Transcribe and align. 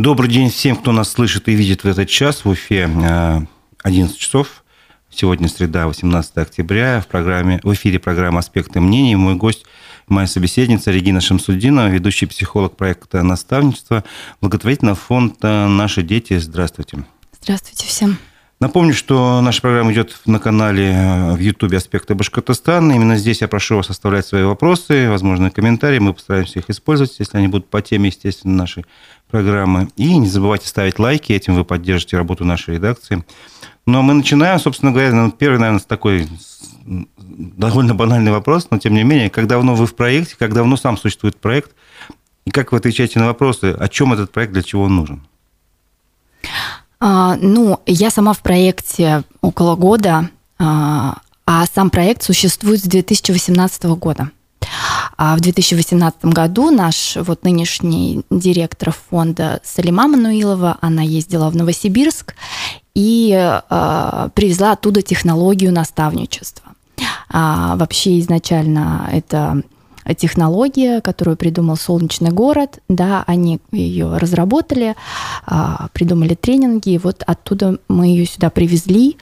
Добрый 0.00 0.30
день 0.30 0.48
всем, 0.48 0.76
кто 0.76 0.92
нас 0.92 1.10
слышит 1.10 1.46
и 1.48 1.52
видит 1.52 1.84
в 1.84 1.86
этот 1.86 2.08
час. 2.08 2.46
В 2.46 2.48
Уфе 2.48 2.84
11 3.82 4.16
э, 4.16 4.18
часов. 4.18 4.64
Сегодня 5.10 5.46
среда, 5.46 5.86
18 5.88 6.38
октября. 6.38 7.02
В, 7.02 7.06
программе, 7.06 7.60
в 7.62 7.74
эфире 7.74 7.98
программа 7.98 8.38
«Аспекты 8.38 8.80
мнений». 8.80 9.14
Мой 9.14 9.34
гость, 9.34 9.66
моя 10.08 10.26
собеседница 10.26 10.90
Регина 10.90 11.20
Шамсудинова, 11.20 11.88
ведущий 11.88 12.24
психолог 12.24 12.78
проекта 12.78 13.22
«Наставничество», 13.22 14.02
благотворительного 14.40 14.96
фонда 14.96 15.68
«Наши 15.68 16.02
дети». 16.02 16.38
Здравствуйте. 16.38 17.04
Здравствуйте 17.38 17.86
всем. 17.86 18.16
Напомню, 18.60 18.92
что 18.92 19.40
наша 19.40 19.62
программа 19.62 19.90
идет 19.92 20.20
на 20.26 20.38
канале 20.38 20.92
э, 20.92 21.32
в 21.32 21.38
YouTube 21.38 21.72
«Аспекты 21.72 22.14
Башкортостана». 22.14 22.92
Именно 22.92 23.16
здесь 23.16 23.40
я 23.40 23.48
прошу 23.48 23.76
вас 23.76 23.88
оставлять 23.88 24.26
свои 24.26 24.44
вопросы, 24.44 25.08
возможные 25.08 25.50
комментарии. 25.50 25.98
Мы 25.98 26.12
постараемся 26.12 26.58
их 26.58 26.68
использовать, 26.68 27.18
если 27.18 27.38
они 27.38 27.48
будут 27.48 27.70
по 27.70 27.80
теме, 27.80 28.08
естественно, 28.08 28.54
нашей 28.54 28.84
программы. 29.30 29.88
И 29.96 30.16
не 30.16 30.28
забывайте 30.28 30.66
ставить 30.66 30.98
лайки, 30.98 31.32
этим 31.32 31.54
вы 31.54 31.64
поддержите 31.64 32.16
работу 32.16 32.44
нашей 32.44 32.74
редакции. 32.74 33.24
Ну, 33.86 33.98
а 33.98 34.02
мы 34.02 34.14
начинаем, 34.14 34.58
собственно 34.58 34.92
говоря, 34.92 35.12
ну, 35.12 35.30
первый, 35.30 35.58
наверное, 35.58 35.80
такой 35.80 36.28
довольно 36.84 37.94
банальный 37.94 38.32
вопрос, 38.32 38.68
но 38.70 38.78
тем 38.78 38.94
не 38.94 39.04
менее, 39.04 39.30
как 39.30 39.46
давно 39.46 39.74
вы 39.74 39.86
в 39.86 39.94
проекте, 39.94 40.36
как 40.38 40.52
давно 40.52 40.76
сам 40.76 40.96
существует 40.96 41.36
проект, 41.36 41.72
и 42.44 42.50
как 42.50 42.72
вы 42.72 42.78
отвечаете 42.78 43.18
на 43.18 43.26
вопросы, 43.26 43.76
о 43.78 43.88
чем 43.88 44.12
этот 44.12 44.32
проект, 44.32 44.52
для 44.52 44.62
чего 44.62 44.84
он 44.84 44.96
нужен? 44.96 45.26
А, 46.98 47.36
ну, 47.36 47.80
я 47.86 48.10
сама 48.10 48.32
в 48.32 48.40
проекте 48.40 49.22
около 49.40 49.76
года, 49.76 50.28
а, 50.58 51.18
а 51.46 51.64
сам 51.66 51.90
проект 51.90 52.22
существует 52.22 52.80
с 52.80 52.84
2018 52.84 53.84
года. 53.96 54.30
А 55.16 55.36
в 55.36 55.40
2018 55.40 56.24
году 56.26 56.70
наш 56.70 57.16
вот 57.16 57.44
нынешний 57.44 58.22
директор 58.30 58.92
фонда 58.92 59.60
Салима 59.64 60.08
Мануилова, 60.08 60.78
она 60.80 61.02
ездила 61.02 61.50
в 61.50 61.56
Новосибирск 61.56 62.34
и 62.94 63.32
э, 63.32 64.28
привезла 64.34 64.72
оттуда 64.72 65.02
технологию 65.02 65.72
наставничества. 65.72 66.72
А, 67.28 67.76
вообще 67.76 68.18
изначально 68.18 69.08
это 69.12 69.62
технология, 70.16 71.00
которую 71.00 71.36
придумал 71.36 71.76
Солнечный 71.76 72.30
город, 72.30 72.80
да, 72.88 73.22
они 73.26 73.60
ее 73.70 74.16
разработали, 74.16 74.96
а, 75.46 75.88
придумали 75.92 76.34
тренинги, 76.34 76.90
и 76.90 76.98
вот 76.98 77.22
оттуда 77.26 77.78
мы 77.88 78.06
ее 78.06 78.26
сюда 78.26 78.50
привезли, 78.50 79.18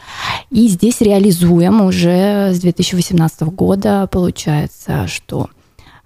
и 0.50 0.69
здесь 0.69 1.00
реализуем 1.00 1.80
уже 1.83 2.52
с 2.52 2.61
2018 2.61 3.42
года, 3.42 4.08
получается, 4.11 5.06
что... 5.06 5.48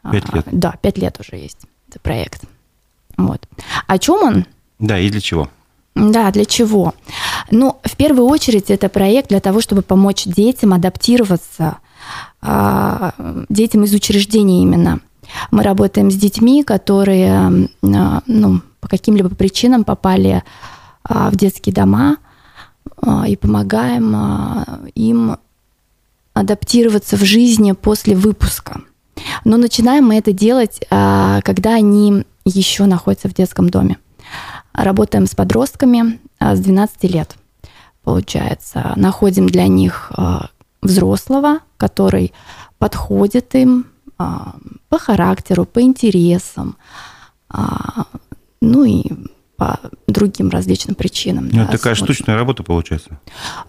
А, 0.03 0.12
пять 0.12 0.33
лет. 0.33 0.47
Да, 0.50 0.75
пять 0.81 0.98
лет 0.98 1.19
уже 1.20 1.36
есть 1.36 1.58
этот 1.89 2.03
проект. 2.03 2.42
Вот. 3.17 3.47
О 3.86 3.98
чем 3.98 4.22
он? 4.22 4.47
Да, 4.78 4.98
и 4.98 5.11
для 5.11 5.20
чего? 5.20 5.48
Да, 5.95 6.31
для 6.31 6.45
чего? 6.45 6.95
Ну, 7.50 7.78
в 7.84 7.97
первую 7.97 8.27
очередь, 8.27 8.70
это 8.70 8.89
проект 8.89 9.28
для 9.28 9.41
того, 9.41 9.61
чтобы 9.61 9.83
помочь 9.83 10.25
детям 10.25 10.73
адаптироваться 10.73 11.78
а, 12.41 13.12
детям 13.48 13.84
из 13.84 13.92
учреждений 13.92 14.62
именно. 14.62 15.00
Мы 15.50 15.62
работаем 15.62 16.11
с 16.11 16.14
детьми, 16.14 16.64
которые 16.64 17.69
а, 17.83 18.23
ну, 18.27 18.61
по 18.80 18.89
каким-либо 18.89 19.28
причинам 19.34 19.84
попали 19.84 20.42
а, 21.05 21.30
в 21.30 21.36
детские 21.36 21.75
дома 21.75 22.17
и 23.27 23.36
помогаем 23.36 24.14
им 24.95 25.36
адаптироваться 26.34 27.17
в 27.17 27.23
жизни 27.23 27.73
после 27.73 28.17
выпуска. 28.17 28.80
Но 29.44 29.56
начинаем 29.56 30.04
мы 30.04 30.18
это 30.18 30.32
делать, 30.32 30.80
когда 30.88 31.74
они 31.74 32.24
еще 32.44 32.86
находятся 32.86 33.28
в 33.28 33.34
детском 33.34 33.70
доме. 33.70 33.98
Работаем 34.72 35.26
с 35.26 35.34
подростками 35.34 36.20
с 36.40 36.58
12 36.58 37.04
лет, 37.04 37.36
получается. 38.02 38.92
Находим 38.96 39.48
для 39.48 39.66
них 39.66 40.10
взрослого, 40.80 41.60
который 41.76 42.32
подходит 42.78 43.55
им 43.55 43.86
а, 44.18 44.55
по 44.88 44.98
характеру, 44.98 45.64
по 45.64 45.80
интересам, 45.80 46.77
а, 47.48 48.06
ну 48.61 48.84
и 48.84 49.05
по 49.62 49.78
другим 50.08 50.50
различным 50.50 50.96
причинам. 50.96 51.48
Ну, 51.52 51.64
да, 51.64 51.67
такая 51.67 51.95
смотрим. 51.95 52.14
штучная 52.17 52.36
работа 52.36 52.64
получается. 52.64 53.20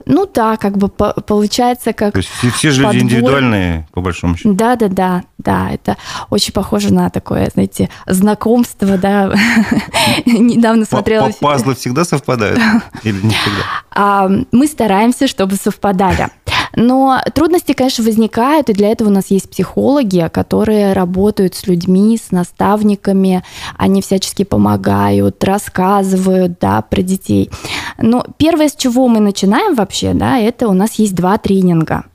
Ну 0.08 0.28
да, 0.32 0.58
как 0.58 0.76
бы 0.76 0.88
по, 0.90 1.14
получается 1.14 1.94
как. 1.94 2.14
То 2.14 2.18
есть 2.18 2.30
все 2.56 2.72
же 2.72 2.82
подбор... 2.82 2.94
люди 2.96 3.04
индивидуальные, 3.04 3.88
по 3.94 4.02
большому 4.02 4.36
счету. 4.36 4.56
Да, 4.56 4.76
да, 4.76 4.88
да, 4.88 5.24
да. 5.38 5.70
Это 5.70 5.98
очень 6.32 6.52
похоже 6.52 6.92
на 6.92 7.12
такое, 7.12 7.48
знаете, 7.54 7.92
знакомство, 8.08 8.98
да. 8.98 9.36
Недавно 10.26 10.86
смотрела. 10.86 11.30
Пазлы 11.40 11.76
всегда 11.76 12.06
совпадают 12.06 12.60
или 13.04 13.22
не 13.22 13.36
всегда? 13.36 14.46
Мы 14.52 14.66
стараемся, 14.66 15.28
чтобы 15.28 15.58
совпадали. 15.58 16.30
Но 16.76 17.22
трудности, 17.34 17.74
конечно, 17.74 18.04
возникают, 18.04 18.70
и 18.70 18.74
для 18.74 18.90
этого 18.90 19.10
у 19.10 19.12
нас 19.12 19.28
есть 19.30 19.50
психологи, 19.50 20.30
которые 20.32 20.94
работают 20.94 21.56
с 21.56 21.68
людьми, 21.68 22.18
с 22.18 22.32
наставниками, 22.32 23.44
они 23.78 24.02
всячески 24.02 24.44
помогают, 24.44 25.44
рассказывают, 25.44 26.58
да, 26.60 26.82
про 26.82 27.02
детей. 27.02 27.50
Но 27.98 28.26
первое, 28.38 28.70
с 28.70 28.76
чего 28.76 29.08
мы 29.08 29.20
начинаем 29.20 29.76
вообще, 29.76 30.14
да, 30.14 30.40
это 30.40 30.68
у 30.68 30.74
нас 30.74 30.94
есть 30.96 31.16
два 31.16 31.38
тренинга. 31.38 32.06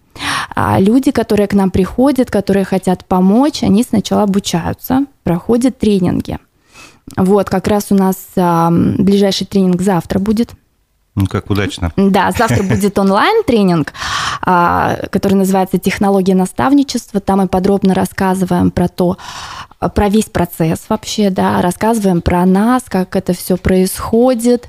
А 0.54 0.80
люди, 0.80 1.12
которые 1.12 1.46
к 1.46 1.54
нам 1.54 1.70
приходят, 1.70 2.30
которые 2.30 2.64
хотят 2.64 3.04
помочь, 3.04 3.62
они 3.62 3.84
сначала 3.84 4.24
обучаются, 4.24 5.04
проходят 5.22 5.78
тренинги. 5.78 6.38
Вот, 7.16 7.48
как 7.48 7.68
раз 7.68 7.86
у 7.90 7.94
нас 7.94 8.16
а, 8.36 8.70
ближайший 8.70 9.46
тренинг 9.46 9.80
завтра 9.80 10.18
будет, 10.18 10.50
ну, 11.18 11.26
как 11.26 11.50
удачно. 11.50 11.92
Да, 11.96 12.30
завтра 12.30 12.62
будет 12.68 12.96
онлайн-тренинг, 12.98 13.92
а, 14.42 14.96
который 15.10 15.34
называется 15.34 15.78
«Технология 15.78 16.34
наставничества». 16.34 17.20
Там 17.20 17.38
мы 17.38 17.48
подробно 17.48 17.92
рассказываем 17.92 18.70
про 18.70 18.88
то, 18.88 19.16
про 19.94 20.08
весь 20.08 20.26
процесс 20.26 20.84
вообще, 20.88 21.30
да, 21.30 21.60
рассказываем 21.60 22.20
про 22.20 22.44
нас, 22.46 22.84
как 22.88 23.16
это 23.16 23.32
все 23.32 23.56
происходит, 23.56 24.68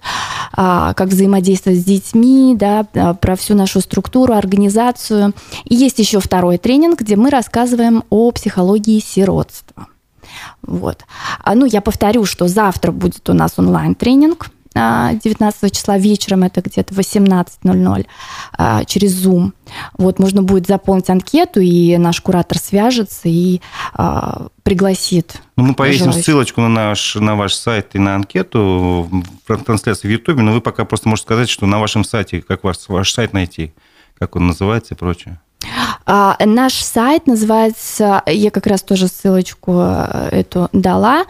а, 0.54 0.94
как 0.96 1.10
взаимодействовать 1.10 1.80
с 1.80 1.84
детьми, 1.84 2.56
да, 2.58 2.84
про 3.14 3.36
всю 3.36 3.54
нашу 3.54 3.82
структуру, 3.82 4.34
организацию. 4.34 5.34
И 5.66 5.76
есть 5.76 6.00
еще 6.00 6.20
второй 6.20 6.58
тренинг, 6.58 7.02
где 7.02 7.16
мы 7.16 7.30
рассказываем 7.30 8.04
о 8.10 8.32
психологии 8.32 9.00
сиротства. 9.00 9.88
Вот. 10.64 11.06
А, 11.44 11.54
ну, 11.54 11.66
я 11.66 11.82
повторю, 11.82 12.26
что 12.26 12.48
завтра 12.48 12.92
будет 12.92 13.30
у 13.30 13.34
нас 13.34 13.54
онлайн-тренинг– 13.58 14.50
19 15.22 15.76
числа 15.76 15.98
вечером, 15.98 16.44
это 16.44 16.62
где-то 16.62 16.94
18.00 16.94 18.06
а, 18.58 18.86
через 18.86 19.26
Zoom. 19.26 19.52
Вот 19.98 20.20
можно 20.20 20.42
будет 20.42 20.68
заполнить 20.68 21.10
анкету, 21.10 21.60
и 21.60 21.98
наш 21.98 22.22
куратор 22.22 22.58
свяжется 22.58 23.30
и 23.30 23.62
а, 23.94 24.48
пригласит. 24.64 25.42
Ну, 25.56 25.66
мы 25.66 25.74
повесим 25.74 26.06
желающих. 26.06 26.26
ссылочку 26.26 26.62
на 26.62 26.70
наш, 26.70 27.16
на 27.16 27.36
ваш 27.36 27.54
сайт 27.54 27.90
и 27.94 28.00
на 28.00 28.16
анкету 28.16 29.10
в 29.48 29.58
трансляции 29.64 30.08
в 30.08 30.12
Ютубе, 30.12 30.42
но 30.42 30.54
вы 30.54 30.62
пока 30.62 30.86
просто 30.86 31.10
можете 31.10 31.26
сказать, 31.28 31.50
что 31.50 31.66
на 31.66 31.80
вашем 31.80 32.04
сайте, 32.04 32.42
как 32.42 32.64
ваш, 32.64 32.78
ваш 32.88 33.12
сайт 33.12 33.34
найти, 33.34 33.74
как 34.18 34.36
он 34.36 34.48
называется 34.48 34.94
и 34.94 34.98
прочее. 34.98 35.40
А, 36.12 36.36
наш 36.44 36.74
сайт 36.74 37.28
называется, 37.28 38.24
я 38.26 38.50
как 38.50 38.66
раз 38.66 38.82
тоже 38.82 39.08
ссылочку 39.08 39.76
э, 39.78 40.30
эту 40.32 40.68
дала, 40.74 41.26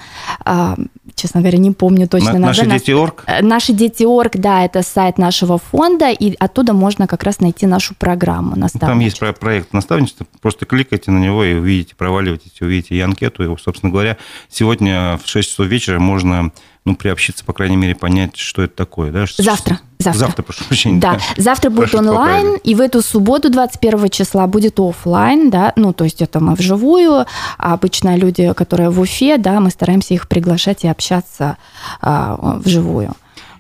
а, 0.46 0.78
честно 1.16 1.42
говоря, 1.42 1.58
не 1.58 1.72
помню 1.72 2.08
точно 2.08 2.34
На, 2.34 2.40
название. 2.40 2.74
Наши 2.76 2.86
дети 2.86 2.92
орг? 2.92 3.26
Э, 3.28 3.42
наши 3.42 3.74
дети 3.74 4.04
орг, 4.04 4.38
да, 4.38 4.64
это 4.64 4.82
сайт 4.82 5.18
нашего 5.18 5.58
фонда, 5.58 6.12
и 6.12 6.34
оттуда 6.40 6.72
можно 6.72 7.08
как 7.08 7.24
раз 7.24 7.42
найти 7.42 7.68
нашу 7.68 7.94
программу. 7.94 8.56
Там 8.80 9.00
есть 9.02 9.20
проект 9.20 9.74
наставничества, 9.74 10.26
просто 10.42 10.66
кликайте 10.66 11.12
на 11.12 11.20
него 11.20 11.44
и 11.44 11.56
увидите, 11.56 11.96
проваливайтесь, 11.98 12.62
увидите 12.62 12.96
и 12.96 13.02
анкету, 13.02 13.44
и, 13.44 13.58
собственно 13.62 13.92
говоря, 13.92 14.16
сегодня 14.50 15.20
в 15.22 15.28
6 15.28 15.50
часов 15.50 15.68
вечера 15.68 16.00
можно 16.00 16.54
ну, 16.90 16.96
приобщиться, 16.96 17.46
по 17.46 17.54
крайней 17.54 17.76
мере, 17.76 17.96
понять, 17.96 18.36
что 18.36 18.64
это 18.64 18.76
такое. 18.76 19.12
Да? 19.12 19.28
Что, 19.28 19.44
завтра. 19.44 19.80
Завтра. 20.00 20.20
Завтра, 20.20 20.44
прошу 20.44 20.64
прощения. 20.64 21.00
Да, 21.00 21.16
да. 21.16 21.20
завтра 21.38 21.70
будет 21.70 21.92
Прошу 21.92 21.98
онлайн, 22.00 22.56
и 22.64 22.74
в 22.74 22.82
эту 22.82 23.02
субботу, 23.02 23.50
21 23.50 24.10
числа, 24.10 24.48
будет 24.48 24.80
офлайн, 24.80 25.50
да, 25.50 25.74
ну, 25.76 25.94
то 25.94 26.06
есть 26.06 26.22
это 26.22 26.40
мы 26.40 26.56
вживую, 26.56 27.26
а 27.58 27.74
обычно 27.74 28.16
люди, 28.16 28.54
которые 28.54 28.90
в 28.90 29.00
Уфе, 29.00 29.38
да, 29.38 29.60
мы 29.60 29.70
стараемся 29.72 30.14
их 30.14 30.28
приглашать 30.28 30.86
и 30.86 30.88
общаться 30.88 31.58
а, 32.02 32.60
вживую. 32.64 33.14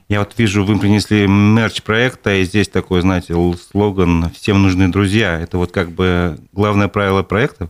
Я 0.07 0.19
вот 0.19 0.33
вижу, 0.37 0.63
вы 0.63 0.79
принесли 0.79 1.27
мерч 1.27 1.83
проекта, 1.83 2.33
и 2.33 2.45
здесь 2.45 2.67
такой, 2.67 3.01
знаете, 3.01 3.35
слоган 3.69 4.31
«Всем 4.31 4.61
нужны 4.63 4.87
друзья». 4.87 5.39
Это 5.39 5.57
вот 5.57 5.71
как 5.71 5.91
бы 5.91 6.39
главное 6.53 6.87
правило 6.87 7.21
проекта? 7.21 7.69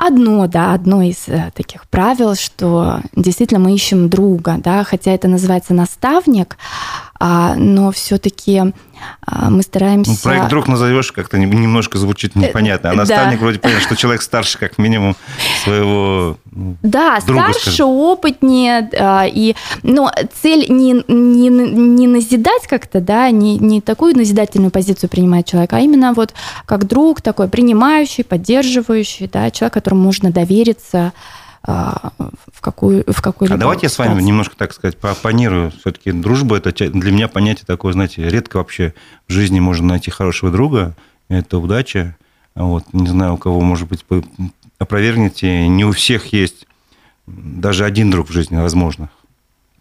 Одно, 0.00 0.46
да, 0.46 0.74
одно 0.74 1.02
из 1.02 1.28
э, 1.28 1.50
таких 1.56 1.88
правил, 1.88 2.36
что 2.36 3.00
действительно 3.16 3.58
мы 3.58 3.74
ищем 3.74 4.08
друга, 4.08 4.56
да, 4.58 4.84
хотя 4.84 5.10
это 5.10 5.26
называется 5.26 5.74
наставник, 5.74 6.56
но 7.20 7.90
все-таки 7.90 8.72
а, 9.26 9.50
мы 9.50 9.62
стараемся... 9.62 10.10
Ну, 10.12 10.16
проект 10.22 10.48
друг 10.48 10.68
назовешь, 10.68 11.12
как-то 11.12 11.38
немножко 11.38 11.98
звучит 11.98 12.36
э, 12.36 12.38
непонятно. 12.38 12.90
А 12.90 12.94
наставник 12.94 13.38
да. 13.38 13.44
вроде 13.44 13.58
понятно, 13.58 13.82
что 13.82 13.96
человек 13.96 14.22
старше, 14.22 14.58
как 14.58 14.78
минимум, 14.78 15.16
своего 15.64 16.38
Да, 16.52 17.18
друга, 17.26 17.42
старше, 17.42 17.60
скажем. 17.60 17.88
опытнее. 17.88 18.88
А, 18.98 19.26
и, 19.26 19.54
но 19.82 20.12
цель 20.40 20.66
не, 20.68 21.04
не, 21.08 21.48
не 21.48 22.06
назидать 22.06 22.66
как-то, 22.68 23.00
да, 23.00 23.30
не, 23.30 23.58
не 23.58 23.80
такую 23.80 24.16
назидательную 24.16 24.70
позицию 24.70 25.10
принимает 25.10 25.46
человек, 25.46 25.72
а 25.72 25.80
именно 25.80 26.12
вот 26.14 26.34
как 26.66 26.86
друг 26.86 27.20
такой 27.20 27.48
принимающий, 27.48 28.24
поддерживающий, 28.24 29.28
да, 29.32 29.50
человек, 29.50 29.74
которому 29.74 30.02
можно 30.02 30.30
довериться, 30.30 30.98
а, 30.98 31.37
в 31.68 32.60
какую 32.62 33.04
в 33.06 33.20
какую 33.20 33.52
А 33.52 33.58
давайте 33.58 33.86
я 33.86 33.90
с 33.90 33.98
вами 33.98 34.22
немножко, 34.22 34.56
так 34.56 34.72
сказать, 34.72 34.96
поопонирую. 34.96 35.70
Все-таки 35.70 36.12
дружба 36.12 36.56
это 36.56 36.72
для 36.72 37.12
меня 37.12 37.28
понятие 37.28 37.66
такое, 37.66 37.92
знаете, 37.92 38.26
редко 38.26 38.56
вообще 38.56 38.94
в 39.26 39.32
жизни 39.32 39.60
можно 39.60 39.88
найти 39.88 40.10
хорошего 40.10 40.50
друга. 40.50 40.96
Это 41.28 41.58
удача. 41.58 42.16
Вот, 42.54 42.84
не 42.94 43.08
знаю, 43.08 43.34
у 43.34 43.36
кого, 43.36 43.60
может 43.60 43.86
быть, 43.86 44.04
опровергнете. 44.78 45.68
Не 45.68 45.84
у 45.84 45.92
всех 45.92 46.32
есть 46.32 46.66
даже 47.26 47.84
один 47.84 48.10
друг 48.10 48.30
в 48.30 48.32
жизни, 48.32 48.56
возможно. 48.56 49.10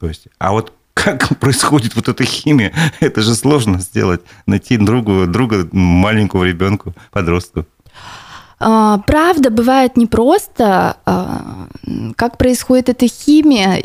То 0.01 0.10
есть, 0.10 0.28
а 0.39 0.51
вот 0.51 0.74
как 0.94 1.39
происходит 1.39 1.95
вот 1.95 2.10
эта 2.10 2.25
химия, 2.25 2.74
это 3.00 3.22
же 3.22 3.34
сложно 3.34 3.80
сделать. 3.80 4.22
Найти 4.45 4.75
другу, 4.75 5.25
друга 5.25 5.69
маленького 5.72 6.44
ребенку, 6.44 6.94
подростку. 7.12 7.66
А, 8.59 8.98
правда, 9.06 9.51
бывает 9.51 9.98
непросто. 9.98 10.98
А, 11.06 11.68
как 12.15 12.38
происходит 12.38 12.89
эта 12.89 13.07
химия, 13.07 13.80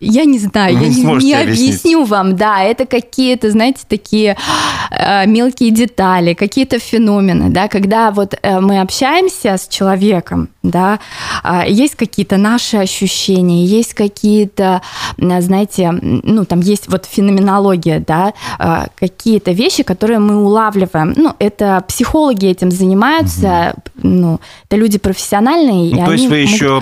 я 0.00 0.24
не 0.24 0.38
знаю, 0.40 0.76
Вы 0.76 0.84
я 0.84 0.88
не, 0.88 1.24
не 1.24 1.34
объясню 1.34 2.04
вам. 2.04 2.36
Да, 2.36 2.62
это 2.62 2.86
какие-то, 2.86 3.50
знаете, 3.52 3.82
такие 3.88 4.36
а, 4.90 5.26
мелкие 5.26 5.70
детали, 5.70 6.34
какие-то 6.34 6.80
феномены, 6.80 7.50
да, 7.50 7.68
когда 7.68 8.10
вот 8.10 8.34
э, 8.42 8.60
мы 8.60 8.80
общаемся 8.80 9.56
с 9.56 9.68
человеком, 9.68 10.48
да, 10.62 10.98
есть 11.68 11.94
какие-то 11.94 12.36
наши 12.36 12.76
ощущения, 12.76 13.64
есть 13.64 13.94
какие-то, 13.94 14.82
знаете, 15.16 15.92
ну, 15.92 16.44
там 16.44 16.60
есть 16.60 16.88
вот 16.88 17.06
феноменология, 17.06 18.04
да, 18.04 18.32
какие-то 18.96 19.52
вещи, 19.52 19.84
которые 19.84 20.18
мы 20.18 20.42
улавливаем. 20.42 21.14
Ну, 21.16 21.34
это 21.38 21.84
психологи 21.86 22.46
этим 22.46 22.72
занимаются, 22.72 23.74
угу 24.02 24.15
ну, 24.20 24.40
это 24.64 24.76
люди 24.76 24.98
профессиональные. 24.98 25.94
Ну, 25.94 26.04
то 26.04 26.12
есть 26.12 26.26
вы 26.26 26.40
могут... 26.40 26.50
еще, 26.50 26.80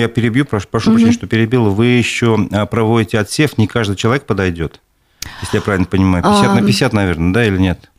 я 0.00 0.08
перебью, 0.08 0.44
прошу, 0.44 0.68
прошу 0.68 0.90
угу. 0.90 0.94
прощения, 0.94 1.12
что 1.12 1.26
перебил, 1.26 1.70
вы 1.70 1.86
еще 1.86 2.48
э, 2.50 2.66
проводите 2.66 3.18
отсев, 3.18 3.58
не 3.58 3.66
каждый 3.66 3.96
человек 3.96 4.24
подойдет, 4.24 4.80
если 5.42 5.58
я 5.58 5.62
правильно 5.62 5.86
понимаю, 5.86 6.22
50 6.24 6.44
а... 6.46 6.54
на 6.54 6.66
50, 6.66 6.92
наверное, 6.92 7.32
да, 7.32 7.44
или 7.44 7.58
нет? 7.58 7.90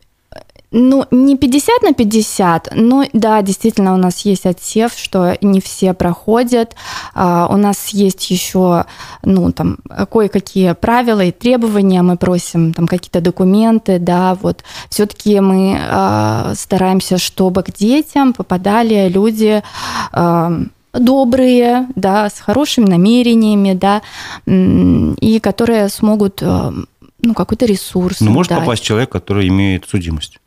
Ну, 0.74 1.04
не 1.10 1.36
50 1.36 1.82
на 1.82 1.92
50, 1.92 2.70
но 2.74 3.04
да, 3.12 3.42
действительно 3.42 3.92
у 3.92 3.98
нас 3.98 4.20
есть 4.20 4.46
отсев, 4.46 4.92
что 4.96 5.36
не 5.42 5.60
все 5.60 5.92
проходят. 5.92 6.74
А, 7.14 7.46
у 7.50 7.58
нас 7.58 7.88
есть 7.88 8.30
еще, 8.30 8.86
ну, 9.22 9.52
там, 9.52 9.76
кое-какие 10.10 10.72
правила 10.72 11.20
и 11.20 11.30
требования. 11.30 12.00
Мы 12.00 12.16
просим 12.16 12.72
там 12.72 12.86
какие-то 12.86 13.20
документы, 13.20 13.98
да, 13.98 14.34
вот. 14.40 14.64
Все-таки 14.88 15.40
мы 15.40 15.78
а, 15.78 16.54
стараемся, 16.56 17.18
чтобы 17.18 17.62
к 17.62 17.72
детям 17.74 18.32
попадали 18.32 19.08
люди 19.08 19.62
а, 20.10 20.52
добрые, 20.94 21.86
да, 21.96 22.30
с 22.30 22.40
хорошими 22.40 22.86
намерениями, 22.86 23.74
да, 23.74 24.00
и 24.46 25.38
которые 25.40 25.88
смогут 25.90 26.42
ну, 26.42 27.34
какой-то 27.34 27.66
ресурс. 27.66 28.20
Ну, 28.20 28.30
может 28.30 28.50
дать. 28.50 28.60
попасть 28.60 28.82
человек, 28.82 29.10
который 29.10 29.48
имеет 29.48 29.86
судимость. 29.86 30.38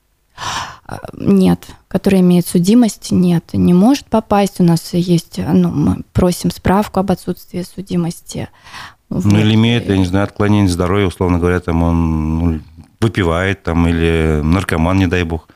Нет, 1.14 1.66
который 1.88 2.20
имеет 2.20 2.46
судимость, 2.48 3.12
нет, 3.12 3.54
не 3.54 3.74
может 3.74 4.06
попасть. 4.06 4.60
У 4.60 4.64
нас 4.64 4.94
есть, 4.94 5.40
ну, 5.40 5.70
мы 5.72 6.02
просим 6.14 6.52
справку 6.52 7.00
об 7.00 7.12
отсутствии 7.12 7.64
судимости. 7.64 8.50
Ну, 9.10 9.20
вот. 9.20 9.34
или 9.34 9.56
имеет, 9.56 9.88
я 9.88 9.98
не 9.98 10.06
знаю, 10.06 10.26
отклонение 10.26 10.70
здоровья, 10.70 11.08
условно 11.08 11.40
говоря, 11.40 11.60
там 11.60 11.84
он 11.84 12.40
ну, 12.40 12.60
выпивает 13.00 13.64
там, 13.64 13.88
или 13.88 14.42
наркоман, 14.44 14.98
не 14.98 15.08
дай 15.08 15.24
бог. 15.24 15.48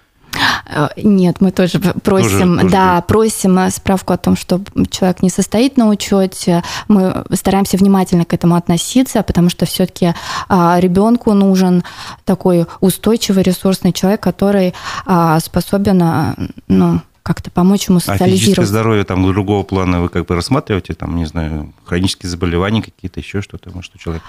Э, 0.69 0.89
нет, 0.97 1.41
мы 1.41 1.51
тоже 1.51 1.79
просим, 1.79 2.29
тоже, 2.29 2.59
тоже 2.59 2.69
да, 2.69 2.95
будет. 2.95 3.07
просим 3.07 3.59
э, 3.59 3.71
справку 3.71 4.13
о 4.13 4.17
том, 4.17 4.35
что 4.35 4.61
человек 4.89 5.21
не 5.21 5.29
состоит 5.29 5.77
на 5.77 5.89
учете. 5.89 6.63
Мы 6.87 7.23
стараемся 7.33 7.77
внимательно 7.77 8.25
к 8.25 8.33
этому 8.33 8.55
относиться, 8.55 9.23
потому 9.23 9.49
что 9.49 9.65
все-таки 9.65 10.13
а, 10.47 10.79
ребенку 10.79 11.33
нужен 11.33 11.83
такой 12.25 12.65
устойчивый 12.79 13.43
ресурсный 13.43 13.93
человек, 13.93 14.21
который 14.21 14.73
а, 15.05 15.39
способен, 15.39 16.01
а, 16.01 16.35
ну, 16.67 17.01
как-то 17.23 17.51
помочь 17.51 17.87
ему 17.87 17.99
социализироваться. 17.99 18.33
А 18.33 18.37
физическое 18.37 18.65
здоровье 18.65 19.03
там 19.03 19.23
другого 19.25 19.63
плана 19.63 20.01
вы 20.01 20.09
как 20.09 20.25
бы 20.25 20.35
рассматриваете, 20.35 20.93
там, 20.93 21.15
не 21.15 21.25
знаю, 21.25 21.73
хронические 21.85 22.29
заболевания 22.29 22.81
какие-то, 22.81 23.19
еще 23.19 23.41
что-то, 23.41 23.71
может, 23.71 23.95
у 23.95 23.97
человека? 23.97 24.25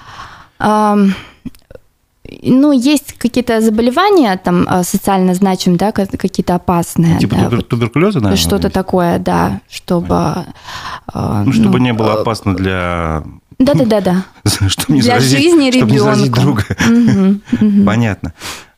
Ну, 2.43 2.73
есть 2.73 3.15
какие-то 3.15 3.61
заболевания 3.61 4.37
там 4.37 4.67
а, 4.69 4.83
социально 4.85 5.35
значимые, 5.35 5.79
да, 5.79 5.93
какие-то 5.93 6.55
опасные. 6.55 7.19
Типа 7.19 7.37
да, 7.37 7.49
тубер- 7.49 7.63
туберкулеза, 7.63 8.21
наверное? 8.21 8.37
Что-то 8.37 8.67
есть? 8.67 8.75
такое, 8.75 9.19
да, 9.19 9.61
чтобы... 9.69 10.45
А, 11.13 11.43
ну, 11.45 11.53
чтобы 11.53 11.79
ну, 11.79 11.85
не 11.85 11.93
было 11.93 12.21
опасно 12.21 12.55
для... 12.55 13.25
Да-да-да-да. 13.59 14.25
Чтобы 14.69 14.95
не 14.95 15.03
для 15.03 15.21
заразить, 15.21 15.39
жизни 15.39 15.71
чтобы 15.71 15.93
ребенка. 15.93 15.93
не 15.93 15.99
заразить 15.99 16.33
друга. 16.33 16.65
Понятно. 17.85 18.33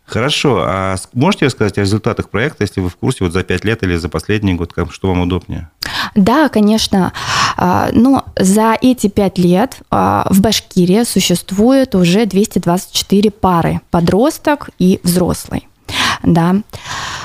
Хорошо. 0.05 0.65
А 0.67 0.97
можете 1.13 1.47
рассказать 1.47 1.79
о 1.79 1.83
результатах 1.83 2.31
проекта, 2.31 2.65
если 2.65 2.81
вы 2.81 2.91
в 2.91 2.97
курсе, 2.97 3.25
вот 3.25 3.33
за 3.33 3.45
пять 3.45 3.65
лет 3.65 3.83
или 3.83 3.97
за 3.97 4.09
последний 4.09 4.55
год, 4.55 4.75
что 4.91 5.09
вам 5.09 5.21
удобнее? 5.21 5.71
Да, 6.15 6.49
конечно. 6.49 7.13
А, 7.57 7.89
но 7.93 8.25
за 8.39 8.77
эти 8.81 9.07
пять 9.09 9.39
лет 9.39 9.79
а, 9.91 10.27
в 10.31 10.41
Башкирии 10.41 11.05
существует 11.05 11.95
уже 11.95 12.27
224 12.27 13.31
пары 13.31 13.81
подросток 13.91 14.71
и 14.79 15.01
взрослый. 15.03 15.69
Да. 16.23 16.57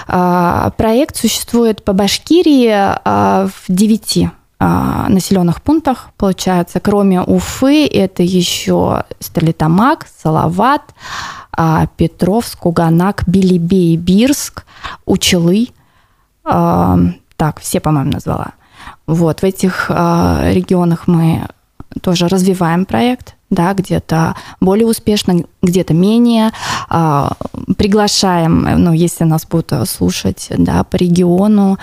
А, 0.08 0.72
проект 0.78 1.18
существует 1.18 1.84
по 1.84 1.94
Башкирии 1.94 3.48
в 3.48 3.54
9 3.68 4.30
населенных 4.60 5.62
пунктах, 5.62 6.10
получается, 6.18 6.80
кроме 6.80 7.22
Уфы, 7.22 7.86
это 7.86 8.24
еще 8.24 9.04
Столитамак, 9.20 10.08
Салават, 10.20 10.82
Петровск, 11.96 12.58
Куганак, 12.58 13.22
Билибей, 13.28 13.98
Бирск, 13.98 14.66
Учелы. 15.06 15.68
Так, 16.44 17.60
все, 17.60 17.80
по-моему, 17.80 18.14
назвала. 18.14 18.54
Вот, 19.08 19.40
в 19.40 19.44
этих 19.46 19.86
э, 19.90 20.52
регионах 20.54 21.08
мы 21.08 21.48
тоже 22.02 22.28
развиваем 22.28 22.86
проект, 22.86 23.36
да, 23.50 23.74
где-то 23.74 24.36
более 24.60 24.86
успешно, 24.86 25.46
где-то 25.62 25.94
менее. 25.94 26.52
Э, 26.90 27.30
приглашаем, 27.78 28.68
ну, 28.84 28.92
если 28.92 29.24
нас 29.24 29.48
будут 29.48 29.88
слушать, 29.88 30.48
да, 30.58 30.84
по 30.84 30.98
региону, 30.98 31.78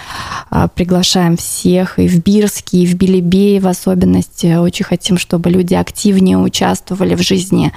э, 0.50 0.68
приглашаем 0.74 1.38
всех 1.38 1.98
и 1.98 2.06
в 2.06 2.22
Бирске, 2.22 2.80
и 2.80 2.86
в 2.86 2.94
Белебее 2.94 3.58
в 3.58 3.68
особенности. 3.68 4.56
Очень 4.56 4.84
хотим, 4.84 5.16
чтобы 5.16 5.48
люди 5.48 5.72
активнее 5.72 6.36
участвовали 6.36 7.14
в 7.14 7.22
жизни 7.22 7.72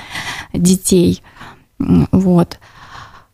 детей. 0.52 1.24
Вот. 1.80 2.60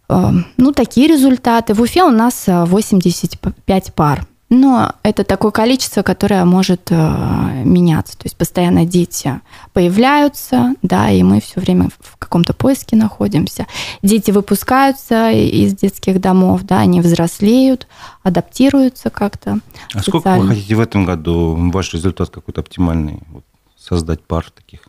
Ну, 0.10 0.74
такие 0.74 1.08
результаты. 1.08 1.74
В 1.74 1.82
Уфе 1.82 2.04
у 2.04 2.12
нас 2.12 2.44
85 2.46 3.94
пар 3.96 4.28
но 4.54 4.94
это 5.02 5.24
такое 5.24 5.52
количество, 5.52 6.04
которое 6.04 6.46
может 6.46 6.92
э, 6.92 7.64
меняться. 7.66 8.18
То 8.18 8.26
есть 8.26 8.38
постоянно 8.38 8.86
дети 8.86 9.42
появляются, 9.74 10.76
да, 10.82 11.10
и 11.10 11.24
мы 11.24 11.42
все 11.42 11.60
время 11.60 11.90
в 12.00 12.18
каком-то 12.18 12.54
поиске 12.54 12.96
находимся. 12.96 13.66
Дети 14.04 14.32
выпускаются 14.32 15.32
из 15.32 15.74
детских 15.76 16.22
домов, 16.22 16.62
да, 16.64 16.80
они 16.80 17.02
взрослеют, 17.02 17.88
адаптируются 18.22 19.10
как-то. 19.10 19.60
А 19.94 20.00
социально. 20.00 20.04
сколько 20.04 20.40
вы 20.40 20.48
хотите 20.50 20.76
в 20.76 20.80
этом 20.80 21.06
году 21.06 21.56
ваш 21.72 21.94
результат 21.94 22.30
какой-то 22.30 22.62
оптимальный 22.62 23.24
вот, 23.30 23.44
создать 23.76 24.24
пар 24.24 24.46
таких? 24.52 24.82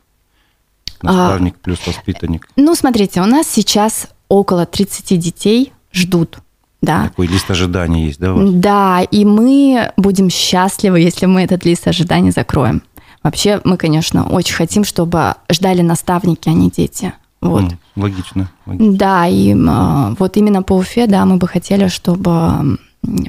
Наставник 1.00 1.54
а, 1.56 1.64
плюс 1.64 1.86
воспитанник. 1.86 2.48
Ну, 2.56 2.74
смотрите, 2.74 3.20
у 3.20 3.26
нас 3.26 3.46
сейчас 3.48 4.08
около 4.28 4.66
30 4.66 5.18
детей 5.18 5.72
ждут 5.92 6.38
да. 6.84 7.08
Такой 7.08 7.26
лист 7.26 7.50
ожидания 7.50 8.06
есть, 8.06 8.20
да? 8.20 8.34
Да, 8.36 9.02
и 9.02 9.24
мы 9.24 9.92
будем 9.96 10.30
счастливы, 10.30 11.00
если 11.00 11.26
мы 11.26 11.42
этот 11.42 11.64
лист 11.64 11.86
ожидания 11.88 12.30
закроем. 12.30 12.82
Вообще, 13.22 13.60
мы, 13.64 13.76
конечно, 13.76 14.26
очень 14.28 14.54
хотим, 14.54 14.84
чтобы 14.84 15.34
ждали 15.50 15.80
наставники, 15.80 16.48
а 16.48 16.52
не 16.52 16.70
дети. 16.70 17.14
Вот. 17.40 17.62
Mm, 17.64 17.76
логично, 17.96 18.50
логично. 18.66 18.96
Да, 18.96 19.26
и 19.26 19.54
э, 19.54 20.14
вот 20.18 20.36
именно 20.36 20.62
по 20.62 20.74
Уфе, 20.74 21.06
да, 21.06 21.24
мы 21.24 21.36
бы 21.36 21.48
хотели, 21.48 21.88
чтобы 21.88 22.78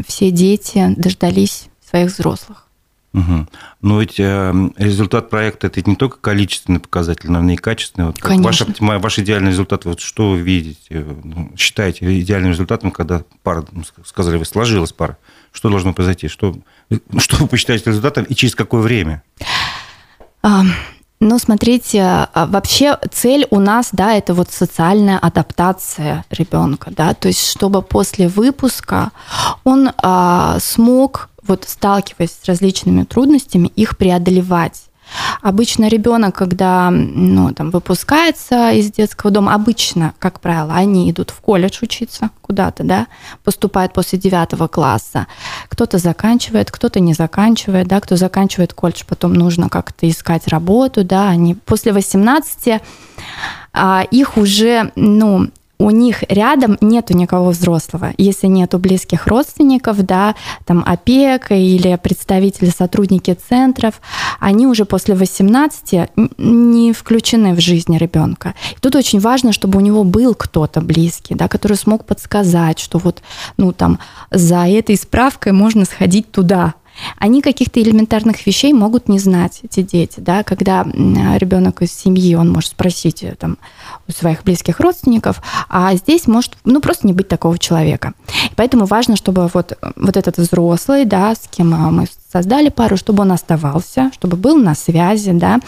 все 0.08 0.32
дети 0.32 0.94
дождались 0.98 1.70
своих 1.90 2.12
взрослых. 2.12 2.65
Угу. 3.16 3.48
Но 3.82 4.02
ведь 4.02 4.20
э, 4.20 4.54
результат 4.76 5.30
проекта 5.30 5.68
это 5.68 5.82
не 5.90 5.96
только 5.96 6.18
количественный 6.18 6.82
показатель, 6.82 7.32
но 7.32 7.50
и 7.50 7.56
качественный. 7.56 8.08
Вот 8.08 8.20
Конечно. 8.20 8.76
Ваш, 8.80 9.02
ваш 9.02 9.20
идеальный 9.20 9.52
результат, 9.52 9.86
вот 9.86 10.02
что 10.02 10.32
вы 10.32 10.42
видите, 10.42 11.06
ну, 11.24 11.50
считаете 11.56 12.20
идеальным 12.20 12.52
результатом, 12.52 12.92
когда 12.92 13.24
пара, 13.42 13.64
ну, 13.72 13.84
сказали, 14.04 14.36
вы 14.36 14.44
сложилась 14.44 14.92
пара, 14.92 15.18
что 15.54 15.70
должно 15.70 15.94
произойти, 15.94 16.28
что, 16.28 16.58
что 17.18 17.38
вы 17.38 17.48
посчитаете 17.48 17.86
результатом 17.90 18.26
и 18.26 18.36
через 18.36 18.54
какое 18.54 18.82
время? 18.82 19.24
А, 20.44 20.64
ну, 21.22 21.40
смотрите, 21.40 22.02
а, 22.02 22.46
вообще 22.48 22.98
цель 23.14 23.48
у 23.50 23.60
нас, 23.60 23.90
да, 23.94 24.14
это 24.14 24.34
вот 24.34 24.52
социальная 24.52 25.18
адаптация 25.20 26.26
ребенка, 26.32 26.92
да, 26.92 27.14
то 27.14 27.30
есть 27.30 27.50
чтобы 27.50 27.82
после 27.82 28.28
выпуска 28.28 29.12
он 29.64 29.92
а, 29.98 30.60
смог, 30.60 31.30
вот 31.48 31.66
сталкиваясь 31.68 32.32
с 32.32 32.46
различными 32.46 33.04
трудностями, 33.04 33.68
их 33.76 33.98
преодолевать. 33.98 34.86
Обычно 35.42 35.88
ребенок, 35.88 36.36
когда 36.36 36.90
ну, 36.90 37.54
там, 37.54 37.70
выпускается 37.70 38.72
из 38.72 38.92
детского 38.92 39.32
дома, 39.32 39.54
обычно, 39.54 40.14
как 40.20 40.40
правило, 40.40 40.74
они 40.74 41.10
идут 41.12 41.30
в 41.30 41.40
колледж 41.42 41.80
учиться 41.84 42.32
куда-то, 42.42 42.84
да, 42.84 43.08
поступают 43.44 43.94
после 43.94 44.18
девятого 44.18 44.68
класса. 44.68 45.28
Кто-то 45.70 46.00
заканчивает, 46.00 46.72
кто-то 46.72 47.00
не 47.00 47.14
заканчивает, 47.14 47.88
да, 47.88 48.00
кто 48.02 48.16
заканчивает 48.16 48.74
колледж, 48.74 49.04
потом 49.08 49.34
нужно 49.34 49.70
как-то 49.70 50.10
искать 50.10 50.48
работу, 50.48 51.04
да, 51.04 51.30
они 51.30 51.54
после 51.54 51.94
18 51.94 52.82
а, 53.74 54.04
их 54.10 54.38
уже, 54.38 54.92
ну, 54.96 55.50
у 55.78 55.90
них 55.90 56.24
рядом 56.30 56.78
нету 56.82 57.16
никого 57.16 57.50
взрослого. 57.50 58.14
Если 58.18 58.48
нету 58.48 58.80
близких 58.80 59.28
родственников, 59.28 60.04
да, 60.04 60.36
там 60.66 60.84
опека 60.86 61.56
или 61.56 61.98
представители, 62.02 62.70
сотрудники 62.70 63.34
центров, 63.34 64.02
они 64.40 64.68
уже 64.68 64.86
после 64.86 65.16
18 65.16 66.10
не 66.38 66.94
включены 66.94 67.54
в 67.54 67.60
жизнь 67.60 67.98
ребенка. 67.98 68.54
И 68.76 68.80
тут 68.80 68.96
очень 68.96 69.20
важно, 69.20 69.52
чтобы 69.52 69.78
у 69.78 69.82
него 69.82 70.04
был 70.04 70.34
кто-то 70.34 70.82
близкий, 70.82 71.36
да, 71.36 71.48
который 71.48 71.78
смог 71.78 72.06
подсказать, 72.06 72.80
что 72.80 72.98
вот, 72.98 73.22
ну, 73.58 73.74
там, 73.74 74.00
за 74.32 74.68
этой 74.68 74.96
справкой 74.96 75.52
можно 75.52 75.86
сходить 75.86 76.32
туда, 76.32 76.76
они 77.18 77.42
каких-то 77.42 77.82
элементарных 77.82 78.46
вещей 78.48 78.72
могут 78.72 79.10
не 79.10 79.20
знать, 79.20 79.60
эти 79.64 79.82
дети, 79.82 80.22
да, 80.22 80.44
когда 80.44 80.84
ребенок 80.84 81.82
из 81.82 81.92
семьи, 81.92 82.36
он 82.36 82.50
может 82.50 82.72
спросить 82.72 83.26
там, 83.38 83.58
у 84.08 84.12
своих 84.12 84.44
близких 84.44 84.80
родственников, 84.80 85.42
а 85.70 85.94
здесь 85.96 86.28
может, 86.28 86.54
ну, 86.64 86.80
просто 86.80 87.08
не 87.08 87.14
быть 87.14 87.28
такого 87.28 87.58
человека. 87.58 88.14
Поэтому 88.56 88.86
важно, 88.86 89.16
чтобы 89.16 89.50
вот, 89.54 89.78
вот 89.96 90.18
этот 90.18 90.38
взрослый, 90.38 91.06
да, 91.06 91.34
с 91.34 91.48
кем 91.50 91.74
а, 91.74 91.92
мы 91.92 92.08
создали 92.32 92.70
пару, 92.70 92.98
чтобы 92.98 93.22
он 93.22 93.32
оставался, 93.32 94.12
чтобы 94.14 94.38
был 94.38 94.58
на 94.58 94.76
связи, 94.76 95.32
да, 95.32 95.60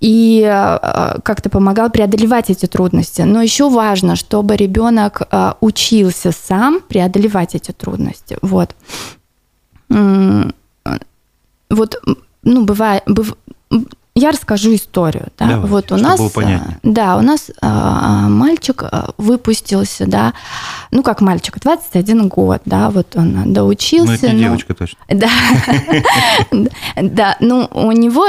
и 0.00 0.42
э, 0.44 1.18
как-то 1.22 1.48
помогал 1.48 1.88
преодолевать 1.88 2.50
эти 2.50 2.66
трудности. 2.66 3.22
Но 3.22 3.40
еще 3.40 3.70
важно, 3.70 4.16
чтобы 4.16 4.56
ребенок 4.56 5.22
э, 5.30 5.52
учился 5.60 6.32
сам 6.32 6.80
преодолевать 6.80 7.54
эти 7.54 7.72
трудности. 7.72 8.36
Вот 8.42 8.74
вот, 11.70 12.00
ну, 12.42 12.64
бывает, 12.64 13.02
быв... 13.06 13.36
я 14.16 14.30
расскажу 14.30 14.76
историю, 14.76 15.26
да, 15.38 15.48
Давай, 15.48 15.68
вот 15.68 15.90
у 15.90 15.96
нас, 15.96 16.20
было 16.20 16.60
да, 16.84 17.16
у 17.16 17.20
нас 17.20 17.50
а, 17.60 18.28
мальчик 18.28 18.84
а, 18.84 19.10
выпустился, 19.18 20.06
да, 20.06 20.34
ну 20.92 21.02
как 21.02 21.20
мальчик, 21.20 21.58
21 21.58 22.28
год, 22.28 22.62
да, 22.64 22.90
вот 22.90 23.16
он 23.16 23.52
доучился. 23.52 24.06
Ну 24.06 24.12
это 24.12 24.32
не 24.32 24.44
девочка 24.44 24.74
точно. 24.74 24.98
Да, 25.08 25.30
да, 26.96 27.36
ну 27.40 27.68
у 27.72 27.90
него 27.90 28.28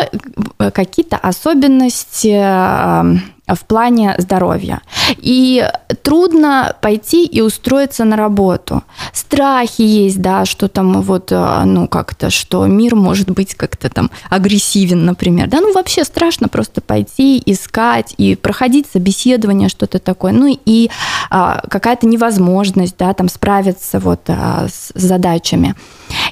какие-то 0.58 1.18
особенности 1.18 3.35
в 3.48 3.66
плане 3.66 4.16
здоровья. 4.18 4.82
И 5.18 5.68
трудно 6.02 6.76
пойти 6.82 7.26
и 7.26 7.42
устроиться 7.42 8.04
на 8.06 8.16
работу. 8.16 8.84
Страхи 9.14 9.82
есть, 9.82 10.22
да, 10.22 10.46
что 10.46 10.68
там 10.68 11.02
вот, 11.02 11.32
э, 11.32 11.64
ну, 11.66 11.88
как-то, 11.88 12.30
что 12.30 12.66
мир 12.66 12.96
может 12.96 13.30
быть 13.30 13.54
как-то 13.56 13.90
там 13.90 14.10
агрессивен, 14.30 15.06
например. 15.06 15.48
Да, 15.48 15.62
ну, 15.62 15.74
вообще 15.74 16.04
страшно 16.04 16.48
просто 16.48 16.82
пойти, 16.82 17.42
искать 17.46 18.16
и 18.18 18.36
проходить 18.36 18.88
собеседование, 18.92 19.70
что-то 19.70 20.00
такое. 20.00 20.32
Ну, 20.32 20.58
и 20.66 20.90
а, 21.30 21.62
какая-то 21.70 22.08
невозможность, 22.08 22.96
да, 22.98 23.14
там 23.14 23.30
справиться 23.30 24.00
вот 24.00 24.22
а, 24.28 24.68
с 24.68 24.92
задачами. 24.96 25.76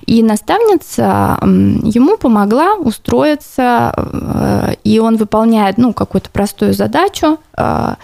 И 0.06 0.22
наставница 0.22 1.38
ему 1.42 2.18
помогла 2.18 2.76
устроиться, 2.76 3.94
э, 3.96 4.74
и 4.84 5.00
он 5.00 5.16
выполняет, 5.16 5.78
ну, 5.78 5.94
какую-то 5.94 6.30
простую 6.30 6.74
задачу, 6.74 7.38
э, 7.58 7.96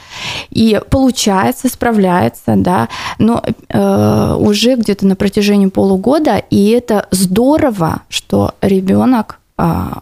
и 0.50 0.79
получается, 0.89 1.68
справляется, 1.68 2.56
да, 2.56 2.88
но 3.18 3.41
э, 3.70 4.36
уже 4.39 4.75
где-то 4.75 5.06
на 5.06 5.15
протяжении 5.15 5.68
полугода, 5.68 6.38
и 6.38 6.70
это 6.70 7.08
здорово, 7.12 8.01
что 8.10 8.53
ребенок 8.62 9.39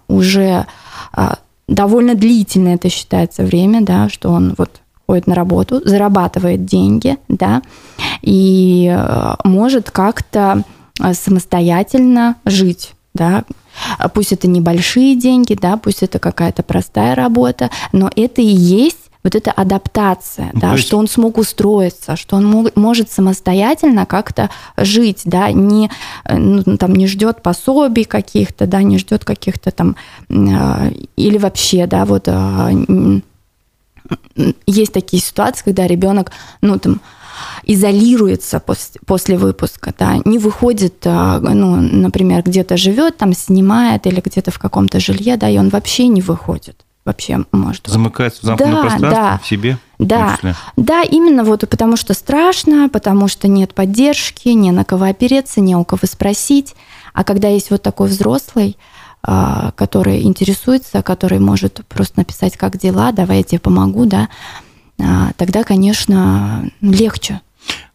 уже 0.08 0.68
довольно 1.68 2.14
длительное 2.14 2.76
это 2.76 2.90
считается 2.90 3.42
время, 3.42 3.82
да, 3.82 4.08
что 4.08 4.30
он 4.30 4.54
вот 4.56 4.70
ходит 5.08 5.26
на 5.26 5.34
работу, 5.34 5.82
зарабатывает 5.84 6.66
деньги, 6.66 7.18
да, 7.28 7.64
и 8.22 8.96
может 9.44 9.90
как-то 9.90 10.64
самостоятельно 11.14 12.36
жить, 12.46 12.94
да, 13.14 13.44
пусть 14.14 14.34
это 14.34 14.48
небольшие 14.48 15.16
деньги, 15.16 15.58
да, 15.60 15.78
пусть 15.78 16.04
это 16.04 16.20
какая-то 16.20 16.64
простая 16.64 17.16
работа, 17.16 17.70
но 17.92 18.10
это 18.16 18.42
и 18.42 18.46
есть 18.46 19.08
вот 19.24 19.36
эта 19.36 19.52
адаптация, 19.52 20.52
ну, 20.54 20.60
да, 20.62 20.72
есть... 20.74 20.86
что 20.86 20.98
он 20.98 21.08
смог 21.08 21.38
устроиться, 21.38 22.16
что 22.16 22.38
он 22.38 22.46
мог, 22.46 22.76
может 22.78 23.12
самостоятельно 23.12 24.06
как-то 24.06 24.50
жить, 24.78 25.24
да, 25.26 25.52
не, 25.52 25.92
э, 26.24 26.38
ну, 26.38 26.78
там, 26.78 26.96
не 26.96 27.08
ждет 27.08 27.42
пособий 27.42 28.06
каких-то, 28.06 28.68
да, 28.68 28.82
не 28.84 28.98
ждет 28.98 29.26
каких-то 29.26 29.72
там, 29.72 29.98
э, 30.30 30.92
или 31.18 31.38
вообще, 31.38 31.88
да, 31.88 32.06
вот 32.06 32.30
есть 34.66 34.94
такие 34.94 35.22
ситуации, 35.22 35.66
когда 35.66 35.88
ребенок, 35.88 36.32
ну, 36.62 36.80
там, 36.80 37.02
изолируется 37.64 38.60
после, 38.60 39.02
после 39.06 39.38
выпуска, 39.38 39.94
да, 39.98 40.18
не 40.26 40.38
выходит, 40.38 40.96
а, 41.06 41.40
ну, 41.40 41.76
например, 41.76 42.44
где-то 42.44 42.78
живет, 42.78 43.18
там 43.18 43.34
снимает 43.34 44.08
или 44.08 44.22
где-то 44.22 44.52
в 44.52 44.60
каком-то 44.60 45.00
жилье, 45.00 45.38
да, 45.38 45.50
и 45.50 45.58
он 45.58 45.70
вообще 45.70 46.08
не 46.08 46.22
выходит 46.22 46.84
вообще 47.08 47.46
может. 47.54 47.88
Замыкается 47.88 48.42
в 48.42 48.44
замкнутом 48.44 48.76
да, 48.76 48.82
пространстве 48.82 49.22
да, 49.22 49.40
в 49.42 49.48
себе? 49.48 49.78
Да, 49.98 50.38
да, 50.76 51.04
именно 51.04 51.46
вот 51.46 51.62
потому 51.70 51.96
что 51.96 52.14
страшно, 52.14 52.90
потому 52.90 53.30
что 53.30 53.48
нет 53.48 53.74
поддержки, 53.74 54.50
не 54.50 54.72
на 54.72 54.84
кого 54.84 55.06
опереться, 55.06 55.62
не 55.62 55.76
у 55.76 55.86
кого 55.86 56.02
спросить. 56.06 56.76
А 57.14 57.24
когда 57.24 57.48
есть 57.48 57.72
вот 57.72 57.82
такой 57.82 58.10
взрослый, 58.10 58.78
а, 59.24 59.72
который 59.72 60.24
интересуется, 60.24 61.02
который 61.02 61.40
может 61.40 61.82
просто 61.88 62.20
написать, 62.20 62.56
как 62.58 62.78
дела, 62.78 63.12
давай 63.12 63.38
я 63.38 63.44
тебе 63.44 63.60
помогу, 63.60 64.06
да, 64.06 64.28
тогда, 65.38 65.64
конечно, 65.64 66.70
легче. 66.82 67.42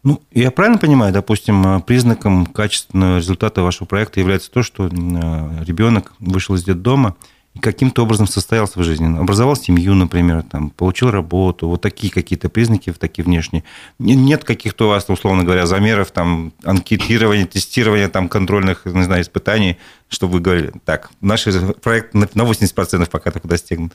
Ну, 0.03 0.21
я 0.31 0.51
правильно 0.51 0.77
понимаю, 0.77 1.13
допустим, 1.13 1.65
а, 1.65 1.79
признаком 1.79 2.45
качественного 2.45 3.17
результата 3.17 3.61
вашего 3.61 3.85
проекта 3.85 4.19
является 4.19 4.51
то, 4.51 4.61
что 4.61 4.85
а, 4.85 5.63
ребенок 5.63 6.13
вышел 6.19 6.55
из 6.55 6.63
детдома 6.63 7.15
и 7.53 7.59
каким-то 7.59 8.03
образом 8.03 8.27
состоялся 8.27 8.79
в 8.79 8.83
жизни. 8.83 9.17
Образовал 9.17 9.55
семью, 9.55 9.93
например, 9.93 10.43
там, 10.43 10.71
получил 10.71 11.11
работу, 11.11 11.69
вот 11.69 11.81
такие 11.81 12.11
какие-то 12.11 12.49
признаки, 12.49 12.91
такие 12.91 13.23
внешние. 13.23 13.63
Нет 13.99 14.43
каких-то 14.43 14.87
у 14.87 14.89
вас, 14.89 15.05
условно 15.07 15.43
говоря, 15.43 15.67
замеров, 15.67 16.11
там, 16.11 16.51
анкетирования, 16.63 17.45
тестирования, 17.45 18.09
там, 18.09 18.27
контрольных, 18.27 18.85
не 18.85 19.03
знаю, 19.03 19.21
испытаний, 19.21 19.77
чтобы 20.09 20.33
вы 20.33 20.39
говорили, 20.41 20.73
так, 20.83 21.11
наш 21.21 21.45
проект 21.81 22.13
на 22.13 22.25
80% 22.25 23.09
пока 23.09 23.31
только 23.31 23.47
достигнут. 23.47 23.93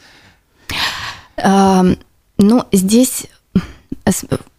Ну, 2.38 2.64
здесь 2.72 3.26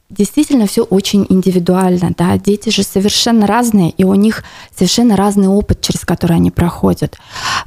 действительно 0.10 0.68
все 0.68 0.84
очень 0.84 1.26
индивидуально, 1.30 2.12
да, 2.18 2.38
дети 2.38 2.70
же 2.70 2.84
совершенно 2.84 3.48
разные, 3.48 3.92
и 3.92 4.04
у 4.04 4.16
них 4.16 4.44
совершенно 4.76 5.16
разный 5.16 5.48
опыт, 5.48 5.82
через 5.82 6.02
который 6.02 6.38
они 6.38 6.52
проходят. 6.52 7.18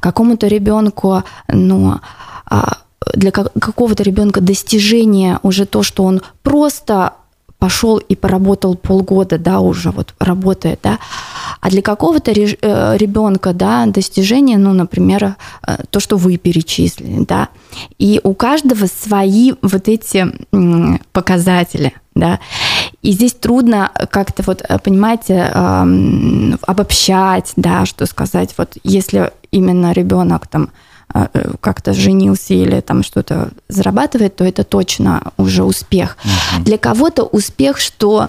Какому-то 0.01 0.49
ребенку, 0.49 1.23
ну, 1.49 2.01
а, 2.47 2.79
для 3.15 3.31
какого-то 3.31 4.03
ребенка 4.03 4.41
достижение 4.41 5.39
уже 5.43 5.67
то, 5.67 5.83
что 5.83 6.05
он 6.05 6.21
просто 6.43 7.15
пошел 7.59 7.99
и 7.99 8.17
поработал 8.17 8.75
полгода, 8.75 9.39
да, 9.39 9.61
уже 9.61 9.91
вот 9.91 10.15
работает, 10.19 10.81
да, 10.83 10.99
а 11.61 11.71
для 11.71 11.83
какого-то 11.83 12.33
э, 12.33 12.97
ребенка, 12.97 13.53
да, 13.53 13.87
достижение, 13.87 14.59
ну, 14.59 14.73
например, 14.73 15.37
э, 15.67 15.77
то, 15.91 16.01
что 16.01 16.17
вы 16.17 16.37
перечислили, 16.37 17.25
да, 17.25 17.49
и 17.99 18.21
у 18.23 18.35
каждого 18.35 18.87
свои 18.87 19.53
вот 19.63 19.89
эти 19.89 20.27
показатели, 21.13 21.95
да, 22.15 22.41
И 23.01 23.13
здесь 23.13 23.33
трудно 23.33 23.91
как-то 24.11 24.43
вот, 24.43 24.63
понимаете, 24.85 25.45
обобщать, 26.67 27.53
да, 27.57 27.87
что 27.87 28.05
сказать, 28.05 28.55
вот 28.59 28.77
если 28.85 29.33
именно 29.53 29.93
ребенок 29.93 30.47
там 30.49 30.71
э, 31.15 31.27
как-то 31.61 31.93
женился 31.93 32.55
или 32.55 32.81
там 32.81 33.03
что-то 33.03 33.51
зарабатывает, 33.69 34.35
то 34.37 34.45
это 34.45 34.65
точно 34.65 35.33
уже 35.37 35.63
успех. 35.63 36.17
Угу. 36.25 36.65
Для 36.65 36.79
кого-то 36.79 37.23
успех, 37.23 37.79
что, 37.79 38.29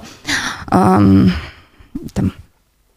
эм, 0.69 1.31
там, 2.13 2.33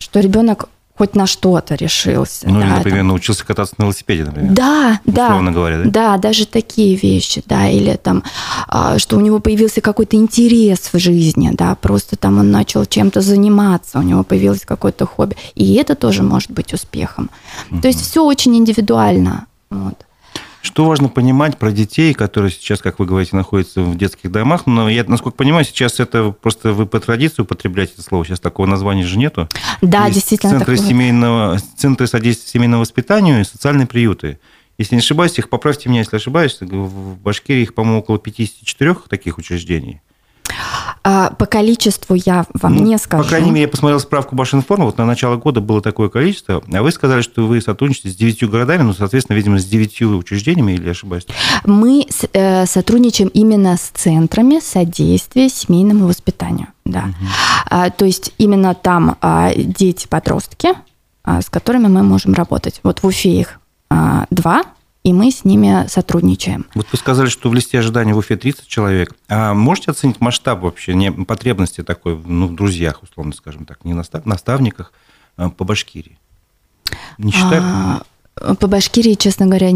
что 0.06 0.20
ребенок 0.20 0.68
хоть 0.96 1.16
на 1.16 1.26
что-то 1.26 1.74
решился. 1.74 2.48
Ну, 2.48 2.60
да, 2.60 2.66
или, 2.66 2.74
например, 2.74 3.00
там... 3.00 3.08
научился 3.08 3.44
кататься 3.44 3.74
на 3.76 3.82
велосипеде, 3.82 4.24
например. 4.24 4.52
Да, 4.52 5.00
да. 5.04 5.40
говоря, 5.40 5.82
да? 5.82 5.90
Да, 5.90 6.16
даже 6.16 6.46
такие 6.46 6.94
вещи, 6.94 7.42
да, 7.44 7.68
или 7.68 7.96
там, 7.96 8.22
а, 8.68 8.98
что 8.98 9.16
у 9.16 9.20
него 9.20 9.40
появился 9.40 9.80
какой-то 9.80 10.16
интерес 10.16 10.90
в 10.92 10.98
жизни, 10.98 11.50
да, 11.52 11.74
просто 11.74 12.16
там 12.16 12.38
он 12.38 12.52
начал 12.52 12.86
чем-то 12.86 13.20
заниматься, 13.20 13.98
у 13.98 14.02
него 14.02 14.22
появилось 14.22 14.64
какое-то 14.64 15.06
хобби. 15.06 15.36
И 15.56 15.74
это 15.74 15.96
тоже 15.96 16.22
может 16.22 16.52
быть 16.52 16.72
успехом. 16.72 17.30
Угу. 17.70 17.80
То 17.80 17.88
есть 17.88 18.00
все 18.00 18.24
очень 18.24 18.56
индивидуально. 18.56 19.46
Вот. 19.68 20.05
Что 20.66 20.84
важно 20.84 21.08
понимать 21.08 21.58
про 21.58 21.70
детей, 21.70 22.12
которые 22.12 22.50
сейчас, 22.50 22.80
как 22.80 22.98
вы 22.98 23.06
говорите, 23.06 23.36
находятся 23.36 23.82
в 23.82 23.96
детских 23.96 24.32
домах? 24.32 24.66
Но 24.66 24.88
я, 24.88 25.04
насколько 25.04 25.36
понимаю, 25.36 25.64
сейчас 25.64 26.00
это 26.00 26.32
просто 26.32 26.72
вы 26.72 26.86
по 26.86 26.98
традиции 26.98 27.42
употребляете 27.42 27.92
это 27.92 28.02
слово. 28.02 28.24
Сейчас 28.24 28.40
такого 28.40 28.66
названия 28.66 29.04
же 29.04 29.16
нету. 29.16 29.48
Да, 29.80 30.06
Есть 30.06 30.16
действительно. 30.16 30.58
Центры, 30.58 30.76
семейного, 30.76 31.60
центры 31.76 32.08
содействия 32.08 32.50
семейному 32.50 32.80
воспитанию 32.80 33.42
и 33.42 33.44
социальные 33.44 33.86
приюты. 33.86 34.40
Если 34.76 34.96
не 34.96 35.02
ошибаюсь, 35.02 35.38
их 35.38 35.50
поправьте 35.50 35.88
меня, 35.88 36.00
если 36.00 36.16
ошибаюсь, 36.16 36.58
в 36.60 37.16
Башкирии 37.20 37.62
их, 37.62 37.72
по-моему, 37.72 38.00
около 38.00 38.18
54 38.18 38.96
таких 39.08 39.38
учреждений. 39.38 40.00
А, 41.08 41.30
по 41.30 41.46
количеству 41.46 42.16
я 42.16 42.46
вам 42.52 42.74
ну, 42.74 42.82
не 42.82 42.98
скажу. 42.98 43.22
По 43.22 43.28
крайней 43.28 43.50
мере, 43.52 43.62
я 43.62 43.68
посмотрел 43.68 44.00
справку 44.00 44.34
Башинформа, 44.34 44.86
вот 44.86 44.98
на 44.98 45.06
начало 45.06 45.36
года 45.36 45.60
было 45.60 45.80
такое 45.80 46.08
количество, 46.08 46.60
а 46.72 46.82
вы 46.82 46.90
сказали, 46.90 47.22
что 47.22 47.46
вы 47.46 47.60
сотрудничаете 47.60 48.08
с 48.08 48.16
девятью 48.16 48.50
городами, 48.50 48.82
ну, 48.82 48.92
соответственно, 48.92 49.36
видимо, 49.36 49.60
с 49.60 49.64
девятью 49.64 50.16
учреждениями, 50.16 50.72
или 50.72 50.88
ошибаюсь? 50.88 51.24
Мы 51.64 52.08
э, 52.32 52.66
сотрудничаем 52.66 53.28
именно 53.28 53.76
с 53.76 53.90
центрами 53.94 54.58
содействия 54.58 55.48
семейному 55.48 56.08
воспитанию. 56.08 56.66
Да. 56.84 57.04
Угу. 57.04 57.28
А, 57.70 57.90
то 57.90 58.04
есть 58.04 58.32
именно 58.38 58.74
там 58.74 59.16
а, 59.20 59.52
дети-подростки, 59.54 60.70
а, 61.22 61.40
с 61.40 61.48
которыми 61.48 61.86
мы 61.86 62.02
можем 62.02 62.34
работать. 62.34 62.80
Вот 62.82 63.04
в 63.04 63.06
Уфе 63.06 63.30
их 63.30 63.60
а, 63.90 64.26
два, 64.30 64.64
и 65.06 65.12
мы 65.12 65.30
с 65.30 65.44
ними 65.44 65.86
сотрудничаем. 65.86 66.66
Вот 66.74 66.88
вы 66.90 66.98
сказали, 66.98 67.28
что 67.28 67.48
в 67.48 67.54
листе 67.54 67.78
ожидания 67.78 68.12
в 68.12 68.18
Уфе 68.18 68.36
30 68.36 68.66
человек. 68.66 69.14
А 69.28 69.54
можете 69.54 69.92
оценить 69.92 70.20
масштаб 70.20 70.62
вообще, 70.62 70.94
не, 70.94 71.12
потребности 71.12 71.84
такой, 71.84 72.20
ну, 72.26 72.48
в 72.48 72.56
друзьях, 72.56 73.04
условно 73.04 73.32
скажем 73.32 73.66
так, 73.66 73.84
не 73.84 73.94
настав, 73.94 74.26
наставниках 74.26 74.92
а, 75.36 75.48
по 75.50 75.62
Башкирии? 75.62 76.18
Не 77.18 77.30
считаю? 77.30 77.62
А, 77.62 78.54
по 78.56 78.66
Башкирии, 78.66 79.14
честно 79.14 79.46
говоря, 79.46 79.70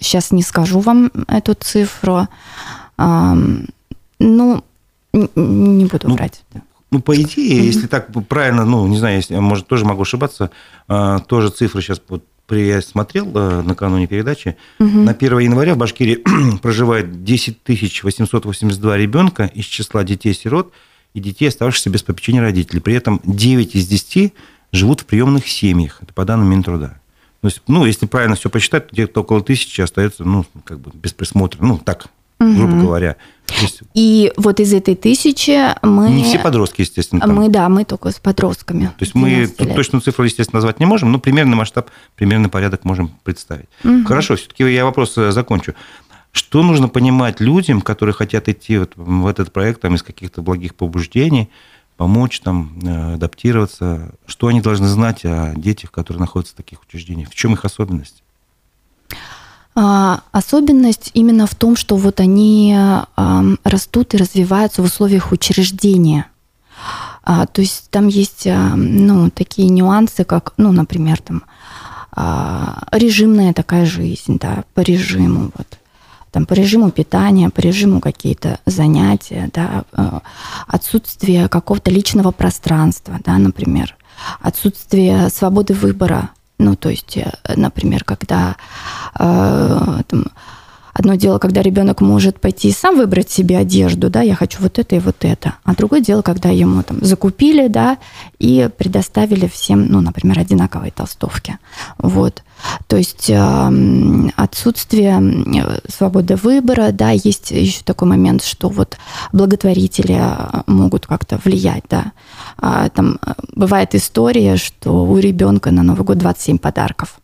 сейчас 0.00 0.32
не 0.32 0.42
скажу 0.42 0.80
вам 0.80 1.12
эту 1.28 1.54
цифру. 1.54 2.26
А, 2.98 3.36
ну, 4.18 4.64
не 5.12 5.84
буду 5.84 6.08
ну, 6.08 6.16
врать. 6.16 6.42
Ну, 6.90 7.00
по 7.00 7.14
идее, 7.14 7.60
mm-hmm. 7.60 7.64
если 7.64 7.86
так 7.86 8.08
правильно, 8.28 8.64
ну, 8.64 8.88
не 8.88 8.98
знаю, 8.98 9.18
если, 9.18 9.36
может, 9.36 9.68
тоже 9.68 9.84
могу 9.84 10.02
ошибаться, 10.02 10.50
а, 10.88 11.20
тоже 11.20 11.50
цифры 11.50 11.80
сейчас 11.80 12.02
вот 12.08 12.24
я 12.50 12.82
смотрел 12.82 13.30
э, 13.34 13.62
накануне 13.62 14.06
передачи, 14.06 14.56
угу. 14.78 14.88
на 14.88 15.12
1 15.12 15.38
января 15.38 15.74
в 15.74 15.78
Башкирии 15.78 16.22
проживает 16.62 17.24
10 17.24 17.58
882 18.02 18.96
ребенка 18.96 19.50
из 19.54 19.64
числа 19.64 20.04
детей-сирот 20.04 20.72
и 21.14 21.20
детей, 21.20 21.48
оставшихся 21.48 21.90
без 21.90 22.02
попечения 22.02 22.40
родителей. 22.40 22.80
При 22.80 22.94
этом 22.94 23.20
9 23.24 23.74
из 23.74 23.86
10 23.86 24.34
живут 24.72 25.00
в 25.00 25.06
приемных 25.06 25.48
семьях. 25.48 25.98
Это 26.02 26.12
по 26.12 26.24
данным 26.24 26.50
Минтруда. 26.50 26.98
То 27.40 27.48
есть, 27.48 27.60
ну, 27.66 27.84
если 27.84 28.06
правильно 28.06 28.36
все 28.36 28.50
посчитать, 28.50 28.92
где-то 28.92 29.20
около 29.22 29.42
тысячи 29.42 29.80
остается, 29.80 30.24
ну, 30.24 30.46
как 30.64 30.78
бы 30.78 30.92
без 30.94 31.12
присмотра. 31.12 31.62
Ну, 31.64 31.78
так, 31.78 32.06
угу. 32.42 32.54
грубо 32.58 32.76
говоря. 32.80 33.16
Есть... 33.60 33.82
И 33.94 34.32
вот 34.36 34.60
из 34.60 34.72
этой 34.72 34.94
тысячи 34.94 35.58
мы... 35.84 36.10
Не 36.10 36.24
все 36.24 36.38
подростки, 36.38 36.82
естественно. 36.82 37.20
Там. 37.20 37.34
Мы, 37.34 37.48
да, 37.48 37.68
мы 37.68 37.84
только 37.84 38.10
с 38.10 38.18
подростками. 38.18 38.86
То 38.86 39.02
есть 39.04 39.14
мы 39.14 39.46
тут 39.46 39.74
точную 39.74 40.00
цифру, 40.02 40.24
естественно, 40.24 40.58
назвать 40.58 40.80
не 40.80 40.86
можем, 40.86 41.12
но 41.12 41.18
примерный 41.18 41.56
масштаб, 41.56 41.90
примерный 42.16 42.48
порядок 42.48 42.84
можем 42.84 43.10
представить. 43.24 43.68
Угу. 43.84 44.04
Хорошо, 44.04 44.36
все-таки 44.36 44.64
я 44.72 44.84
вопрос 44.84 45.16
э, 45.18 45.32
закончу. 45.32 45.74
Что 46.32 46.62
нужно 46.62 46.88
понимать 46.88 47.40
людям, 47.40 47.82
которые 47.82 48.14
хотят 48.14 48.48
идти 48.48 48.78
вот 48.78 48.92
в 48.96 49.26
этот 49.26 49.52
проект 49.52 49.82
там, 49.82 49.94
из 49.96 50.02
каких-то 50.02 50.40
благих 50.40 50.74
побуждений, 50.74 51.50
помочь 51.98 52.40
там 52.40 52.78
э, 52.82 53.14
адаптироваться? 53.14 54.14
Что 54.26 54.46
они 54.46 54.62
должны 54.62 54.88
знать 54.88 55.24
о 55.24 55.52
детях, 55.54 55.90
которые 55.90 56.20
находятся 56.20 56.54
в 56.54 56.56
таких 56.56 56.80
учреждениях? 56.82 57.28
В 57.28 57.34
чем 57.34 57.52
их 57.52 57.66
особенность? 57.66 58.21
А, 59.74 60.20
особенность 60.32 61.10
именно 61.14 61.46
в 61.46 61.54
том, 61.54 61.76
что 61.76 61.96
вот 61.96 62.20
они 62.20 62.76
растут 63.64 64.14
и 64.14 64.18
развиваются 64.18 64.82
в 64.82 64.84
условиях 64.84 65.32
учреждения. 65.32 66.26
А, 67.24 67.46
то 67.46 67.60
есть 67.60 67.88
там 67.90 68.08
есть 68.08 68.46
ну, 68.46 69.30
такие 69.30 69.68
нюансы, 69.68 70.24
как, 70.24 70.54
ну, 70.56 70.72
например, 70.72 71.20
там, 71.20 71.44
а, 72.10 72.82
режимная 72.92 73.54
такая 73.54 73.86
жизнь, 73.86 74.38
да, 74.38 74.64
по 74.74 74.80
режиму, 74.80 75.50
вот, 75.56 75.78
там, 76.32 76.44
по 76.44 76.52
режиму 76.52 76.90
питания, 76.90 77.48
по 77.48 77.60
режиму 77.60 78.00
какие-то 78.00 78.58
занятия, 78.66 79.50
да, 79.54 79.84
отсутствие 80.66 81.48
какого-то 81.48 81.90
личного 81.90 82.32
пространства, 82.32 83.18
да, 83.24 83.38
например, 83.38 83.96
отсутствие 84.40 85.30
свободы 85.30 85.74
выбора 85.74 86.30
ну, 86.62 86.76
то 86.76 86.88
есть, 86.90 87.16
э, 87.16 87.32
например, 87.56 88.04
когда 88.04 88.56
э, 89.18 90.02
там, 90.08 90.24
одно 90.92 91.14
дело, 91.14 91.38
когда 91.38 91.62
ребенок 91.62 92.00
может 92.00 92.40
пойти 92.40 92.68
и 92.68 92.72
сам 92.72 92.96
выбрать 92.96 93.30
себе 93.30 93.58
одежду, 93.58 94.10
да, 94.10 94.22
я 94.22 94.34
хочу 94.34 94.60
вот 94.60 94.78
это 94.78 94.96
и 94.96 95.00
вот 95.00 95.16
это, 95.20 95.54
а 95.64 95.74
другое 95.74 96.00
дело, 96.00 96.22
когда 96.22 96.50
ему 96.50 96.82
там 96.82 96.98
закупили, 97.02 97.68
да, 97.68 97.98
и 98.38 98.68
предоставили 98.76 99.46
всем, 99.46 99.86
ну, 99.86 100.00
например, 100.00 100.38
одинаковые 100.38 100.92
толстовки, 100.92 101.58
вот. 101.98 102.42
То 102.86 102.96
есть 102.96 103.28
эм, 103.28 104.30
отсутствие 104.36 105.20
свободы 105.88 106.36
выбора, 106.36 106.92
да, 106.92 107.10
есть 107.10 107.50
еще 107.50 107.82
такой 107.84 108.08
момент, 108.08 108.44
что 108.44 108.68
вот 108.68 108.96
благотворители 109.32 110.16
э, 110.18 110.62
могут 110.66 111.06
как-то 111.06 111.40
влиять, 111.44 111.84
да. 111.90 112.12
А, 112.58 112.88
там 112.90 113.18
э, 113.26 113.32
бывает 113.54 113.94
история, 113.94 114.56
что 114.56 115.04
у 115.04 115.18
ребенка 115.18 115.70
на 115.70 115.82
Новый 115.82 116.04
год 116.04 116.18
27 116.18 116.58
подарков. 116.58 117.21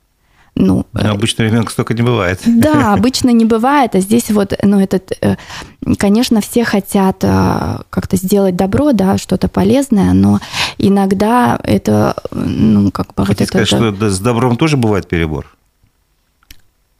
Ну, 0.60 0.84
Но 0.92 1.00
э, 1.00 1.08
обычно 1.08 1.44
ребенка 1.44 1.70
столько 1.70 1.94
не 1.94 2.02
бывает. 2.02 2.40
Да, 2.44 2.92
обычно 2.98 3.30
не 3.30 3.44
бывает, 3.44 3.94
а 3.94 4.00
здесь 4.00 4.30
вот, 4.30 4.54
ну, 4.62 4.80
этот, 4.80 5.12
конечно, 5.98 6.40
все 6.40 6.64
хотят 6.64 7.20
как-то 7.20 8.16
сделать 8.16 8.56
добро, 8.56 8.92
да, 8.92 9.18
что-то 9.18 9.48
полезное, 9.48 10.12
но 10.12 10.40
иногда 10.76 11.58
это, 11.62 12.16
ну, 12.32 12.90
как 12.90 13.14
бы... 13.14 13.24
Хотите 13.24 13.44
вот 13.44 13.66
сказать, 13.68 13.72
это, 13.72 13.96
что 13.96 14.10
с 14.10 14.18
добром 14.18 14.56
тоже 14.56 14.76
бывает 14.76 15.08
перебор? 15.08 15.46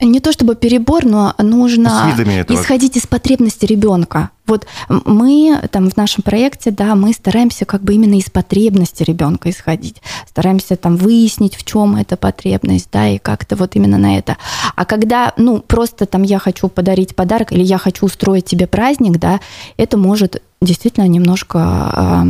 Не 0.00 0.20
то 0.20 0.30
чтобы 0.30 0.54
перебор, 0.54 1.04
но 1.04 1.34
нужно 1.38 2.14
исходить 2.48 2.96
из 2.96 3.06
потребности 3.08 3.66
ребенка. 3.66 4.30
Вот 4.48 4.66
мы 4.88 5.60
там 5.70 5.90
в 5.90 5.96
нашем 5.96 6.22
проекте, 6.22 6.70
да, 6.70 6.94
мы 6.94 7.12
стараемся 7.12 7.64
как 7.64 7.82
бы 7.82 7.94
именно 7.94 8.14
из 8.14 8.30
потребности 8.30 9.02
ребенка 9.02 9.50
исходить, 9.50 10.02
стараемся 10.26 10.76
там 10.76 10.96
выяснить, 10.96 11.54
в 11.54 11.64
чем 11.64 11.94
эта 11.96 12.16
потребность, 12.16 12.88
да, 12.90 13.08
и 13.08 13.18
как-то 13.18 13.54
вот 13.56 13.76
именно 13.76 13.98
на 13.98 14.18
это. 14.18 14.36
А 14.74 14.84
когда, 14.84 15.32
ну, 15.36 15.60
просто 15.60 16.06
там 16.06 16.22
я 16.22 16.38
хочу 16.38 16.68
подарить 16.68 17.14
подарок 17.14 17.52
или 17.52 17.62
я 17.62 17.78
хочу 17.78 18.06
устроить 18.06 18.46
тебе 18.46 18.66
праздник, 18.66 19.18
да, 19.18 19.40
это 19.76 19.96
может 19.96 20.42
действительно 20.60 21.06
немножко, 21.06 21.58
а, 21.60 22.26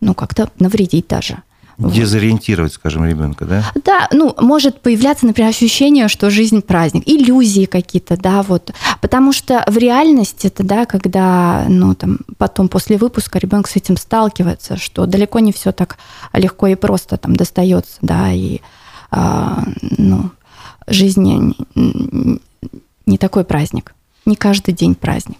ну, 0.00 0.14
как-то 0.14 0.50
навредить 0.58 1.06
даже 1.06 1.42
дезориентировать, 1.78 2.72
скажем, 2.72 3.04
ребенка, 3.04 3.44
да? 3.44 3.64
Да, 3.84 4.08
ну, 4.12 4.34
может 4.40 4.80
появляться, 4.80 5.26
например, 5.26 5.50
ощущение, 5.50 6.08
что 6.08 6.28
жизнь 6.28 6.60
праздник, 6.60 7.04
иллюзии 7.06 7.66
какие-то, 7.66 8.16
да, 8.16 8.42
вот. 8.42 8.72
Потому 9.00 9.32
что 9.32 9.64
в 9.66 9.76
реальности 9.78 10.48
это, 10.48 10.64
да, 10.64 10.86
когда, 10.86 11.64
ну, 11.68 11.94
там, 11.94 12.18
потом 12.36 12.68
после 12.68 12.98
выпуска 12.98 13.38
ребенок 13.38 13.68
с 13.68 13.76
этим 13.76 13.96
сталкивается, 13.96 14.76
что 14.76 15.06
далеко 15.06 15.38
не 15.38 15.52
все 15.52 15.72
так 15.72 15.98
легко 16.32 16.66
и 16.66 16.74
просто 16.74 17.16
там 17.16 17.36
достается, 17.36 17.98
да, 18.02 18.32
и, 18.32 18.58
а, 19.10 19.62
ну, 19.96 20.30
жизнь 20.88 21.22
не, 21.22 22.40
не 23.06 23.18
такой 23.18 23.44
праздник, 23.44 23.94
не 24.26 24.34
каждый 24.36 24.74
день 24.74 24.94
праздник. 24.94 25.38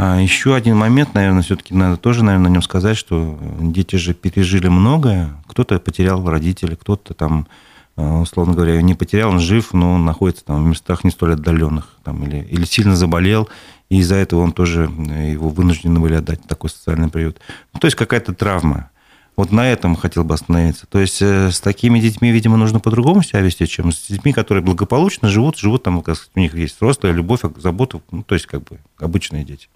А 0.00 0.20
еще 0.20 0.54
один 0.54 0.76
момент, 0.76 1.14
наверное, 1.14 1.42
все-таки 1.42 1.74
надо 1.74 1.96
тоже, 1.96 2.22
наверное, 2.22 2.50
на 2.50 2.52
нем 2.52 2.62
сказать, 2.62 2.96
что 2.96 3.36
дети 3.60 3.96
же 3.96 4.14
пережили 4.14 4.68
многое. 4.68 5.34
Кто-то 5.48 5.80
потерял 5.80 6.24
родителей, 6.24 6.76
кто-то 6.76 7.14
там 7.14 7.48
условно 7.96 8.54
говоря, 8.54 8.80
не 8.80 8.94
потерял, 8.94 9.30
он 9.30 9.40
жив, 9.40 9.72
но 9.72 9.94
он 9.94 10.04
находится 10.04 10.44
там 10.44 10.62
в 10.62 10.68
местах 10.68 11.02
не 11.02 11.10
столь 11.10 11.32
отдаленных, 11.32 11.96
там, 12.04 12.22
или, 12.22 12.46
или 12.48 12.64
сильно 12.64 12.94
заболел, 12.94 13.48
и 13.88 13.98
из-за 13.98 14.14
этого 14.14 14.42
он 14.42 14.52
тоже, 14.52 14.82
его 14.82 15.48
вынуждены 15.48 15.98
были 15.98 16.14
отдать 16.14 16.44
такой 16.44 16.70
социальный 16.70 17.08
приют. 17.08 17.40
Ну, 17.74 17.80
то 17.80 17.88
есть 17.88 17.96
какая-то 17.96 18.34
травма. 18.34 18.90
Вот 19.38 19.52
на 19.52 19.70
этом 19.70 19.94
хотел 19.94 20.24
бы 20.24 20.34
остановиться. 20.34 20.86
То 20.88 20.98
есть 20.98 21.22
э, 21.22 21.52
с 21.52 21.60
такими 21.60 22.00
детьми, 22.00 22.32
видимо, 22.32 22.56
нужно 22.56 22.80
по-другому 22.80 23.22
себя 23.22 23.38
вести, 23.38 23.68
чем 23.68 23.92
с 23.92 24.08
детьми, 24.08 24.32
которые 24.32 24.64
благополучно 24.64 25.28
живут, 25.28 25.56
живут 25.56 25.84
там, 25.84 26.02
как 26.02 26.16
у 26.34 26.40
них 26.40 26.56
есть 26.56 26.74
взрослая 26.74 27.12
любовь, 27.12 27.42
забота, 27.56 28.00
ну, 28.10 28.24
то 28.24 28.34
есть 28.34 28.46
как 28.46 28.64
бы 28.64 28.80
обычные 28.98 29.44
дети. 29.44 29.68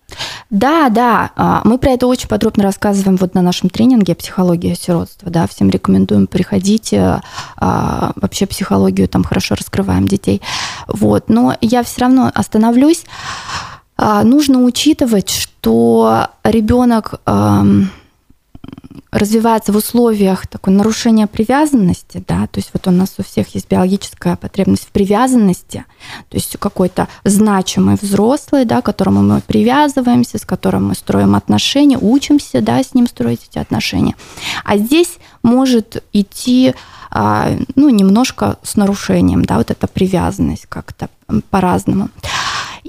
Да, 0.51 0.89
да, 0.89 1.31
а, 1.37 1.63
мы 1.65 1.79
про 1.79 1.93
это 1.93 2.09
очень 2.09 2.27
подробно 2.27 2.65
рассказываем 2.65 3.17
вот 3.17 3.35
на 3.35 3.41
нашем 3.41 3.71
тренинге 3.71 4.17
«Психология 4.17 4.75
сиротства». 4.75 5.31
Да, 5.31 5.47
всем 5.47 5.71
рекомендуем 5.71 6.27
приходить. 6.27 6.93
А, 6.93 7.21
вообще 8.17 8.47
психологию 8.47 9.07
там 9.07 9.23
хорошо 9.23 9.55
раскрываем 9.55 10.09
детей. 10.09 10.43
Вот, 10.89 11.29
но 11.29 11.57
я 11.61 11.85
все 11.85 12.01
равно 12.01 12.33
остановлюсь. 12.35 13.05
А, 13.97 14.25
нужно 14.25 14.65
учитывать, 14.65 15.31
что 15.31 16.31
ребенок 16.43 17.21
развивается 19.13 19.73
в 19.73 19.77
условиях 19.77 20.47
такой 20.47 20.73
нарушения 20.73 21.27
привязанности, 21.27 22.25
да, 22.27 22.47
то 22.47 22.59
есть 22.59 22.71
вот 22.73 22.89
у 22.89 22.91
нас 22.91 23.15
у 23.19 23.23
всех 23.23 23.55
есть 23.55 23.69
биологическая 23.69 24.37
потребность 24.37 24.85
в 24.85 24.91
привязанности, 24.91 25.85
то 26.31 26.37
есть 26.37 26.57
какой-то 26.59 27.09
значимый 27.23 27.99
взрослый, 28.01 28.65
да, 28.65 28.81
к 28.81 28.87
которому 28.87 29.23
мы 29.23 29.43
привязываемся, 29.43 30.39
с 30.39 30.47
которым 30.47 30.89
мы 30.89 30.95
строим 30.95 31.35
отношения, 31.35 31.99
учимся, 32.01 32.63
да, 32.63 32.83
с 32.83 32.95
ним 32.95 33.07
строить 33.07 33.47
эти 33.51 33.59
отношения. 33.59 34.17
А 34.65 34.79
здесь 34.79 35.19
может 35.43 36.03
идти 36.15 36.75
а, 37.11 37.51
ну, 37.77 37.91
немножко 37.91 38.57
с 38.63 38.77
нарушением, 38.77 39.45
да, 39.45 39.59
вот 39.59 39.71
эта 39.71 39.87
привязанность 39.87 40.65
как-то 40.71 41.11
по-разному. 41.51 42.09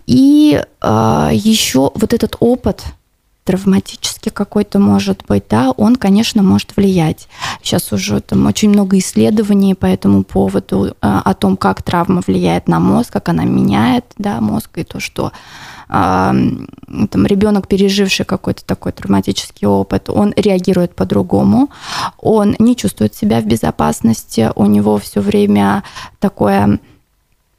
И 0.08 0.64
а, 0.80 1.32
еще 1.34 1.92
вот 1.94 2.14
этот 2.14 2.38
опыт 2.40 2.86
травматический 3.44 4.32
какой-то 4.32 4.80
может 4.80 5.24
быть, 5.28 5.46
да, 5.50 5.72
он, 5.72 5.96
конечно, 5.96 6.44
может 6.44 6.76
влиять. 6.76 7.28
Сейчас 7.62 7.92
уже 7.92 8.22
там 8.22 8.46
очень 8.46 8.70
много 8.70 8.98
исследований 8.98 9.76
по 9.76 9.86
этому 9.86 10.24
поводу 10.24 10.88
э, 10.88 10.94
о 11.02 11.34
том, 11.34 11.58
как 11.58 11.82
травма 11.82 12.22
влияет 12.26 12.68
на 12.68 12.80
мозг, 12.80 13.12
как 13.12 13.30
она 13.30 13.44
меняет, 13.44 14.06
да, 14.18 14.40
мозг 14.40 14.78
и 14.78 14.84
то, 14.84 15.00
что 15.00 15.32
там 15.88 16.68
ребенок, 17.26 17.68
переживший 17.68 18.26
какой-то 18.26 18.66
такой 18.66 18.94
травматический 18.94 19.68
опыт, 19.68 20.10
он 20.10 20.34
реагирует 20.36 20.96
по-другому, 20.96 21.70
он 22.18 22.56
не 22.58 22.76
чувствует 22.76 23.14
себя 23.14 23.42
в 23.42 23.46
безопасности, 23.46 24.50
у 24.56 24.66
него 24.66 24.98
все 24.98 25.22
время 25.22 25.84
такое 26.20 26.80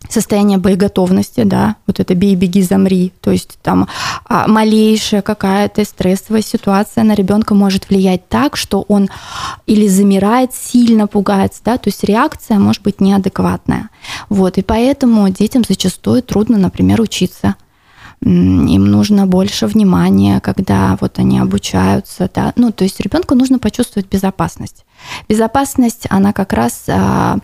состояние 0.09 0.59
боеготовности, 0.59 1.43
да, 1.45 1.77
вот 1.87 2.01
это 2.01 2.15
бей, 2.15 2.35
беги, 2.35 2.63
замри, 2.63 3.13
то 3.21 3.31
есть 3.31 3.59
там 3.63 3.89
а, 4.27 4.47
малейшая 4.47 5.23
какая-то 5.23 5.85
стрессовая 5.85 6.43
ситуация 6.43 7.05
на 7.05 7.15
ребенка 7.15 7.55
может 7.55 7.89
влиять 7.89 8.29
так, 8.29 8.57
что 8.57 8.85
он 8.89 9.09
или 9.67 9.89
замирает, 9.89 10.55
сильно 10.55 11.07
пугается, 11.07 11.61
да, 11.65 11.79
то 11.79 11.89
есть 11.89 12.05
реакция 12.05 12.59
может 12.59 12.83
быть 12.83 13.01
неадекватная. 13.01 13.91
Вот, 14.29 14.59
и 14.59 14.63
поэтому 14.63 15.29
детям 15.31 15.63
зачастую 15.67 16.23
трудно, 16.23 16.59
например, 16.59 17.01
учиться 17.01 17.57
им 18.25 18.87
нужно 18.87 19.27
больше 19.27 19.67
внимания, 19.67 20.41
когда 20.41 20.97
вот 21.01 21.19
они 21.19 21.39
обучаются, 21.39 22.31
да, 22.35 22.53
ну, 22.57 22.73
то 22.73 22.85
есть 22.85 22.99
ребенку 23.01 23.35
нужно 23.35 23.59
почувствовать 23.59 24.09
безопасность. 24.09 24.87
Безопасность, 25.29 26.07
она 26.09 26.33
как 26.33 26.55
раз 26.55 26.85
а, 26.89 27.37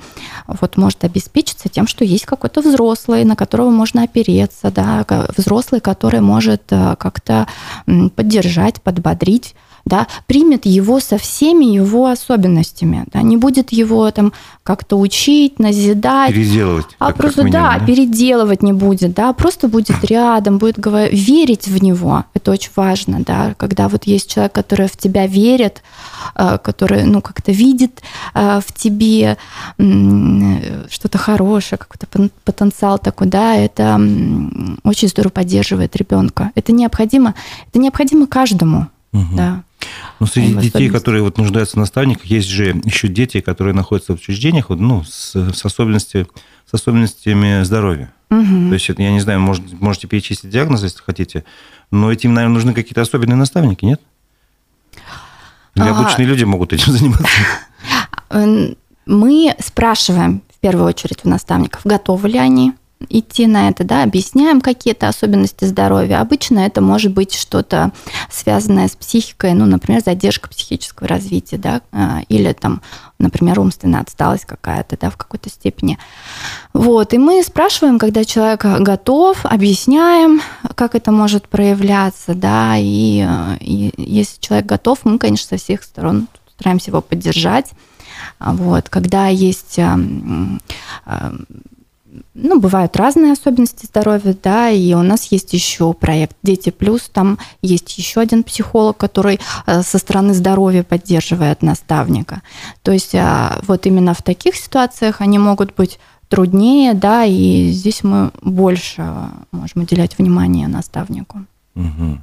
вот 0.46 0.78
может 0.78 1.04
обеспечиться 1.04 1.68
тем, 1.68 1.86
что 1.86 2.04
есть 2.04 2.24
какой-то 2.24 2.62
взрослый, 2.62 3.24
на 3.24 3.36
которого 3.36 3.70
можно 3.70 4.04
опереться, 4.04 4.70
да, 4.70 5.04
взрослый, 5.36 5.82
который 5.82 6.20
может 6.20 6.62
а, 6.70 6.96
как-то 6.96 7.46
поддержать, 8.16 8.80
подбодрить, 8.80 9.54
да, 9.84 10.06
примет 10.26 10.66
его 10.66 11.00
со 11.00 11.18
всеми 11.18 11.64
его 11.64 12.06
особенностями, 12.06 13.04
да, 13.12 13.22
не 13.22 13.36
будет 13.36 13.72
его 13.72 14.10
там 14.10 14.32
как-то 14.62 14.96
учить, 14.96 15.58
назидать. 15.58 16.32
Переделывать. 16.32 16.86
А 16.98 17.12
просто, 17.12 17.42
минимум, 17.42 17.62
да, 17.62 17.78
да, 17.78 17.86
переделывать 17.86 18.62
не 18.62 18.72
будет, 18.72 19.14
да, 19.14 19.32
просто 19.32 19.68
будет 19.68 20.04
рядом, 20.08 20.58
будет 20.58 20.78
говорить, 20.78 21.12
верить 21.12 21.66
в 21.66 21.82
него. 21.82 22.24
Это 22.34 22.52
очень 22.52 22.70
важно, 22.76 23.20
да, 23.20 23.54
когда 23.56 23.88
вот 23.88 24.04
есть 24.04 24.30
человек, 24.30 24.52
который 24.52 24.86
в 24.86 24.96
тебя 24.96 25.26
верит, 25.26 25.82
э, 26.34 26.58
который, 26.62 27.04
ну, 27.04 27.20
как-то 27.20 27.52
видит 27.52 28.02
э, 28.34 28.60
в 28.64 28.72
тебе 28.72 29.36
что-то 29.76 31.18
хорошее, 31.18 31.78
какой-то 31.78 32.06
потенциал 32.44 32.98
такой, 32.98 33.26
да, 33.26 33.56
это 33.56 33.94
очень 34.84 35.08
здорово 35.08 35.30
поддерживает 35.30 35.96
ребенка. 35.96 36.50
Это 36.54 36.72
необходимо, 36.72 37.34
это 37.68 37.78
необходимо 37.78 38.26
каждому, 38.26 38.88
угу. 39.12 39.36
да. 39.36 39.62
Но 40.18 40.26
среди 40.26 40.54
детей, 40.54 40.88
которые 40.88 41.22
вот 41.22 41.38
нуждаются 41.38 41.76
в 41.76 41.80
наставниках, 41.80 42.26
есть 42.26 42.48
же 42.48 42.80
еще 42.84 43.08
дети, 43.08 43.40
которые 43.40 43.74
находятся 43.74 44.12
в 44.12 44.16
учреждениях, 44.16 44.68
ну, 44.68 45.02
с, 45.04 45.34
с, 45.34 45.64
особенностями, 45.64 46.26
с 46.70 46.74
особенностями 46.74 47.62
здоровья. 47.62 48.12
Угу. 48.30 48.68
То 48.68 48.74
есть, 48.74 48.90
это, 48.90 49.02
я 49.02 49.10
не 49.10 49.20
знаю, 49.20 49.40
может, 49.40 49.80
можете 49.80 50.06
перечислить 50.06 50.52
диагнозы, 50.52 50.86
если 50.86 51.02
хотите, 51.02 51.44
но 51.90 52.12
этим, 52.12 52.34
наверное, 52.34 52.54
нужны 52.54 52.74
какие-то 52.74 53.00
особенные 53.00 53.36
наставники, 53.36 53.84
нет? 53.84 54.00
Или 55.74 55.88
а... 55.88 55.98
обычные 55.98 56.26
люди 56.26 56.44
могут 56.44 56.72
этим 56.72 56.92
заниматься? 56.96 57.28
Мы 59.06 59.54
спрашиваем 59.58 60.42
в 60.54 60.60
первую 60.60 60.86
очередь 60.86 61.20
у 61.24 61.28
наставников, 61.28 61.80
готовы 61.84 62.28
ли 62.28 62.38
они 62.38 62.74
идти 63.08 63.46
на 63.46 63.68
это, 63.68 63.84
да, 63.84 64.02
объясняем 64.02 64.60
какие-то 64.60 65.08
особенности 65.08 65.64
здоровья. 65.64 66.20
Обычно 66.20 66.60
это 66.60 66.80
может 66.80 67.12
быть 67.12 67.34
что-то 67.34 67.92
связанное 68.30 68.88
с 68.88 68.96
психикой, 68.96 69.54
ну, 69.54 69.64
например, 69.64 70.02
задержка 70.02 70.48
психического 70.48 71.08
развития, 71.08 71.56
да, 71.56 71.80
а, 71.92 72.20
или 72.28 72.52
там, 72.52 72.82
например, 73.18 73.58
умственная 73.58 74.02
отсталость 74.02 74.44
какая-то, 74.44 74.98
да, 75.00 75.10
в 75.10 75.16
какой-то 75.16 75.48
степени. 75.48 75.98
Вот, 76.74 77.14
и 77.14 77.18
мы 77.18 77.42
спрашиваем, 77.42 77.98
когда 77.98 78.24
человек 78.24 78.64
готов, 78.64 79.44
объясняем, 79.46 80.42
как 80.74 80.94
это 80.94 81.10
может 81.10 81.48
проявляться, 81.48 82.34
да, 82.34 82.74
и, 82.76 83.26
и 83.60 83.92
если 83.96 84.40
человек 84.40 84.66
готов, 84.66 84.98
мы, 85.04 85.18
конечно, 85.18 85.56
со 85.56 85.62
всех 85.62 85.82
сторон 85.82 86.28
стараемся 86.58 86.90
его 86.90 87.00
поддержать. 87.00 87.70
Вот, 88.38 88.88
когда 88.88 89.28
есть 89.28 89.78
ну, 92.34 92.60
бывают 92.60 92.96
разные 92.96 93.32
особенности 93.32 93.86
здоровья, 93.86 94.36
да, 94.42 94.70
и 94.70 94.94
у 94.94 95.02
нас 95.02 95.26
есть 95.30 95.52
еще 95.52 95.92
проект 95.92 96.36
«Дети 96.42 96.70
плюс», 96.70 97.08
там 97.08 97.38
есть 97.62 97.96
еще 97.98 98.20
один 98.20 98.42
психолог, 98.42 98.96
который 98.96 99.40
э, 99.66 99.82
со 99.82 99.98
стороны 99.98 100.34
здоровья 100.34 100.82
поддерживает 100.82 101.62
наставника. 101.62 102.42
То 102.82 102.92
есть 102.92 103.14
а, 103.14 103.60
вот 103.66 103.86
именно 103.86 104.14
в 104.14 104.22
таких 104.22 104.56
ситуациях 104.56 105.20
они 105.20 105.38
могут 105.38 105.74
быть 105.74 105.98
труднее, 106.28 106.94
да, 106.94 107.24
и 107.24 107.70
здесь 107.70 108.02
мы 108.02 108.30
больше 108.42 109.02
можем 109.52 109.82
уделять 109.82 110.18
внимание 110.18 110.68
наставнику. 110.68 111.44
Угу. 111.74 112.18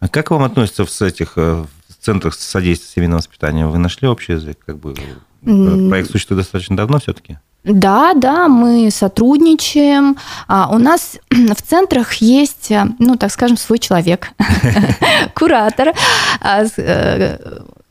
А 0.00 0.08
как 0.08 0.30
вам 0.30 0.42
относятся 0.42 0.84
в 0.84 1.02
этих 1.02 1.32
э, 1.36 1.64
в 1.88 2.04
центрах 2.04 2.34
содействия 2.34 2.88
семейного 2.94 3.18
воспитания? 3.18 3.66
Вы 3.66 3.78
нашли 3.78 4.08
общий 4.08 4.32
язык? 4.32 4.58
Как 4.64 4.78
бы 4.78 4.94
проект 5.42 6.10
существует 6.10 6.42
достаточно 6.42 6.76
давно 6.76 6.98
все-таки? 6.98 7.38
Да, 7.66 8.14
да, 8.14 8.46
мы 8.48 8.90
сотрудничаем. 8.92 10.16
А 10.46 10.68
у 10.72 10.78
нас 10.78 11.18
в 11.30 11.62
центрах 11.62 12.14
есть, 12.14 12.70
э, 12.70 12.86
ну, 12.98 13.16
так 13.16 13.32
скажем, 13.32 13.56
свой 13.56 13.78
человек, 13.78 14.30
куратор. 15.34 15.92
А, 16.40 16.64
э, 16.76 17.38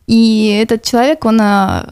и 0.07 0.59
этот 0.63 0.83
человек, 0.83 1.25
он 1.25 1.41
э, 1.41 1.83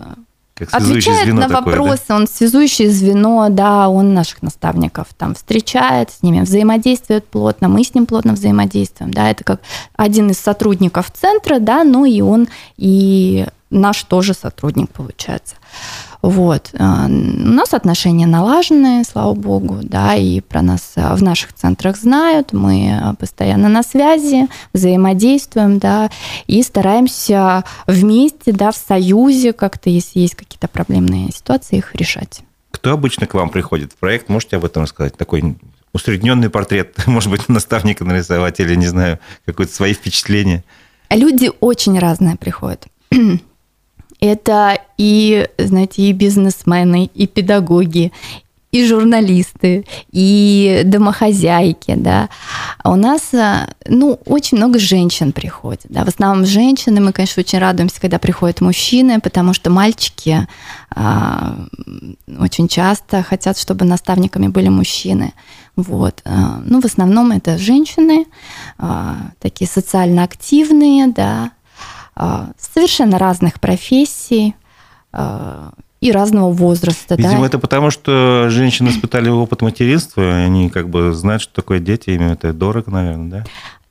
отвечает 0.71 1.33
на 1.33 1.49
такое, 1.49 1.61
вопросы, 1.61 2.03
да? 2.07 2.15
он 2.15 2.27
связующее 2.27 2.89
звено, 2.89 3.47
да, 3.49 3.89
он 3.89 4.13
наших 4.13 4.41
наставников 4.41 5.07
там 5.17 5.35
встречает, 5.35 6.09
с 6.11 6.23
ними 6.23 6.41
взаимодействует 6.41 7.27
плотно, 7.27 7.67
мы 7.67 7.83
с 7.83 7.93
ним 7.93 8.05
плотно 8.05 8.33
взаимодействуем, 8.33 9.13
да, 9.13 9.29
это 9.29 9.43
как 9.43 9.61
один 9.95 10.29
из 10.29 10.39
сотрудников 10.39 11.11
центра, 11.11 11.59
да, 11.59 11.83
ну 11.83 12.05
и 12.05 12.21
он 12.21 12.47
и 12.77 13.45
наш 13.69 14.03
тоже 14.03 14.33
сотрудник 14.33 14.91
получается. 14.91 15.55
Вот. 16.21 16.69
Э, 16.73 17.05
у 17.05 17.09
нас 17.09 17.73
отношения 17.73 18.25
налажены, 18.25 19.03
слава 19.03 19.33
богу, 19.33 19.79
да, 19.81 20.15
и 20.15 20.39
про 20.41 20.61
нас 20.61 20.93
э, 20.95 21.15
в 21.15 21.21
наших 21.21 21.53
центрах 21.53 21.97
знают, 21.97 22.53
мы 22.53 23.15
постоянно 23.19 23.69
на 23.69 23.83
связи, 23.83 24.47
взаимодействуем, 24.73 25.79
да, 25.79 26.09
и 26.47 26.63
стараемся 26.63 27.63
вместе, 27.87 28.51
да, 28.51 28.71
в 28.71 28.77
союзе 28.77 29.53
как-то, 29.53 29.89
если 29.89 30.19
есть 30.19 30.35
какие-то 30.35 30.67
проблемные 30.67 31.29
ситуации, 31.31 31.77
их 31.77 31.93
решать. 31.95 32.41
Кто 32.71 32.93
обычно 32.93 33.27
к 33.27 33.33
вам 33.33 33.49
приходит 33.49 33.93
в 33.93 33.97
проект? 33.97 34.29
Можете 34.29 34.57
об 34.57 34.65
этом 34.65 34.83
рассказать? 34.83 35.15
Такой 35.15 35.57
усредненный 35.93 36.49
портрет, 36.49 36.95
может 37.07 37.29
быть, 37.29 37.47
наставника 37.47 38.03
нарисовать 38.03 38.59
или, 38.59 38.75
не 38.75 38.87
знаю, 38.87 39.19
какое-то 39.45 39.73
свои 39.73 39.93
впечатления? 39.93 40.63
Люди 41.09 41.51
очень 41.59 41.99
разные 41.99 42.35
приходят. 42.35 42.87
Это 44.23 44.79
и, 44.97 45.49
знаете, 45.57 46.03
и 46.03 46.13
бизнесмены, 46.13 47.09
и 47.13 47.27
педагоги, 47.27 48.13
и 48.71 48.87
журналисты, 48.87 49.85
и 50.13 50.83
домохозяйки, 50.85 51.95
да. 51.97 52.29
А 52.81 52.91
у 52.91 52.95
нас, 52.95 53.33
э, 53.33 53.67
ну, 53.85 54.17
очень 54.25 54.57
много 54.57 54.79
женщин 54.79 55.33
приходит, 55.33 55.87
да. 55.89 56.05
В 56.05 56.07
основном 56.07 56.45
женщины, 56.45 57.01
мы, 57.01 57.11
конечно, 57.11 57.41
очень 57.41 57.59
радуемся, 57.59 57.99
когда 57.99 58.17
приходят 58.17 58.61
мужчины, 58.61 59.19
потому 59.19 59.53
что 59.53 59.69
мальчики 59.69 60.47
а, 60.95 61.57
очень 62.39 62.69
часто 62.69 63.23
хотят, 63.23 63.57
чтобы 63.57 63.83
наставниками 63.83 64.47
были 64.47 64.69
мужчины. 64.69 65.33
Вот. 65.75 66.21
А, 66.23 66.61
ну, 66.65 66.79
в 66.79 66.85
основном 66.85 67.31
это 67.31 67.57
женщины, 67.57 68.25
а, 68.77 69.17
такие 69.41 69.69
социально 69.69 70.23
активные, 70.23 71.07
да, 71.07 71.51
совершенно 72.15 73.17
разных 73.17 73.59
профессий, 73.59 74.55
а, 75.11 75.71
и 76.03 76.11
разного 76.11 76.51
возраста. 76.51 77.15
Видимо, 77.15 77.41
да? 77.41 77.45
это 77.45 77.59
потому, 77.59 77.89
что 77.89 78.47
женщины 78.49 78.89
испытали 78.89 79.29
опыт 79.29 79.61
материнства, 79.61 80.21
и 80.21 80.43
они 80.43 80.69
как 80.69 80.89
бы 80.89 81.13
знают, 81.13 81.41
что 81.41 81.53
такое 81.53 81.79
дети, 81.79 82.09
им 82.09 82.23
это 82.23 82.51
дорого, 82.51 82.91
наверное, 82.91 83.29
да? 83.29 83.45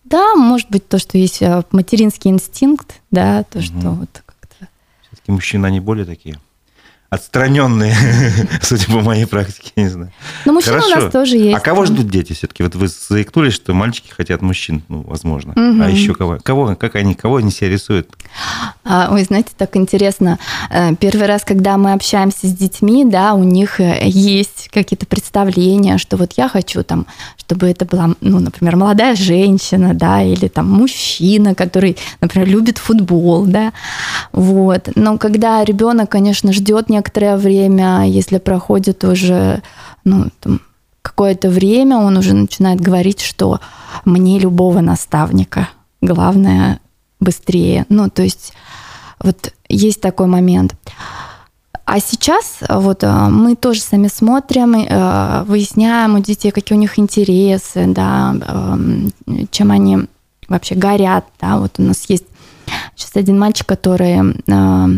Да, 0.05 0.35
может 0.35 0.69
быть, 0.69 0.87
то, 0.87 0.99
что 0.99 1.17
есть 1.17 1.41
э, 1.41 1.63
материнский 1.71 2.31
инстинкт, 2.31 3.01
да, 3.11 3.45
то, 3.45 3.61
угу. 3.61 3.65
что 3.65 3.91
вот 3.93 4.23
как-то... 4.27 4.69
Все-таки 5.07 5.33
мужчины, 5.33 5.65
они 5.65 5.81
более 5.81 6.05
такие 6.05 6.37
отстраненные, 7.13 7.95
судя 8.63 8.87
по 8.87 9.01
моей 9.01 9.27
практике, 9.27 9.71
не 9.77 9.89
знаю. 9.89 10.11
Но 10.47 10.55
мужчины 10.55 10.81
Хорошо. 10.81 10.99
у 10.99 11.03
нас 11.03 11.13
тоже 11.13 11.37
есть. 11.37 11.59
А 11.59 11.61
кого 11.61 11.85
ждут 11.85 12.09
дети 12.09 12.33
все-таки? 12.33 12.63
Вот 12.63 12.75
вы 12.75 12.89
заикнулись, 12.89 13.53
что 13.53 13.75
мальчики 13.75 14.11
хотят 14.11 14.41
мужчин, 14.41 14.83
ну, 14.89 15.03
возможно. 15.03 15.53
Угу. 15.53 15.83
А 15.83 15.91
еще 15.91 16.15
кого? 16.15 16.39
Кого? 16.43 16.75
Как 16.75 16.97
они? 16.97 17.15
Кого 17.15 17.37
они 17.37 17.51
себя 17.51 17.69
рисуют? 17.69 18.09
А, 18.83 19.11
ой, 19.13 19.25
знаете, 19.25 19.51
так 19.59 19.77
интересно. 19.77 20.39
Э, 20.71 20.95
первый 20.95 21.27
раз, 21.27 21.45
когда 21.45 21.77
мы 21.77 21.93
общаемся 21.93 22.47
с 22.47 22.53
детьми, 22.53 23.05
да, 23.05 23.35
у 23.35 23.45
них 23.45 23.79
э, 23.79 24.09
есть 24.09 24.71
какие-то 24.73 25.05
представления, 25.05 25.99
что 25.99 26.17
вот 26.17 26.33
я 26.39 26.49
хочу 26.49 26.83
там, 26.83 27.07
чтобы 27.37 27.69
это 27.69 27.85
была, 27.85 28.15
ну, 28.23 28.41
например, 28.41 28.77
молодая 28.77 29.17
женщина, 29.17 29.93
да, 29.93 30.23
или 30.23 30.49
там 30.49 30.67
мужчина, 30.71 31.55
который, 31.55 31.99
например, 32.23 32.49
любит 32.49 32.79
футбол, 32.79 33.45
да, 33.45 33.75
вот. 34.33 34.89
Но 34.95 35.19
когда 35.19 35.63
ребенок, 35.63 36.11
конечно, 36.11 36.55
ждет 36.55 36.89
не 36.89 37.02
некоторое 37.03 37.37
время, 37.37 38.05
если 38.07 38.39
проходит 38.39 39.03
уже 39.03 39.63
ну, 40.05 40.27
там, 40.41 40.61
какое-то 41.03 41.51
время, 41.51 41.97
он 41.97 42.17
уже 42.17 42.33
начинает 42.33 42.81
говорить, 42.81 43.21
что 43.21 43.59
мне 44.05 44.39
любого 44.39 44.81
наставника, 44.81 45.69
главное 46.01 46.79
быстрее. 47.19 47.87
Ну, 47.89 48.09
то 48.09 48.23
есть 48.23 48.53
вот 49.21 49.53
есть 49.69 50.01
такой 50.01 50.27
момент. 50.27 50.75
А 51.85 51.99
сейчас 51.99 52.59
вот 52.69 53.03
э, 53.03 53.29
мы 53.29 53.57
тоже 53.57 53.81
сами 53.81 54.07
смотрим, 54.07 54.77
э, 54.77 55.43
выясняем 55.43 56.15
у 56.15 56.21
детей, 56.21 56.53
какие 56.53 56.79
у 56.79 56.81
них 56.81 56.99
интересы, 56.99 57.87
да, 57.89 58.35
эм, 58.47 59.13
чем 59.51 59.73
они 59.73 59.99
вообще 60.49 60.77
горят, 60.77 61.25
да. 61.41 61.59
Вот 61.59 61.73
у 61.79 61.83
нас 61.83 62.05
есть 62.09 62.27
сейчас 62.95 63.17
один 63.17 63.39
мальчик, 63.39 63.67
который 63.67 64.15
э, 64.21 64.35
а, 64.53 64.89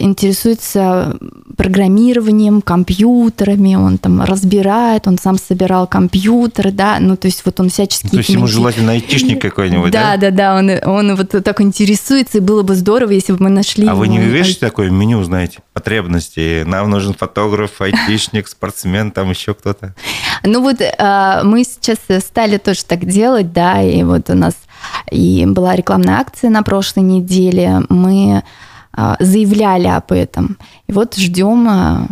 интересуется 0.00 1.18
программированием, 1.56 2.60
компьютерами, 2.62 3.74
он 3.74 3.98
там 3.98 4.22
разбирает, 4.22 5.06
он 5.06 5.18
сам 5.18 5.38
собирал 5.38 5.86
компьютеры, 5.86 6.70
да, 6.70 6.98
ну 7.00 7.16
то 7.16 7.26
есть 7.26 7.42
вот 7.44 7.60
он 7.60 7.68
всячески... 7.68 8.08
То 8.08 8.16
есть 8.18 8.28
ему 8.30 8.46
желательно 8.46 8.92
айтишник 8.92 9.40
какой-нибудь, 9.40 9.90
да? 9.90 10.16
Да, 10.16 10.30
да, 10.30 10.30
да, 10.30 10.56
он, 10.56 10.70
он 10.84 11.16
вот 11.16 11.30
так 11.30 11.60
интересуется, 11.60 12.38
и 12.38 12.40
было 12.40 12.62
бы 12.62 12.74
здорово, 12.74 13.10
если 13.10 13.32
бы 13.32 13.44
мы 13.44 13.50
нашли... 13.50 13.86
А 13.86 13.94
вы 13.94 14.08
не 14.08 14.18
вывешиваете 14.18 14.60
такое 14.60 14.90
меню, 14.90 15.22
знаете, 15.24 15.58
потребности? 15.72 16.62
Нам 16.64 16.90
нужен 16.90 17.14
фотограф, 17.14 17.80
айтишник, 17.80 18.48
спортсмен, 18.48 19.10
там 19.10 19.30
еще 19.30 19.54
кто-то. 19.54 19.94
Ну 20.42 20.62
вот 20.62 20.80
а, 20.98 21.42
мы 21.44 21.64
сейчас 21.64 21.98
стали 22.22 22.58
тоже 22.58 22.84
так 22.84 23.04
делать, 23.06 23.52
да, 23.52 23.82
и 23.82 24.02
вот 24.02 24.30
у 24.30 24.34
нас 24.34 24.54
и 25.10 25.44
была 25.46 25.74
рекламная 25.74 26.18
акция 26.18 26.50
на 26.50 26.62
прошлой 26.62 27.02
неделе, 27.02 27.82
мы 27.88 28.38
а, 28.38 28.42
заявляли 29.20 29.88
об 29.88 30.12
этом. 30.12 30.58
И 30.86 30.92
вот 30.92 31.16
ждем, 31.16 31.68
а, 31.68 32.06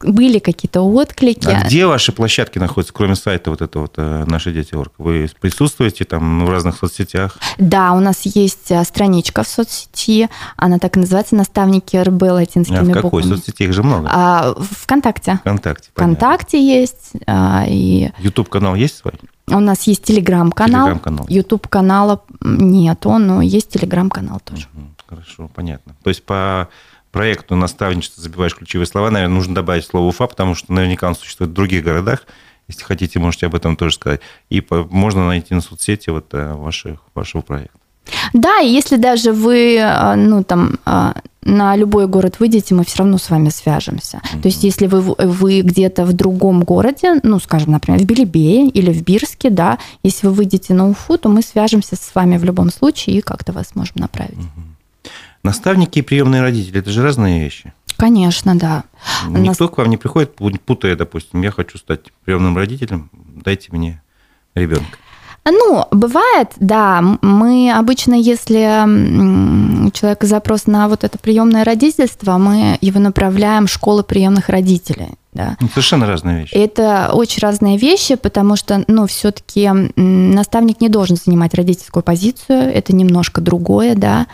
были 0.00 0.38
какие-то 0.38 0.82
отклики. 0.82 1.48
А 1.48 1.64
где 1.64 1.86
ваши 1.86 2.12
площадки 2.12 2.58
находятся, 2.58 2.92
кроме 2.92 3.14
сайта 3.14 3.50
вот 3.50 3.62
этого 3.62 3.82
вот 3.82 3.94
э, 3.96 4.24
«Наши 4.26 4.52
дети 4.52 4.74
орг»? 4.74 4.92
Вы 4.98 5.28
присутствуете 5.40 6.04
там 6.04 6.44
в 6.44 6.50
разных 6.50 6.76
соцсетях? 6.76 7.38
Да, 7.58 7.92
у 7.92 8.00
нас 8.00 8.22
есть 8.22 8.70
а, 8.70 8.84
страничка 8.84 9.42
в 9.42 9.48
соцсети, 9.48 10.28
она 10.56 10.78
так 10.78 10.96
и 10.96 11.00
называется 11.00 11.34
«Наставники 11.34 11.96
РБ» 11.96 12.22
латинскими 12.22 12.76
буквами. 12.78 12.92
а 12.92 12.92
в 12.92 13.02
какой 13.02 13.22
буквами. 13.22 13.36
соцсети? 13.36 13.62
Их 13.62 13.72
же 13.72 13.82
много. 13.82 14.08
А, 14.12 14.54
ВКонтакте. 14.58 15.38
ВКонтакте, 15.40 15.88
ВКонтакте 15.92 16.62
есть. 16.62 17.12
А, 17.26 17.64
и... 17.66 18.10
YouTube-канал 18.18 18.74
есть 18.74 18.98
свой? 18.98 19.14
У 19.48 19.60
нас 19.60 19.84
есть 19.84 20.02
телеграм-канал. 20.02 20.86
Телеграм-канал. 20.86 21.26
YouTube-канала 21.28 22.22
нет, 22.42 23.06
он, 23.06 23.26
но 23.26 23.42
есть 23.42 23.70
телеграм-канал 23.70 24.40
тоже. 24.44 24.66
Угу. 24.74 24.95
Хорошо, 25.08 25.50
понятно. 25.54 25.94
То 26.02 26.10
есть 26.10 26.24
по 26.24 26.68
проекту 27.12 27.56
наставничества 27.56 28.22
забиваешь 28.22 28.54
ключевые 28.54 28.86
слова, 28.86 29.10
наверное, 29.10 29.34
нужно 29.34 29.54
добавить 29.54 29.86
слово 29.86 30.06
Уфа, 30.08 30.26
потому 30.26 30.54
что 30.54 30.72
наверняка 30.72 31.08
он 31.08 31.14
существует 31.14 31.50
в 31.50 31.54
других 31.54 31.82
городах. 31.82 32.26
Если 32.68 32.82
хотите, 32.82 33.18
можете 33.18 33.46
об 33.46 33.54
этом 33.54 33.76
тоже 33.76 33.94
сказать. 33.94 34.20
И 34.50 34.62
можно 34.70 35.26
найти 35.26 35.54
на 35.54 35.60
соцсети 35.60 36.10
вот 36.10 36.34
э, 36.34 36.52
ваших, 36.54 36.98
вашего 37.14 37.42
проекта. 37.42 37.78
Да, 38.32 38.60
и 38.60 38.68
если 38.68 38.96
даже 38.96 39.32
вы, 39.32 39.76
э, 39.76 40.14
ну, 40.16 40.44
там, 40.44 40.78
э, 40.84 41.12
на 41.42 41.76
любой 41.76 42.06
город 42.06 42.36
выйдете, 42.38 42.74
мы 42.74 42.84
все 42.84 42.98
равно 42.98 43.18
с 43.18 43.30
вами 43.30 43.48
свяжемся. 43.50 44.18
Mm-hmm. 44.18 44.42
То 44.42 44.48
есть, 44.48 44.64
если 44.64 44.86
вы, 44.86 45.00
вы 45.00 45.60
где-то 45.60 46.04
в 46.04 46.12
другом 46.12 46.64
городе, 46.64 47.20
ну, 47.22 47.38
скажем, 47.38 47.72
например, 47.72 48.00
в 48.00 48.04
Белебее 48.04 48.68
или 48.68 48.92
в 48.92 49.02
Бирске, 49.02 49.50
да, 49.50 49.78
если 50.02 50.26
вы 50.26 50.32
выйдете 50.34 50.74
на 50.74 50.88
Уфу, 50.88 51.18
то 51.18 51.28
мы 51.28 51.42
свяжемся 51.42 51.96
с 51.96 52.14
вами 52.14 52.36
в 52.36 52.44
любом 52.44 52.70
случае 52.70 53.16
и 53.16 53.20
как-то 53.20 53.52
вас 53.52 53.74
можем 53.74 53.96
направить. 53.96 54.38
Mm-hmm. 54.38 54.75
Наставники 55.46 56.00
и 56.00 56.02
приемные 56.02 56.42
родители– 56.42 56.80
это 56.80 56.90
же 56.90 57.02
разные 57.04 57.38
вещи. 57.40 57.72
Конечно, 57.96 58.56
да. 58.56 58.82
Никто 59.28 59.64
Нас... 59.64 59.72
к 59.72 59.78
вам 59.78 59.90
не 59.90 59.96
приходит, 59.96 60.34
путая, 60.34 60.96
допустим, 60.96 61.40
я 61.42 61.52
хочу 61.52 61.78
стать 61.78 62.00
приемным 62.24 62.56
родителем, 62.56 63.10
дайте 63.12 63.68
мне 63.70 64.02
ребенка. 64.56 64.98
Ну, 65.44 65.84
бывает, 65.92 66.48
да. 66.56 67.00
Мы 67.22 67.72
обычно, 67.72 68.14
если 68.14 69.86
у 69.86 69.90
человека 69.92 70.26
запрос 70.26 70.66
на 70.66 70.88
вот 70.88 71.04
это 71.04 71.16
приемное 71.16 71.62
родительство, 71.62 72.38
мы 72.38 72.76
его 72.80 72.98
направляем 72.98 73.68
в 73.68 73.70
школу 73.70 74.02
приемных 74.02 74.48
родителей. 74.48 75.10
Да. 75.36 75.56
Ну, 75.60 75.68
совершенно 75.68 76.06
разные 76.06 76.40
вещи. 76.40 76.54
Это 76.54 77.10
очень 77.12 77.42
разные 77.42 77.76
вещи, 77.76 78.14
потому 78.14 78.56
что, 78.56 78.82
ну, 78.88 79.06
все-таки 79.06 79.70
наставник 79.96 80.80
не 80.80 80.88
должен 80.88 81.16
занимать 81.16 81.52
родительскую 81.52 82.02
позицию, 82.02 82.72
это 82.72 82.94
немножко 82.94 83.42
другое, 83.42 83.94
да, 83.94 84.28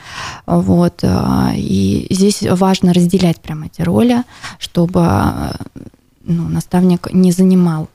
вот. 0.47 1.01
А, 1.03 1.51
и 1.57 2.07
здесь 2.09 2.43
важно 2.43 2.93
разделять 2.93 3.41
прямо 3.41 3.67
эти 3.67 3.83
роли, 3.83 4.23
чтобы 4.61 5.03
ну, 6.25 6.49
наставник 6.49 7.13
не 7.13 7.33
занимал 7.33 7.89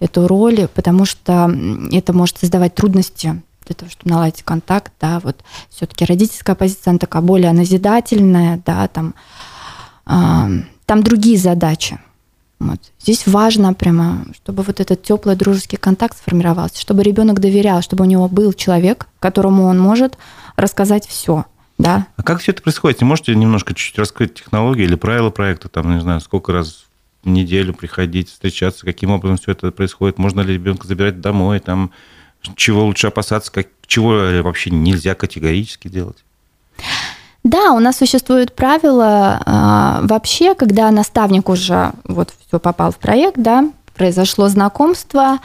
эту 0.00 0.26
роль, 0.26 0.66
потому 0.74 1.04
что 1.04 1.54
это 1.92 2.14
может 2.14 2.38
создавать 2.38 2.74
трудности 2.74 3.42
для 3.66 3.74
того, 3.74 3.90
чтобы 3.90 4.10
наладить 4.14 4.44
контакт, 4.44 4.92
да, 4.98 5.20
вот 5.20 5.36
все-таки 5.68 6.06
родительская 6.06 6.56
позиция, 6.56 6.92
она 6.92 6.98
такая 6.98 7.20
более 7.20 7.52
назидательная, 7.52 8.62
да, 8.64 8.88
там, 8.88 9.14
э, 10.06 10.62
там 10.86 11.02
другие 11.02 11.36
задачи. 11.36 11.98
Вот. 12.58 12.80
Здесь 13.00 13.26
важно 13.26 13.74
прямо, 13.74 14.26
чтобы 14.34 14.62
вот 14.62 14.80
этот 14.80 15.02
теплый 15.02 15.36
дружеский 15.36 15.76
контакт 15.76 16.16
сформировался, 16.16 16.80
чтобы 16.80 17.02
ребенок 17.02 17.40
доверял, 17.40 17.82
чтобы 17.82 18.04
у 18.04 18.08
него 18.08 18.28
был 18.28 18.52
человек, 18.52 19.06
которому 19.18 19.64
он 19.64 19.78
может 19.78 20.16
рассказать 20.56 21.06
все. 21.06 21.44
Да. 21.78 22.06
А 22.16 22.22
как 22.22 22.40
все 22.40 22.52
это 22.52 22.62
происходит? 22.62 23.02
Можете 23.02 23.34
немножко 23.34 23.74
чуть-чуть 23.74 23.98
раскрыть 23.98 24.34
технологии 24.34 24.84
или 24.84 24.94
правила 24.94 25.28
проекта? 25.28 25.68
Там, 25.68 25.94
не 25.94 26.00
знаю, 26.00 26.20
сколько 26.20 26.52
раз 26.52 26.86
неделю 27.24 27.74
приходить, 27.74 28.30
встречаться, 28.30 28.86
каким 28.86 29.10
образом 29.10 29.36
все 29.36 29.52
это 29.52 29.70
происходит, 29.72 30.16
можно 30.16 30.40
ли 30.40 30.54
ребенка 30.54 30.86
забирать 30.86 31.20
домой, 31.20 31.58
там, 31.60 31.90
чего 32.54 32.84
лучше 32.84 33.08
опасаться, 33.08 33.52
как, 33.52 33.66
чего 33.86 34.42
вообще 34.42 34.70
нельзя 34.70 35.14
категорически 35.14 35.88
делать? 35.88 36.24
Да, 37.46 37.70
у 37.74 37.78
нас 37.78 37.98
существуют 37.98 38.56
правила 38.56 39.40
а, 39.46 40.00
вообще, 40.02 40.56
когда 40.56 40.90
наставник 40.90 41.48
уже 41.48 41.92
вот 42.02 42.30
все 42.48 42.58
попал 42.58 42.90
в 42.90 42.96
проект, 42.96 43.36
да, 43.36 43.70
произошло 43.94 44.48
знакомство, 44.48 45.38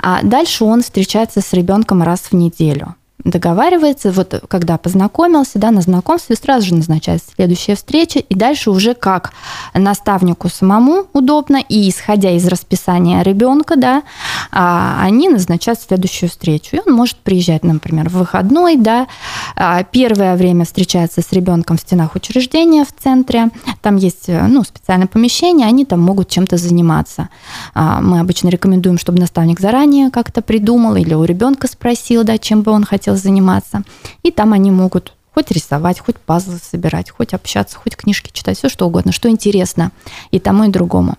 а 0.00 0.20
дальше 0.22 0.62
он 0.62 0.82
встречается 0.82 1.40
с 1.40 1.52
ребенком 1.52 2.00
раз 2.00 2.20
в 2.30 2.32
неделю. 2.32 2.94
Договаривается, 3.24 4.12
вот 4.12 4.44
когда 4.48 4.78
познакомился, 4.78 5.58
да, 5.58 5.70
на 5.70 5.80
знакомстве 5.80 6.36
сразу 6.36 6.66
же 6.66 6.74
назначается 6.74 7.28
следующая 7.34 7.74
встреча, 7.74 8.20
и 8.20 8.34
дальше 8.34 8.70
уже 8.70 8.94
как 8.94 9.32
наставнику 9.74 10.48
самому 10.48 11.06
удобно, 11.12 11.60
и 11.68 11.88
исходя 11.88 12.30
из 12.30 12.46
расписания 12.46 13.22
ребенка, 13.22 13.76
да, 13.76 14.02
а, 14.50 15.00
они 15.02 15.28
назначают 15.28 15.80
следующую 15.80 16.30
встречу. 16.30 16.76
И 16.76 16.80
он 16.84 16.94
может 16.94 17.16
приезжать, 17.16 17.64
например, 17.64 18.08
в 18.08 18.14
выходной, 18.14 18.76
да, 18.76 19.08
а, 19.56 19.82
первое 19.82 20.36
время 20.36 20.64
встречается 20.64 21.20
с 21.20 21.32
ребенком 21.32 21.76
в 21.76 21.80
стенах 21.80 22.14
учреждения 22.14 22.84
в 22.84 23.02
центре, 23.02 23.50
там 23.82 23.96
есть 23.96 24.28
ну, 24.28 24.62
специальное 24.62 25.08
помещение, 25.08 25.66
они 25.66 25.84
там 25.84 26.00
могут 26.00 26.28
чем-то 26.28 26.56
заниматься. 26.56 27.28
А, 27.74 28.00
мы 28.00 28.20
обычно 28.20 28.48
рекомендуем, 28.48 28.98
чтобы 28.98 29.18
наставник 29.18 29.60
заранее 29.60 30.10
как-то 30.10 30.40
придумал 30.40 30.96
или 30.96 31.14
у 31.14 31.24
ребенка 31.24 31.66
спросил, 31.66 32.24
да, 32.24 32.38
чем 32.38 32.62
бы 32.62 32.72
он 32.72 32.84
хотел 32.84 33.07
хотел 33.08 33.16
заниматься. 33.16 33.82
И 34.22 34.30
там 34.30 34.52
они 34.52 34.70
могут 34.70 35.14
хоть 35.34 35.50
рисовать, 35.52 36.00
хоть 36.00 36.16
пазлы 36.16 36.58
собирать, 36.58 37.10
хоть 37.10 37.32
общаться, 37.32 37.78
хоть 37.78 37.96
книжки 37.96 38.30
читать, 38.32 38.58
все 38.58 38.68
что 38.68 38.86
угодно, 38.86 39.12
что 39.12 39.30
интересно 39.30 39.92
и 40.32 40.40
тому, 40.40 40.64
и 40.64 40.68
другому. 40.68 41.14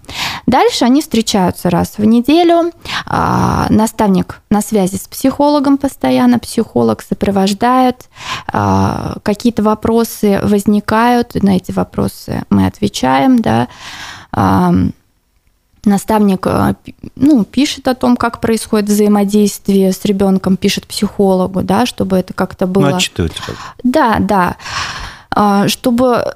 Дальше 0.46 0.84
они 0.84 1.02
встречаются 1.02 1.70
раз 1.70 1.94
в 1.98 2.04
неделю. 2.04 2.72
А, 3.06 3.68
наставник 3.70 4.42
на 4.50 4.62
связи 4.62 4.98
с 4.98 5.08
психологом 5.08 5.78
постоянно, 5.78 6.38
психолог 6.38 7.02
сопровождает. 7.02 8.10
А, 8.52 9.16
какие-то 9.24 9.64
вопросы 9.64 10.40
возникают, 10.44 11.36
на 11.36 11.56
эти 11.56 11.72
вопросы 11.72 12.44
мы 12.50 12.66
отвечаем, 12.66 13.40
да 13.40 13.68
наставник 15.86 16.46
э, 16.46 16.76
ну, 17.16 17.44
пишет 17.44 17.88
о 17.88 17.96
том, 17.96 18.18
как 18.18 18.40
происходит 18.42 18.90
взаимодействие 18.90 19.92
с 19.92 20.04
ребенком, 20.06 20.58
пишет 20.58 20.88
психологу, 20.88 21.62
да, 21.62 21.86
чтобы 21.86 22.18
это 22.18 22.34
как-то 22.34 22.68
было. 22.68 22.90
Ну, 22.90 22.96
отчитывается 22.96 23.42
Да, 23.84 24.18
да. 24.20 24.58
А, 25.32 25.68
чтобы 25.68 26.36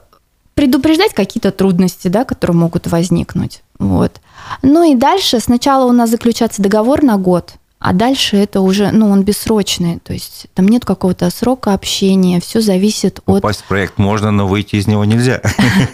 предупреждать 0.53 1.13
какие-то 1.13 1.51
трудности, 1.51 2.07
да, 2.07 2.25
которые 2.25 2.57
могут 2.57 2.87
возникнуть. 2.87 3.63
Вот. 3.79 4.21
Ну 4.61 4.91
и 4.91 4.95
дальше 4.95 5.39
сначала 5.39 5.85
у 5.85 5.91
нас 5.91 6.09
заключается 6.09 6.61
договор 6.61 7.03
на 7.03 7.17
год– 7.17 7.53
а 7.83 7.91
дальше 7.91 8.37
это 8.37 8.61
уже, 8.61 8.91
ну, 8.91 9.09
он 9.09 9.23
бессрочный, 9.23 9.99
то 9.99 10.13
есть 10.13 10.47
там 10.53 10.69
нет 10.69 10.85
какого-то 10.85 11.29
срока 11.29 11.73
общения, 11.73 12.39
все 12.39 12.61
зависит 12.61 13.19
от... 13.25 13.41
Попасть 13.41 13.59
в 13.59 13.65
проект 13.65 13.97
можно, 13.97 14.31
но 14.31 14.47
выйти 14.47 14.77
из 14.77 14.87
него 14.87 15.03
нельзя. 15.03 15.41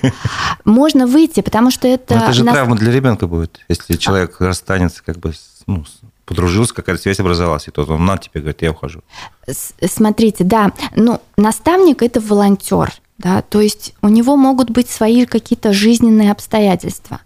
Можно 0.65 1.07
выйти, 1.07 1.41
потому 1.41 1.71
что 1.71 1.87
это... 1.87 2.13
это 2.13 2.33
же 2.33 2.43
травма 2.43 2.75
для 2.75 2.91
ребенка 2.91 3.25
будет, 3.25 3.61
если 3.69 3.97
человек 3.97 4.39
расстанется, 4.39 5.01
как 5.03 5.17
бы, 5.17 5.33
ну, 5.65 5.83
подружился, 6.25 6.75
какая-то 6.75 7.01
связь 7.01 7.19
образовалась, 7.19 7.67
и 7.67 7.71
тот 7.71 7.89
он 7.89 8.05
на 8.05 8.19
тебе 8.19 8.41
говорит, 8.41 8.61
я 8.61 8.69
ухожу. 8.69 9.01
Смотрите, 9.83 10.43
да, 10.43 10.73
ну, 10.95 11.19
наставник– 11.37 12.03
это 12.03 12.19
волонтер, 12.19 12.93
да, 13.19 13.41
то 13.41 13.59
есть 13.59 13.93
у 14.01 14.07
него 14.07 14.37
могут 14.37 14.71
быть 14.71 14.89
свои 14.89 15.25
какие-то 15.25 15.73
жизненные 15.73 16.31
обстоятельства. 16.31 17.19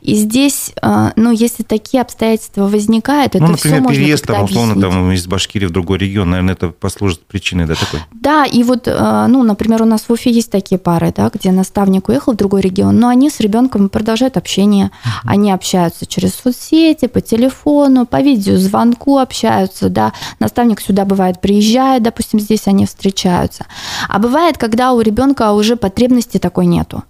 И 0.00 0.14
здесь, 0.14 0.72
э, 0.80 1.10
ну, 1.16 1.32
если 1.32 1.64
такие 1.64 2.00
обстоятельства 2.00 2.68
возникают, 2.68 3.34
это 3.34 3.44
ну, 3.44 3.50
например, 3.52 3.78
все 3.78 3.82
можно 3.82 4.00
переезд, 4.00 4.26
там, 4.26 4.44
условно, 4.44 4.80
там, 4.80 5.10
из 5.10 5.26
Башкирии 5.26 5.66
в 5.66 5.72
другой 5.72 5.98
регион, 5.98 6.30
наверное, 6.30 6.54
это 6.54 6.68
послужит 6.68 7.26
причиной, 7.26 7.66
да, 7.66 7.74
такой? 7.74 8.00
Да, 8.12 8.44
и 8.44 8.62
вот, 8.62 8.86
э, 8.86 9.26
ну, 9.28 9.42
например, 9.42 9.82
у 9.82 9.86
нас 9.86 10.02
в 10.02 10.12
Уфе 10.12 10.30
есть 10.30 10.52
такие 10.52 10.78
пары, 10.78 11.12
да, 11.16 11.28
где 11.34 11.50
наставник 11.50 12.08
уехал 12.08 12.34
в 12.34 12.36
другой 12.36 12.60
регион, 12.60 12.96
но 13.00 13.08
они 13.08 13.28
с 13.28 13.40
ребенком 13.40 13.88
продолжают 13.88 14.36
общение, 14.36 14.92
uh-huh. 15.04 15.20
они 15.24 15.50
общаются 15.50 16.06
через 16.06 16.34
соцсети, 16.34 17.08
по 17.08 17.20
телефону, 17.20 18.06
по 18.06 18.20
видеозвонку 18.20 19.18
общаются, 19.18 19.88
да, 19.88 20.12
наставник 20.38 20.80
сюда 20.80 21.04
бывает 21.04 21.40
приезжает, 21.40 22.04
допустим, 22.04 22.38
здесь 22.38 22.68
они 22.68 22.86
встречаются. 22.86 23.66
А 24.08 24.20
бывает, 24.20 24.56
когда 24.56 24.92
у 24.92 25.00
ребенка 25.00 25.39
ребенка 25.40 25.52
уже 25.52 25.76
потребности 25.76 26.38
такой 26.38 26.66
нету. 26.66 27.02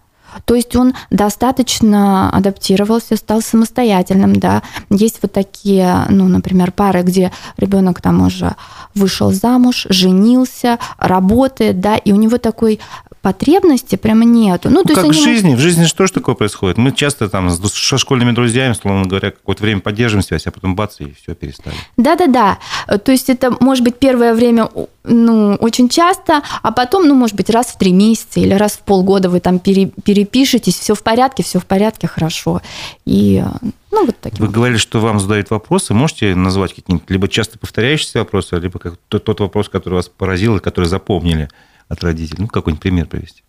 То 0.45 0.55
есть 0.55 0.77
он 0.77 0.95
достаточно 1.11 2.31
адаптировался, 2.31 3.17
стал 3.17 3.43
самостоятельным, 3.43 4.37
да. 4.37 4.63
Есть 4.89 5.19
вот 5.23 5.33
такие, 5.33 6.07
ну, 6.09 6.29
например, 6.29 6.71
пары, 6.71 7.03
где 7.03 7.33
ребенок 7.57 8.01
там 8.01 8.23
уже 8.23 8.55
вышел 8.95 9.33
замуж, 9.33 9.87
женился, 9.91 10.79
работает, 10.99 11.81
да, 11.81 11.97
и 11.97 12.13
у 12.13 12.17
него 12.17 12.39
такой 12.39 12.79
потребности 13.23 13.97
прямо 13.97 14.25
нету. 14.25 14.71
Ну, 14.71 14.83
то 14.83 14.89
ну, 14.89 14.95
есть 14.95 15.03
как 15.03 15.11
в 15.11 15.25
жизни, 15.25 15.55
в 15.55 15.59
жизни 15.59 15.85
что 15.85 16.07
ж 16.07 16.11
такое 16.11 16.35
происходит? 16.35 16.79
Мы 16.79 16.93
часто 16.93 17.29
там 17.29 17.51
со 17.51 17.99
школьными 17.99 18.33
друзьями, 18.33 18.73
словно 18.73 19.07
говоря, 19.07 19.31
какое-то 19.31 19.63
время 19.63 19.81
поддерживаем 19.81 20.25
связь, 20.25 20.47
а 20.47 20.51
потом 20.51 20.75
бац, 20.75 21.01
и 21.01 21.13
все 21.13 21.35
перестали. 21.35 21.77
Да-да-да. 21.97 22.59
То 22.99 23.13
есть 23.13 23.29
это 23.29 23.55
может 23.61 23.85
быть 23.85 23.99
первое 23.99 24.35
время 24.35 24.69
ну, 25.05 25.55
очень 25.61 25.89
часто, 25.89 26.43
а 26.63 26.73
потом, 26.73 27.07
ну, 27.09 27.15
может 27.15 27.37
быть, 27.37 27.51
раз 27.51 27.69
в 27.69 27.79
три 27.79 27.93
месяца 27.93 28.41
или 28.41 28.55
раз 28.55 28.73
в 28.73 28.81
полгода 28.81 29.29
вы 29.29 29.41
там 29.41 29.59
пере, 29.59 29.87
перепишетесь, 30.05 30.79
все 30.79 30.95
в 30.95 31.03
порядке, 31.03 31.43
все 31.43 31.59
в 31.59 31.67
порядке, 31.67 32.07
хорошо. 32.07 32.61
И 33.05 33.43
ну, 33.91 34.07
вот 34.07 34.17
таким. 34.21 34.47
Вы 34.47 34.53
говорили, 34.53 34.79
что 34.79 35.01
вам 35.01 35.19
задают 35.21 35.51
вопросы. 35.51 35.95
Можете 35.95 36.35
назвать 36.35 36.75
какие-нибудь 36.75 37.11
либо 37.11 37.29
часто 37.29 37.59
повторяющиеся 37.59 38.21
вопросы, 38.21 38.57
либо 38.57 38.79
как 38.79 38.95
тот, 39.09 39.25
тот 39.25 39.41
вопрос, 39.41 39.69
который 39.69 39.95
вас 39.95 40.09
поразил 40.09 40.57
и 40.57 40.61
который 40.61 40.87
запомнили? 40.87 41.49
От 41.91 42.03
родителей? 42.03 42.39
Ну, 42.39 42.49
какой-нибудь 42.49 42.81
пример 42.83 43.07
привести. 43.07 43.43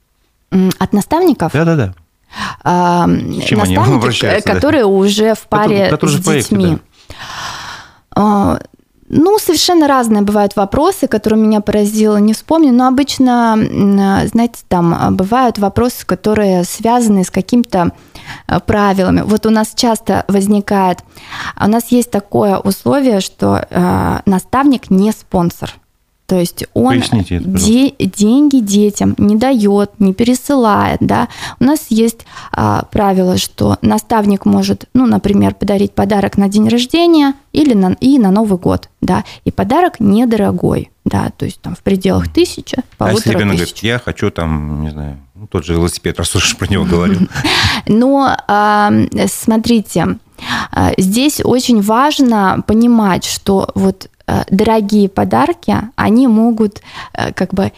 От 0.79 0.91
наставников? 0.91 1.53
Да-да-да. 1.53 1.93
А, 2.63 3.07
наставники, 3.07 4.41
которые 4.41 4.85
уже 4.85 5.35
в 5.35 5.47
паре 5.47 5.89
которые, 5.89 6.17
с 6.17 6.21
детьми. 6.21 6.63
Проекте, 6.63 6.81
да. 7.09 7.15
А, 8.15 8.59
ну, 9.13 9.37
совершенно 9.39 9.89
разные 9.89 10.21
бывают 10.21 10.55
вопросы, 10.55 11.07
которые 11.07 11.37
меня 11.37 11.59
поразило, 11.59 12.15
не 12.15 12.33
вспомню, 12.33 12.71
но 12.71 12.87
обычно, 12.87 13.57
знаете, 14.25 14.61
там 14.69 15.17
бывают 15.17 15.59
вопросы, 15.59 16.05
которые 16.05 16.63
связаны 16.63 17.25
с 17.25 17.29
каким-то 17.29 17.91
э, 18.47 18.59
правилами. 18.61 19.21
Вот 19.25 19.45
у 19.45 19.49
нас 19.49 19.73
часто 19.75 20.23
возникает, 20.29 20.99
у 21.59 21.67
нас 21.67 21.91
есть 21.91 22.09
такое 22.09 22.57
условие, 22.57 23.19
что 23.19 23.67
э, 23.69 24.19
наставник 24.25 24.89
не 24.89 25.11
спонсор. 25.11 25.73
То 26.31 26.39
есть 26.39 26.63
он 26.73 27.03
де- 27.27 27.93
деньги 27.99 28.59
детям 28.59 29.15
не 29.17 29.35
дает, 29.35 29.99
не 29.99 30.13
пересылает. 30.13 30.99
Да? 31.01 31.27
У 31.59 31.65
нас 31.65 31.87
есть 31.89 32.25
а, 32.53 32.85
правило, 32.89 33.37
что 33.37 33.77
наставник 33.81 34.45
может, 34.45 34.85
ну, 34.93 35.05
например, 35.07 35.55
подарить 35.55 35.91
подарок 35.91 36.37
на 36.37 36.47
день 36.47 36.69
рождения 36.69 37.33
или 37.51 37.73
на, 37.73 37.97
и 37.99 38.17
на 38.17 38.31
Новый 38.31 38.57
год. 38.57 38.87
Да? 39.01 39.25
И 39.43 39.51
подарок 39.51 39.99
недорогой. 39.99 40.89
Да? 41.03 41.33
То 41.35 41.43
есть 41.43 41.59
там 41.59 41.75
в 41.75 41.81
пределах 41.81 42.29
тысячи, 42.29 42.77
полутора 42.97 43.09
А 43.09 43.11
если 43.11 43.29
ребенок 43.31 43.55
говорит, 43.57 43.77
я 43.79 43.99
хочу 43.99 44.31
там, 44.31 44.83
не 44.83 44.91
знаю, 44.91 45.17
ну, 45.35 45.47
тот 45.47 45.65
же 45.65 45.73
велосипед, 45.73 46.17
раз 46.17 46.33
уж 46.33 46.55
про 46.55 46.71
него 46.71 46.85
говорил. 46.85 47.27
Но 47.87 48.37
а, 48.47 48.89
смотрите, 49.27 50.17
а, 50.71 50.93
здесь 50.97 51.41
очень 51.43 51.81
важно 51.81 52.63
понимать, 52.65 53.25
что 53.25 53.69
вот 53.75 54.07
дорогие 54.49 55.09
подарки, 55.09 55.75
они 55.95 56.27
могут 56.27 56.81
э, 57.13 57.33
как 57.33 57.53
бы 57.53 57.71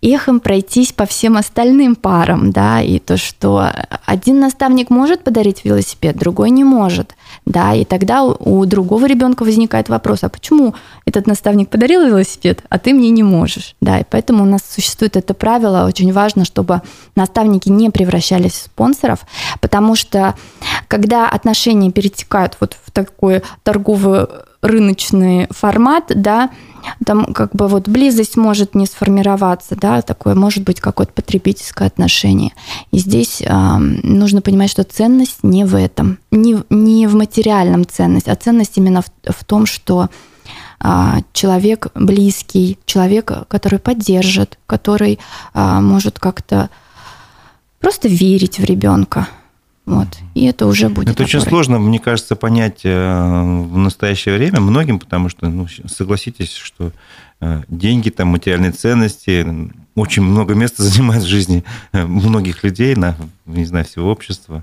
эхом 0.00 0.38
пройтись 0.38 0.92
по 0.92 1.06
всем 1.06 1.36
остальным 1.36 1.96
парам, 1.96 2.52
да, 2.52 2.80
и 2.80 2.98
то, 2.98 3.16
что 3.16 3.70
один 4.06 4.38
наставник 4.40 4.90
может 4.90 5.24
подарить 5.24 5.64
велосипед, 5.64 6.16
другой 6.16 6.50
не 6.50 6.62
может, 6.62 7.16
да, 7.44 7.74
и 7.74 7.84
тогда 7.84 8.22
у, 8.22 8.64
другого 8.64 9.06
ребенка 9.06 9.42
возникает 9.42 9.88
вопрос, 9.88 10.22
а 10.22 10.28
почему 10.28 10.74
этот 11.04 11.26
наставник 11.26 11.68
подарил 11.68 12.06
велосипед, 12.06 12.62
а 12.68 12.78
ты 12.78 12.94
мне 12.94 13.10
не 13.10 13.24
можешь, 13.24 13.74
да, 13.80 13.98
и 13.98 14.04
поэтому 14.08 14.44
у 14.44 14.46
нас 14.46 14.60
существует 14.68 15.16
это 15.16 15.34
правило, 15.34 15.86
очень 15.86 16.12
важно, 16.12 16.44
чтобы 16.44 16.82
наставники 17.16 17.68
не 17.68 17.90
превращались 17.90 18.52
в 18.52 18.62
спонсоров, 18.66 19.26
потому 19.60 19.96
что 19.96 20.34
когда 20.86 21.28
отношения 21.28 21.90
перетекают 21.90 22.56
вот 22.60 22.76
в 22.84 22.87
такую 23.04 23.42
торговую 23.62 24.28
рыночный 24.60 25.46
формат, 25.50 26.10
да, 26.14 26.50
там 27.04 27.32
как 27.32 27.54
бы 27.54 27.68
вот 27.68 27.88
близость 27.88 28.36
может 28.36 28.74
не 28.74 28.86
сформироваться, 28.86 29.76
да, 29.76 30.02
такое 30.02 30.34
может 30.34 30.64
быть 30.64 30.80
какое-то 30.80 31.12
потребительское 31.12 31.86
отношение. 31.86 32.52
И 32.90 32.98
здесь 32.98 33.40
э, 33.40 33.76
нужно 33.78 34.40
понимать, 34.40 34.70
что 34.70 34.82
ценность 34.84 35.44
не 35.44 35.64
в 35.64 35.76
этом, 35.76 36.18
не, 36.30 36.58
не 36.70 37.06
в 37.06 37.14
материальном 37.14 37.86
ценность, 37.86 38.28
а 38.28 38.34
ценность 38.34 38.76
именно 38.76 39.02
в, 39.02 39.10
в 39.24 39.44
том, 39.44 39.66
что 39.66 40.08
э, 40.82 40.88
человек 41.32 41.88
близкий, 41.94 42.78
человек, 42.84 43.30
который 43.48 43.78
поддержит, 43.78 44.58
который 44.66 45.20
э, 45.54 45.80
может 45.80 46.18
как-то 46.18 46.68
просто 47.80 48.08
верить 48.08 48.58
в 48.58 48.64
ребенка. 48.64 49.28
Вот. 49.88 50.08
И 50.34 50.44
это 50.44 50.66
уже 50.66 50.90
будет. 50.90 51.08
Это 51.08 51.22
очень 51.22 51.40
сложно, 51.40 51.78
мне 51.78 51.98
кажется, 51.98 52.36
понять 52.36 52.80
э, 52.84 52.90
в 52.90 53.78
настоящее 53.78 54.36
время 54.36 54.60
многим, 54.60 54.98
потому 54.98 55.30
что, 55.30 55.48
ну, 55.48 55.66
согласитесь, 55.86 56.52
что 56.52 56.92
э, 57.40 57.62
деньги, 57.68 58.10
там, 58.10 58.28
материальные 58.28 58.72
ценности 58.72 59.46
очень 59.94 60.22
много 60.22 60.54
места 60.54 60.82
занимают 60.84 61.24
в 61.24 61.26
жизни 61.26 61.64
э, 61.92 62.04
многих 62.04 62.64
людей, 62.64 62.96
на, 62.96 63.16
не 63.46 63.64
знаю, 63.64 63.86
всего 63.86 64.10
общества. 64.10 64.62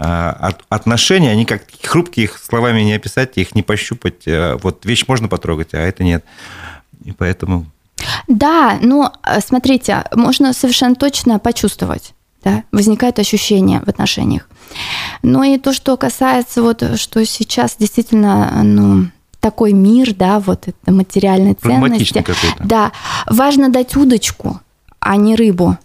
А 0.00 0.52
отношения, 0.68 1.30
они 1.30 1.44
как 1.44 1.62
хрупкие, 1.82 2.24
их 2.24 2.38
словами 2.38 2.82
не 2.82 2.92
описать, 2.92 3.36
их 3.36 3.56
не 3.56 3.64
пощупать. 3.64 4.28
Вот 4.62 4.84
вещь 4.84 5.04
можно 5.08 5.26
потрогать, 5.26 5.74
а 5.74 5.78
это 5.78 6.04
нет. 6.04 6.24
И 7.04 7.10
поэтому 7.10 7.66
Да, 8.28 8.78
но 8.80 9.12
смотрите, 9.44 10.04
можно 10.14 10.52
совершенно 10.52 10.94
точно 10.94 11.40
почувствовать, 11.40 12.14
да, 12.44 12.62
возникает 12.70 13.18
ощущение 13.18 13.80
в 13.80 13.88
отношениях. 13.88 14.48
Ну 15.22 15.42
и 15.42 15.58
то, 15.58 15.72
что 15.72 15.96
касается 15.96 16.62
вот, 16.62 16.82
что 16.98 17.24
сейчас 17.24 17.76
действительно, 17.78 18.62
ну, 18.62 19.06
такой 19.40 19.72
мир, 19.72 20.14
да, 20.14 20.40
вот 20.40 20.68
это 20.68 20.92
материальной 20.92 21.54
ценности. 21.54 22.24
Да, 22.64 22.92
важно 23.26 23.68
дать 23.68 23.96
удочку, 23.96 24.60
а 25.00 25.16
не 25.16 25.36
рыбу. 25.36 25.76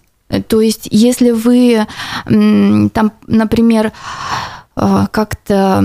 То 0.47 0.61
есть, 0.61 0.87
если 0.89 1.31
вы 1.31 1.85
там, 2.25 3.11
например, 3.27 3.91
как-то 4.75 5.83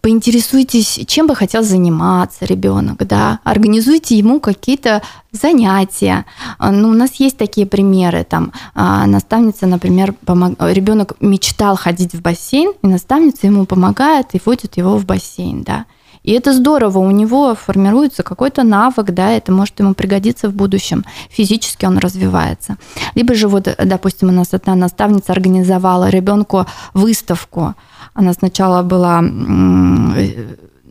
поинтересуйтесь, 0.00 1.00
чем 1.06 1.26
бы 1.26 1.36
хотел 1.36 1.62
заниматься 1.62 2.44
ребенок, 2.44 3.06
да, 3.06 3.38
организуйте 3.44 4.18
ему 4.18 4.40
какие-то 4.40 5.02
занятия. 5.30 6.26
Ну, 6.58 6.88
у 6.88 6.94
нас 6.94 7.14
есть 7.14 7.38
такие 7.38 7.66
примеры, 7.66 8.24
там 8.24 8.52
а, 8.74 9.06
наставница, 9.06 9.66
например, 9.66 10.14
помог... 10.24 10.54
ребенок 10.60 11.14
мечтал 11.20 11.76
ходить 11.76 12.12
в 12.12 12.20
бассейн, 12.20 12.72
и 12.82 12.86
наставница 12.86 13.46
ему 13.46 13.66
помогает 13.66 14.28
и 14.32 14.40
водит 14.44 14.76
его 14.76 14.96
в 14.98 15.06
бассейн, 15.06 15.62
да. 15.62 15.86
И 16.22 16.32
это 16.32 16.52
здорово, 16.52 16.98
у 16.98 17.10
него 17.10 17.54
формируется 17.54 18.22
какой-то 18.22 18.62
навык, 18.62 19.10
да, 19.10 19.32
это 19.32 19.52
может 19.52 19.78
ему 19.80 19.94
пригодиться 19.94 20.48
в 20.48 20.54
будущем. 20.54 21.04
Физически 21.30 21.84
он 21.84 21.98
развивается. 21.98 22.76
Либо 23.14 23.34
же 23.34 23.48
вот, 23.48 23.68
допустим, 23.84 24.28
у 24.28 24.32
нас 24.32 24.54
одна 24.54 24.74
наставница 24.74 25.32
организовала 25.32 26.08
ребенку 26.08 26.66
выставку. 26.94 27.74
Она 28.14 28.32
сначала 28.34 28.82
была 28.82 29.20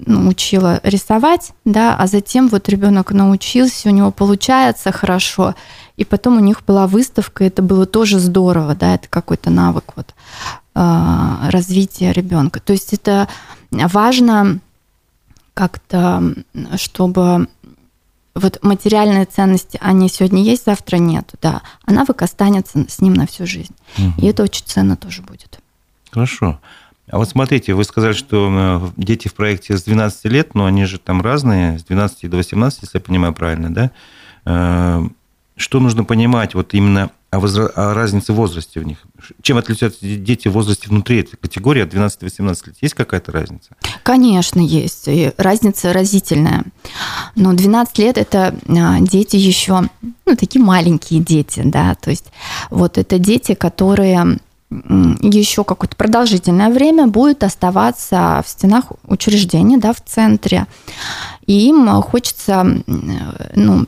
ну, 0.05 0.27
учила 0.27 0.79
рисовать, 0.83 1.51
да, 1.63 1.95
а 1.95 2.07
затем 2.07 2.47
вот 2.47 2.67
ребенок 2.69 3.11
научился, 3.11 3.89
у 3.89 3.91
него 3.91 4.11
получается 4.11 4.91
хорошо, 4.91 5.55
и 5.95 6.05
потом 6.05 6.37
у 6.37 6.39
них 6.39 6.63
была 6.65 6.87
выставка, 6.87 7.43
это 7.43 7.61
было 7.61 7.85
тоже 7.85 8.19
здорово, 8.19 8.75
да, 8.75 8.95
это 8.95 9.07
какой-то 9.07 9.51
навык 9.51 9.93
вот 9.95 10.15
а, 10.73 11.49
развития 11.51 12.11
ребенка. 12.13 12.59
То 12.59 12.73
есть 12.73 12.93
это 12.93 13.27
важно 13.71 14.59
как-то, 15.53 16.35
чтобы 16.77 17.47
вот 18.33 18.59
материальные 18.61 19.25
ценности, 19.25 19.77
они 19.81 20.07
сегодня 20.09 20.41
есть, 20.41 20.65
завтра 20.65 20.97
нет, 20.97 21.31
да, 21.41 21.61
а 21.85 21.91
навык 21.91 22.21
останется 22.21 22.85
с 22.87 23.01
ним 23.01 23.13
на 23.13 23.27
всю 23.27 23.45
жизнь. 23.45 23.75
Угу. 23.97 24.21
И 24.21 24.27
это 24.27 24.43
очень 24.43 24.65
ценно 24.65 24.95
тоже 24.95 25.21
будет. 25.21 25.59
Хорошо. 26.11 26.59
А 27.09 27.17
вот 27.17 27.27
смотрите, 27.27 27.73
вы 27.73 27.83
сказали, 27.83 28.13
что 28.13 28.93
дети 28.95 29.27
в 29.27 29.33
проекте 29.33 29.77
с 29.77 29.83
12 29.83 30.25
лет, 30.25 30.55
но 30.55 30.65
они 30.65 30.85
же 30.85 30.97
там 30.97 31.21
разные, 31.21 31.77
с 31.77 31.83
12 31.83 32.29
до 32.29 32.37
18, 32.37 32.83
если 32.83 32.97
я 32.97 33.01
понимаю 33.01 33.33
правильно, 33.33 33.73
да? 33.73 33.91
Э, 34.45 35.03
что 35.57 35.79
нужно 35.81 36.05
понимать 36.05 36.55
вот 36.55 36.73
именно 36.73 37.11
о, 37.31 37.39
возра... 37.39 37.67
о 37.67 37.93
разнице 37.93 38.33
в 38.33 38.35
возрасте 38.35 38.79
в 38.79 38.83
них? 38.83 38.97
Чем 39.41 39.57
отличаются 39.57 39.99
дети 40.05 40.49
в 40.49 40.51
возрасте 40.51 40.89
внутри 40.89 41.21
этой 41.21 41.37
категории 41.37 41.81
от 41.81 41.93
12-18 41.93 42.67
лет? 42.67 42.75
Есть 42.81 42.93
какая-то 42.93 43.31
разница? 43.31 43.69
Конечно, 44.03 44.59
есть. 44.59 45.07
И 45.07 45.31
разница 45.37 45.93
разительная. 45.93 46.65
Но 47.35 47.53
12 47.53 47.97
лет– 47.99 48.17
это 48.19 48.53
а, 48.67 48.99
дети 48.99 49.37
еще, 49.37 49.83
ну, 50.25 50.35
такие 50.35 50.63
маленькие 50.63 51.21
дети, 51.21 51.61
да, 51.63 51.95
то 51.95 52.09
есть 52.09 52.25
вот 52.69 52.97
это 52.97 53.17
дети, 53.17 53.53
которые 53.53 54.39
еще 54.69 55.63
какое-то 55.65 55.97
продолжительное 55.97 56.69
время 56.69 57.07
будут 57.07 57.43
оставаться 57.43 58.41
в 58.45 58.49
стенах 58.49 58.85
учреждения, 59.05 59.77
да, 59.77 59.93
в 59.93 60.01
центре. 60.01 60.65
И 61.45 61.67
им 61.67 62.01
хочется 62.01 62.81
ну, 63.55 63.85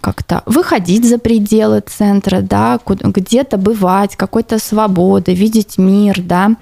как-то 0.00 0.42
выходить 0.46 1.08
за 1.08 1.18
пределы 1.18 1.80
центра, 1.80 2.40
да, 2.40 2.78
где-то 2.86 3.58
бывать, 3.58 4.16
какой-то 4.16 4.58
свободы, 4.58 5.34
видеть 5.34 5.78
мир, 5.78 6.20
да. 6.20 6.56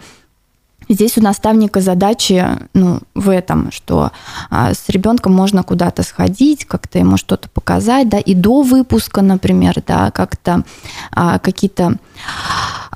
Здесь 0.88 1.16
у 1.18 1.22
наставника 1.22 1.80
задачи 1.80 2.44
ну, 2.74 2.98
в 3.14 3.28
этом, 3.28 3.70
что 3.70 4.10
а, 4.50 4.74
с 4.74 4.88
ребенком 4.88 5.32
можно 5.32 5.62
куда-то 5.62 6.02
сходить, 6.02 6.64
как-то 6.64 6.98
ему 6.98 7.16
что-то 7.16 7.48
показать, 7.48 8.08
да, 8.08 8.18
и 8.18 8.34
до 8.34 8.62
выпуска, 8.62 9.22
например, 9.22 9.76
да, 9.86 10.10
как-то 10.10 10.64
а, 11.12 11.38
какие-то 11.38 11.96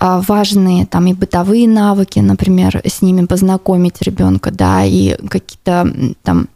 важные 0.00 0.86
там 0.86 1.06
и 1.06 1.14
бытовые 1.14 1.68
навыки, 1.68 2.18
например, 2.18 2.80
с 2.84 3.02
ними 3.02 3.26
познакомить 3.26 4.02
ребенка, 4.02 4.50
да, 4.50 4.84
и 4.84 5.16
какие-то 5.28 6.14
там 6.22 6.48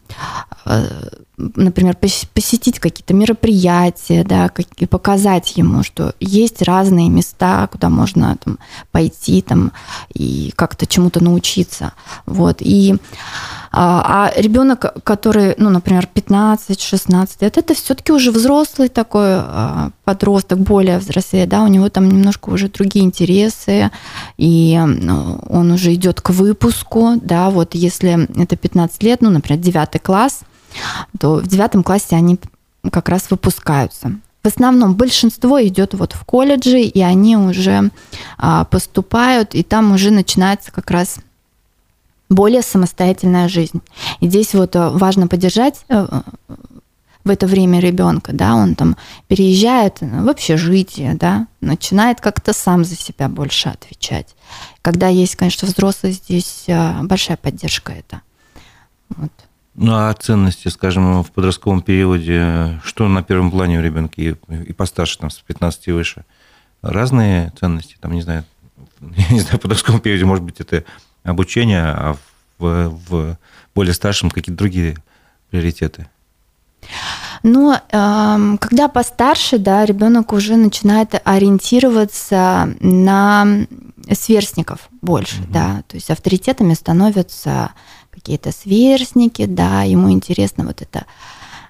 а, 0.64 0.84
например, 1.36 1.96
посетить 1.96 2.78
какие-то 2.78 3.14
мероприятия, 3.14 4.24
да, 4.24 4.50
и 4.76 4.86
показать 4.86 5.56
ему, 5.56 5.82
что 5.82 6.14
есть 6.20 6.62
разные 6.62 7.08
места, 7.08 7.68
куда 7.70 7.88
можно 7.88 8.36
там, 8.42 8.58
пойти 8.90 9.42
там, 9.42 9.72
и 10.12 10.52
как-то 10.56 10.86
чему-то 10.86 11.22
научиться. 11.22 11.92
Вот. 12.26 12.56
И, 12.60 12.96
а, 13.70 14.30
а 14.34 14.40
ребенок, 14.40 15.02
который, 15.04 15.54
ну, 15.58 15.70
например, 15.70 16.08
15-16 16.12 17.28
лет, 17.40 17.58
это 17.58 17.74
все-таки 17.74 18.12
уже 18.12 18.30
взрослый 18.30 18.88
такой 18.88 19.36
а, 19.36 19.90
подросток, 20.04 20.58
более 20.58 20.98
взрослый, 20.98 21.46
да, 21.46 21.62
у 21.62 21.68
него 21.68 21.88
там 21.88 22.08
немножко 22.08 22.50
уже 22.50 22.68
другие 22.68 23.04
интересы, 23.04 23.90
и 24.36 24.80
ну, 24.84 25.40
он 25.48 25.70
уже 25.70 25.94
идет 25.94 26.20
к 26.20 26.30
выпуску, 26.30 27.14
да, 27.20 27.50
вот 27.50 27.74
если 27.74 28.28
это 28.40 28.56
15 28.56 29.02
лет, 29.02 29.20
ну, 29.20 29.30
например, 29.30 29.60
9 29.62 30.02
класс, 30.02 30.40
то 31.18 31.36
в 31.36 31.46
девятом 31.46 31.82
классе 31.82 32.16
они 32.16 32.38
как 32.90 33.08
раз 33.08 33.30
выпускаются. 33.30 34.12
В 34.42 34.46
основном 34.46 34.94
большинство 34.94 35.60
идет 35.62 35.94
вот 35.94 36.12
в 36.12 36.24
колледжи, 36.24 36.80
и 36.80 37.00
они 37.00 37.36
уже 37.36 37.90
а, 38.38 38.64
поступают, 38.64 39.54
и 39.54 39.62
там 39.62 39.92
уже 39.92 40.10
начинается 40.10 40.70
как 40.72 40.90
раз 40.90 41.16
более 42.28 42.62
самостоятельная 42.62 43.48
жизнь. 43.48 43.80
И 44.20 44.28
здесь 44.28 44.54
вот 44.54 44.76
э, 44.76 44.90
важно 44.90 45.28
поддержать 45.28 45.84
э, 45.88 46.06
в 47.24 47.30
это 47.30 47.46
время 47.46 47.80
ребенка, 47.80 48.32
да, 48.32 48.54
он 48.54 48.74
там 48.74 48.96
переезжает 49.28 50.00
в 50.00 50.28
общежитие, 50.28 51.14
да, 51.14 51.46
начинает 51.60 52.20
как-то 52.20 52.52
сам 52.52 52.84
за 52.84 52.96
себя 52.96 53.28
больше 53.28 53.68
отвечать. 53.68 54.34
Когда 54.82 55.08
есть, 55.08 55.36
конечно, 55.36 55.68
взрослый, 55.68 56.12
здесь 56.12 56.64
э, 56.66 57.02
большая 57.02 57.36
поддержка 57.36 57.92
это. 57.92 58.22
Вот. 59.10 59.32
Ну, 59.74 59.92
а 59.94 60.12
ценности, 60.14 60.68
скажем, 60.68 61.22
в 61.22 61.30
подростковом 61.30 61.82
периоде, 61.82 62.80
что 62.82 63.06
на 63.06 63.22
первом 63.22 63.50
плане 63.50 63.78
у 63.78 63.82
ребенка 63.82 64.20
и 64.20 64.72
постарше, 64.72 65.18
там, 65.18 65.30
с 65.30 65.36
15 65.36 65.88
и 65.88 65.92
выше? 65.92 66.24
Разные 66.82 67.52
ценности, 67.60 67.96
там, 68.00 68.12
не 68.12 68.22
знаю, 68.22 68.44
не 69.00 69.40
знаю, 69.40 69.58
в 69.58 69.60
подростковом 69.60 70.00
периоде, 70.00 70.24
может 70.24 70.44
быть, 70.44 70.60
это 70.60 70.84
обучение, 71.22 71.84
а 71.84 72.16
в, 72.58 72.88
в 73.10 73.38
более 73.74 73.94
старшем 73.94 74.30
какие-то 74.30 74.58
другие 74.58 74.96
приоритеты? 75.50 76.08
Но 77.42 77.74
э, 77.74 78.56
когда 78.60 78.88
постарше, 78.88 79.58
да, 79.58 79.84
ребенок 79.84 80.32
уже 80.32 80.56
начинает 80.56 81.20
ориентироваться 81.24 82.74
на 82.80 83.66
сверстников 84.12 84.88
больше, 85.02 85.42
угу. 85.42 85.52
да, 85.52 85.82
то 85.86 85.96
есть 85.96 86.10
авторитетами 86.10 86.74
становятся 86.74 87.72
какие-то 88.10 88.52
сверстники, 88.52 89.44
да, 89.44 89.82
ему 89.82 90.10
интересно 90.10 90.64
вот 90.64 90.82
это. 90.82 91.04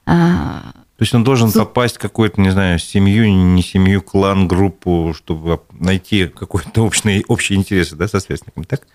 А, 0.06 0.72
То 0.96 1.02
есть 1.02 1.12
он 1.12 1.24
должен 1.24 1.52
попасть 1.52 1.96
в 1.96 1.98
какую-то, 1.98 2.40
не 2.40 2.50
знаю, 2.50 2.78
семью, 2.78 3.30
не 3.30 3.62
семью, 3.62 4.00
клан, 4.00 4.48
группу, 4.48 5.14
чтобы 5.16 5.60
найти 5.72 6.26
какой-то 6.28 6.84
общий, 6.84 7.24
общие 7.28 7.58
интересы, 7.58 7.96
да, 7.96 8.08
со 8.08 8.20
сверстниками, 8.20 8.64
так? 8.64 8.86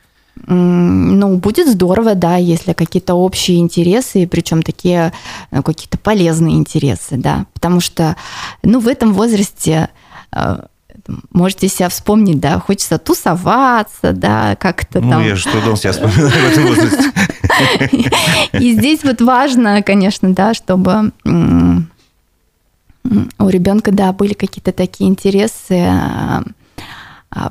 Ну, 0.47 1.37
будет 1.37 1.67
здорово, 1.67 2.15
да, 2.15 2.37
если 2.37 2.73
какие-то 2.73 3.13
общие 3.13 3.59
интересы, 3.59 4.27
причем 4.27 4.63
такие 4.63 5.13
ну, 5.51 5.61
какие-то 5.61 5.97
полезные 5.97 6.55
интересы, 6.55 7.17
да, 7.17 7.45
потому 7.53 7.79
что, 7.79 8.15
ну, 8.63 8.79
в 8.79 8.87
этом 8.87 9.13
возрасте 9.13 9.89
а, 10.31 10.65
можете 11.31 11.67
себя 11.67 11.89
вспомнить, 11.89 12.39
да, 12.39 12.59
хочется 12.59 12.97
тусоваться, 12.97 14.13
да, 14.13 14.55
как-то 14.55 15.01
ну, 15.01 15.11
там. 15.11 15.21
Ну, 15.21 15.27
я 15.27 15.35
же 15.35 15.49
трудом 15.49 15.75
себя 15.75 15.91
вспоминаю 15.91 16.29
в 16.29 16.51
этом 16.51 16.65
возрасте. 16.67 17.11
И 18.59 18.73
здесь 18.73 19.03
вот 19.03 19.21
важно, 19.21 19.81
конечно, 19.83 20.33
да, 20.33 20.53
чтобы 20.53 21.11
у 23.37 23.49
ребенка, 23.49 23.91
да, 23.91 24.13
были 24.13 24.33
какие-то 24.33 24.71
такие 24.71 25.09
интересы 25.09 25.85
а, 25.85 26.43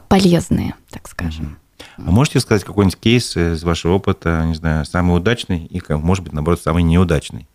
полезные, 0.08 0.74
так 0.90 1.08
скажем. 1.08 1.58
А 1.96 2.10
можете 2.10 2.40
сказать 2.40 2.64
какой-нибудь 2.64 2.98
кейс 2.98 3.36
из 3.36 3.62
вашего 3.62 3.94
опыта, 3.94 4.44
не 4.46 4.54
знаю, 4.54 4.84
самый 4.84 5.16
удачный 5.16 5.66
и, 5.66 5.82
может 5.92 6.24
быть, 6.24 6.32
наоборот, 6.32 6.60
самый 6.60 6.82
неудачный? 6.82 7.46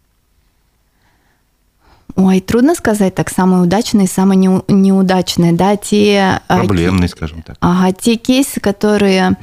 Ой, 2.15 2.39
трудно 2.39 2.73
сказать 2.73 3.13
так, 3.13 3.30
самые 3.30 3.61
удачные, 3.61 4.07
самые 4.07 4.38
не, 4.38 4.47
неудачные, 4.67 5.53
да, 5.53 5.75
те... 5.75 6.41
А, 6.47 6.57
Проблемные, 6.57 7.07
те, 7.09 7.15
скажем 7.15 7.41
так. 7.43 7.57
Ага, 7.59 7.93
те 7.93 8.15
кейсы, 8.15 8.59
которые, 8.59 9.38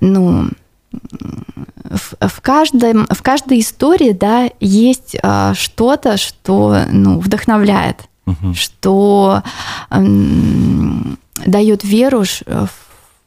ну, 0.00 0.48
в, 0.90 2.14
в, 2.28 2.40
каждом, 2.40 3.06
в 3.06 3.22
каждой 3.22 3.60
истории, 3.60 4.12
да, 4.12 4.50
есть 4.58 5.16
а, 5.22 5.54
что-то, 5.54 6.16
что, 6.16 6.84
ну, 6.90 7.20
вдохновляет. 7.20 8.08
угу. 8.28 8.54
что 8.54 9.42
эм, 9.90 11.18
дает 11.44 11.84
веру 11.84 12.24
в, 12.24 12.68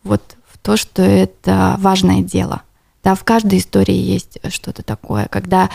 вот, 0.03 0.21
то, 0.61 0.77
что 0.77 1.01
это 1.01 1.75
важное 1.79 2.21
дело. 2.21 2.61
Да, 3.03 3.15
в 3.15 3.23
каждой 3.23 3.59
истории 3.59 3.95
есть 3.95 4.37
что-то 4.49 4.83
такое, 4.83 5.27
когда 5.29 5.69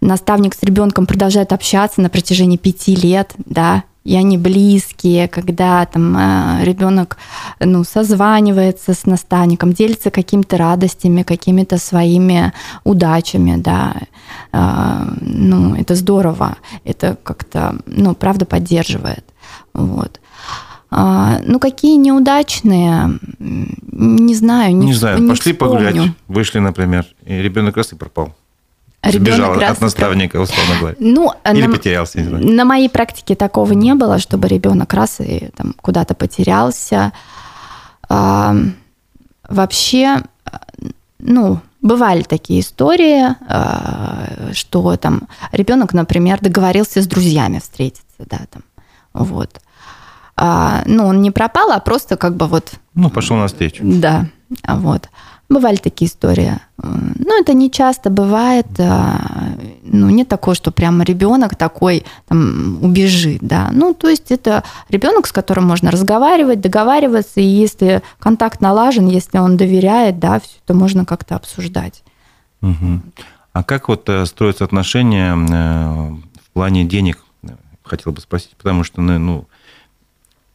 наставник 0.00 0.54
с 0.54 0.62
ребенком 0.62 1.06
продолжает 1.06 1.52
общаться 1.52 2.00
на 2.00 2.10
протяжении 2.10 2.56
пяти 2.56 2.94
лет, 2.94 3.34
да, 3.38 3.84
и 4.04 4.16
они 4.16 4.38
близкие, 4.38 5.28
когда 5.28 5.84
там 5.84 6.16
э, 6.16 6.64
ребенок 6.64 7.18
ну, 7.60 7.84
созванивается 7.84 8.94
с 8.94 9.04
наставником, 9.04 9.74
делится 9.74 10.10
какими-то 10.10 10.56
радостями, 10.56 11.24
какими-то 11.24 11.76
своими 11.76 12.54
удачами, 12.84 13.60
да, 13.60 13.96
э, 14.52 15.02
ну, 15.20 15.74
это 15.74 15.94
здорово, 15.94 16.56
это 16.84 17.18
как-то, 17.22 17.76
ну, 17.84 18.14
правда 18.14 18.46
поддерживает, 18.46 19.24
вот. 19.74 20.20
А, 20.90 21.40
ну, 21.44 21.60
какие 21.60 21.96
неудачные, 21.96 23.18
не 23.38 24.34
знаю, 24.34 24.74
не, 24.74 24.86
не 24.86 24.94
знаю. 24.94 25.20
Не 25.20 25.28
Пошли 25.28 25.52
вспомню. 25.52 25.78
погулять, 25.78 26.10
вышли, 26.28 26.60
например, 26.60 27.06
и 27.26 27.34
ребенок 27.34 27.76
раз 27.76 27.92
и 27.92 27.96
пропал. 27.96 28.34
Сбежал 29.06 29.52
от 29.52 29.80
наставника, 29.80 30.40
условно 30.40 30.74
говоря. 30.78 30.96
Ну, 31.00 31.32
Или 31.52 31.66
на, 31.66 31.72
потерялся, 31.72 32.18
не 32.20 32.28
знаю. 32.28 32.46
На 32.46 32.64
моей 32.64 32.88
практике 32.88 33.34
такого 33.34 33.72
не 33.72 33.94
было, 33.94 34.18
чтобы 34.18 34.48
ребенок 34.48 34.92
раз 34.94 35.20
и 35.20 35.50
там 35.54 35.74
куда-то 35.80 36.14
потерялся. 36.14 37.12
А, 38.08 38.56
вообще, 39.48 40.22
ну, 41.18 41.60
бывали 41.80 42.22
такие 42.22 42.60
истории, 42.60 43.36
а, 43.46 44.50
что 44.52 44.96
там 44.96 45.28
ребенок, 45.52 45.92
например, 45.92 46.40
договорился 46.40 47.02
с 47.02 47.06
друзьями 47.06 47.58
встретиться, 47.60 48.04
да, 48.18 48.40
там, 48.50 48.62
вот. 49.12 49.60
А, 50.40 50.82
ну, 50.86 51.06
он 51.06 51.20
не 51.20 51.32
пропал, 51.32 51.72
а 51.72 51.80
просто 51.80 52.16
как 52.16 52.36
бы 52.36 52.46
вот... 52.46 52.72
Ну, 52.94 53.10
пошел 53.10 53.36
на 53.36 53.48
встречу. 53.48 53.82
Да, 53.82 54.26
вот. 54.66 55.08
Бывали 55.48 55.76
такие 55.76 56.08
истории. 56.08 56.52
Ну, 56.76 57.40
это 57.40 57.54
не 57.54 57.70
часто 57.70 58.08
бывает. 58.08 58.66
А, 58.78 59.56
ну, 59.82 60.10
не 60.10 60.24
такое, 60.24 60.54
что 60.54 60.70
прямо 60.70 61.02
ребенок 61.02 61.56
такой 61.56 62.04
там, 62.28 62.78
убежит, 62.82 63.40
да. 63.40 63.70
Ну, 63.72 63.94
то 63.94 64.08
есть 64.08 64.30
это 64.30 64.62
ребенок, 64.90 65.26
с 65.26 65.32
которым 65.32 65.64
можно 65.64 65.90
разговаривать, 65.90 66.60
договариваться, 66.60 67.40
и 67.40 67.44
если 67.44 68.02
контакт 68.20 68.60
налажен, 68.60 69.08
если 69.08 69.38
он 69.38 69.56
доверяет, 69.56 70.20
да, 70.20 70.38
все 70.38 70.58
это 70.64 70.74
можно 70.74 71.04
как-то 71.04 71.34
обсуждать. 71.34 72.04
Угу. 72.62 73.00
А 73.54 73.64
как 73.64 73.88
вот 73.88 74.08
э, 74.08 74.24
строятся 74.26 74.64
отношения 74.64 75.34
э, 75.34 76.14
в 76.44 76.50
плане 76.52 76.84
денег? 76.84 77.24
Хотел 77.82 78.12
бы 78.12 78.20
спросить, 78.20 78.54
потому 78.56 78.84
что, 78.84 79.00
ну, 79.00 79.18
ну 79.18 79.46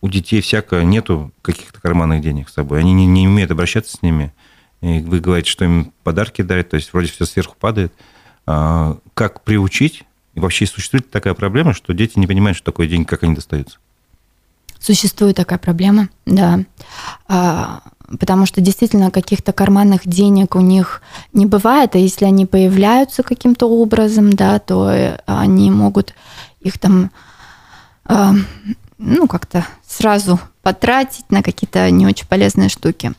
у 0.03 0.09
детей 0.09 0.41
всяко 0.41 0.83
нету 0.83 1.31
каких-то 1.41 1.79
карманных 1.79 2.19
денег 2.19 2.49
с 2.49 2.53
собой. 2.53 2.79
Они 2.79 2.91
не, 2.91 3.05
не 3.05 3.25
умеют 3.25 3.51
обращаться 3.51 3.95
с 3.95 4.01
ними. 4.01 4.33
И 4.81 4.99
вы 4.99 5.21
говорите, 5.21 5.49
что 5.49 5.63
им 5.63 5.93
подарки 6.03 6.41
дарят, 6.41 6.71
то 6.71 6.75
есть 6.75 6.91
вроде 6.91 7.09
все 7.09 7.23
сверху 7.23 7.55
падает. 7.57 7.93
А, 8.45 8.97
как 9.13 9.43
приучить? 9.43 10.03
И 10.33 10.41
вообще 10.41 10.65
существует 10.67 11.09
такая 11.09 11.33
проблема, 11.33 11.73
что 11.73 11.93
дети 11.93 12.19
не 12.19 12.27
понимают, 12.27 12.57
что 12.57 12.65
такое 12.65 12.87
деньги, 12.87 13.05
как 13.05 13.23
они 13.23 13.33
достаются? 13.33 13.77
Существует 14.77 15.37
такая 15.37 15.57
проблема, 15.57 16.09
да. 16.25 16.59
А, 17.29 17.81
потому 18.19 18.45
что 18.45 18.59
действительно 18.59 19.09
каких-то 19.09 19.53
карманных 19.53 20.05
денег 20.05 20.57
у 20.57 20.59
них 20.59 21.01
не 21.31 21.45
бывает, 21.45 21.95
а 21.95 21.97
если 21.97 22.25
они 22.25 22.45
появляются 22.45 23.23
каким-то 23.23 23.69
образом, 23.69 24.33
да, 24.33 24.59
то 24.59 25.17
они 25.27 25.71
могут 25.71 26.13
их 26.59 26.77
там 26.77 27.09
а, 28.03 28.33
ну, 28.97 29.27
как-то 29.27 29.65
сразу 29.87 30.39
потратить 30.61 31.29
на 31.29 31.43
какие-то 31.43 31.89
не 31.91 32.05
очень 32.05 32.27
полезные 32.27 32.69
штуки. 32.69 33.13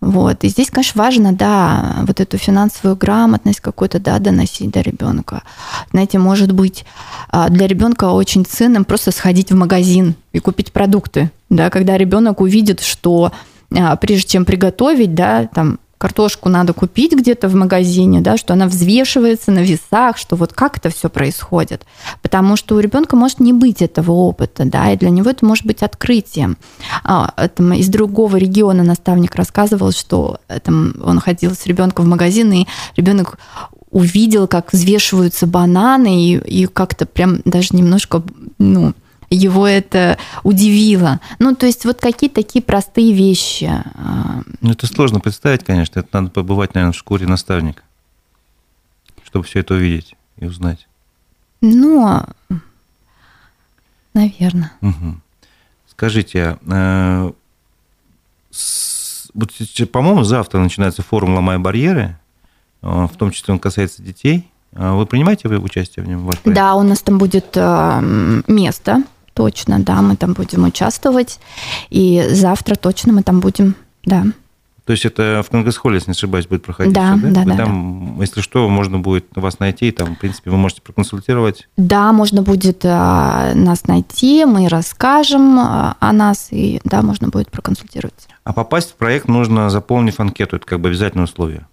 Вот. 0.00 0.44
И 0.44 0.48
здесь, 0.48 0.70
конечно, 0.70 1.02
важно, 1.02 1.32
да, 1.32 1.96
вот 2.06 2.20
эту 2.20 2.38
финансовую 2.38 2.96
грамотность 2.96 3.60
какую-то, 3.60 3.98
да, 3.98 4.18
доносить 4.18 4.70
до 4.70 4.80
ребенка. 4.80 5.42
Знаете, 5.90 6.18
может 6.18 6.52
быть, 6.52 6.84
а, 7.30 7.48
для 7.48 7.66
ребенка 7.66 8.04
очень 8.04 8.44
ценным 8.44 8.84
просто 8.84 9.10
сходить 9.10 9.50
в 9.50 9.56
магазин 9.56 10.14
и 10.32 10.38
купить 10.38 10.72
продукты, 10.72 11.30
да, 11.50 11.70
когда 11.70 11.96
ребенок 11.96 12.40
увидит, 12.40 12.80
что 12.80 13.32
а, 13.76 13.96
прежде 13.96 14.28
чем 14.28 14.44
приготовить, 14.44 15.14
да, 15.14 15.46
там 15.46 15.78
картошку 15.98 16.48
надо 16.48 16.72
купить 16.72 17.12
где-то 17.12 17.48
в 17.48 17.54
магазине, 17.54 18.20
да, 18.20 18.36
что 18.36 18.54
она 18.54 18.66
взвешивается 18.66 19.50
на 19.50 19.58
весах, 19.58 20.16
что 20.16 20.36
вот 20.36 20.52
как 20.52 20.78
это 20.78 20.90
все 20.90 21.10
происходит. 21.10 21.84
Потому 22.22 22.56
что 22.56 22.76
у 22.76 22.80
ребенка 22.80 23.16
может 23.16 23.40
не 23.40 23.52
быть 23.52 23.82
этого 23.82 24.12
опыта, 24.12 24.64
да, 24.64 24.92
и 24.92 24.96
для 24.96 25.10
него 25.10 25.28
это 25.28 25.44
может 25.44 25.66
быть 25.66 25.82
открытием. 25.82 26.56
А, 27.04 27.32
там, 27.48 27.72
из 27.72 27.88
другого 27.88 28.36
региона 28.36 28.84
наставник 28.84 29.34
рассказывал, 29.34 29.92
что 29.92 30.38
там, 30.62 30.94
он 31.02 31.20
ходил 31.20 31.54
с 31.54 31.66
ребенком 31.66 32.06
в 32.06 32.08
магазин, 32.08 32.52
и 32.52 32.66
ребенок 32.96 33.38
увидел, 33.90 34.46
как 34.46 34.72
взвешиваются 34.72 35.46
бананы, 35.46 36.24
и, 36.24 36.62
и 36.62 36.66
как-то 36.66 37.06
прям 37.06 37.40
даже 37.44 37.68
немножко, 37.72 38.22
ну, 38.58 38.94
его 39.30 39.66
это 39.66 40.18
удивило. 40.42 41.20
Ну, 41.38 41.54
то 41.54 41.66
есть 41.66 41.84
вот 41.84 42.00
какие-то 42.00 42.36
такие 42.36 42.62
простые 42.62 43.12
вещи. 43.12 43.64
А. 43.94 44.42
Ну, 44.60 44.70
это 44.70 44.86
сложно 44.86 45.20
представить, 45.20 45.64
конечно. 45.64 46.00
Это 46.00 46.08
надо 46.12 46.30
побывать, 46.30 46.74
наверное, 46.74 46.92
в 46.92 46.96
шкуре 46.96 47.26
наставника, 47.26 47.82
чтобы 49.24 49.44
все 49.44 49.60
это 49.60 49.74
увидеть 49.74 50.14
и 50.38 50.46
узнать. 50.46 50.88
Ну, 51.60 52.22
наверное. 54.14 54.72
Угу. 54.80 55.20
Скажите, 55.90 56.58
э, 56.66 57.32
вот, 59.34 59.52
по-моему, 59.92 60.24
завтра 60.24 60.58
начинается 60.58 61.02
форум 61.02 61.34
«Ломая 61.34 61.58
барьеры», 61.58 62.18
в 62.80 63.12
том 63.18 63.30
числе 63.32 63.52
он 63.52 63.60
касается 63.60 64.02
детей. 64.02 64.48
А 64.74 64.94
вы 64.94 65.06
принимаете 65.06 65.48
участие 65.48 66.04
в 66.04 66.08
нем? 66.08 66.30
Да, 66.44 66.76
у 66.76 66.82
нас 66.82 67.02
там 67.02 67.18
будет 67.18 67.56
место 67.56 69.02
точно, 69.38 69.78
да, 69.78 70.02
мы 70.02 70.16
там 70.16 70.32
будем 70.32 70.64
участвовать. 70.64 71.38
И 71.90 72.26
завтра 72.30 72.74
точно 72.74 73.12
мы 73.12 73.22
там 73.22 73.38
будем, 73.38 73.76
да. 74.04 74.24
То 74.84 74.92
есть 74.92 75.04
это 75.04 75.44
в 75.46 75.50
Конгресс-холле, 75.50 75.96
если 75.96 76.10
не 76.10 76.14
ошибаюсь, 76.14 76.48
будет 76.48 76.64
проходить? 76.64 76.92
Да, 76.92 77.16
все, 77.16 77.28
да, 77.28 77.44
да, 77.44 77.56
там, 77.56 78.14
да. 78.16 78.22
Если 78.22 78.40
что, 78.40 78.68
можно 78.68 78.98
будет 78.98 79.26
вас 79.36 79.60
найти, 79.60 79.92
там, 79.92 80.16
в 80.16 80.18
принципе, 80.18 80.50
вы 80.50 80.56
можете 80.56 80.82
проконсультировать? 80.82 81.68
Да, 81.76 82.12
можно 82.12 82.42
будет 82.42 82.80
а, 82.84 83.52
нас 83.54 83.86
найти, 83.86 84.44
мы 84.44 84.68
расскажем 84.68 85.56
а, 85.60 85.96
о 86.00 86.12
нас, 86.12 86.48
и 86.50 86.80
да, 86.82 87.02
можно 87.02 87.28
будет 87.28 87.48
проконсультировать. 87.48 88.26
А 88.42 88.52
попасть 88.52 88.90
в 88.90 88.94
проект 88.94 89.28
нужно, 89.28 89.70
заполнив 89.70 90.18
анкету, 90.18 90.56
это 90.56 90.66
как 90.66 90.80
бы 90.80 90.88
обязательное 90.88 91.26
условие? 91.26 91.64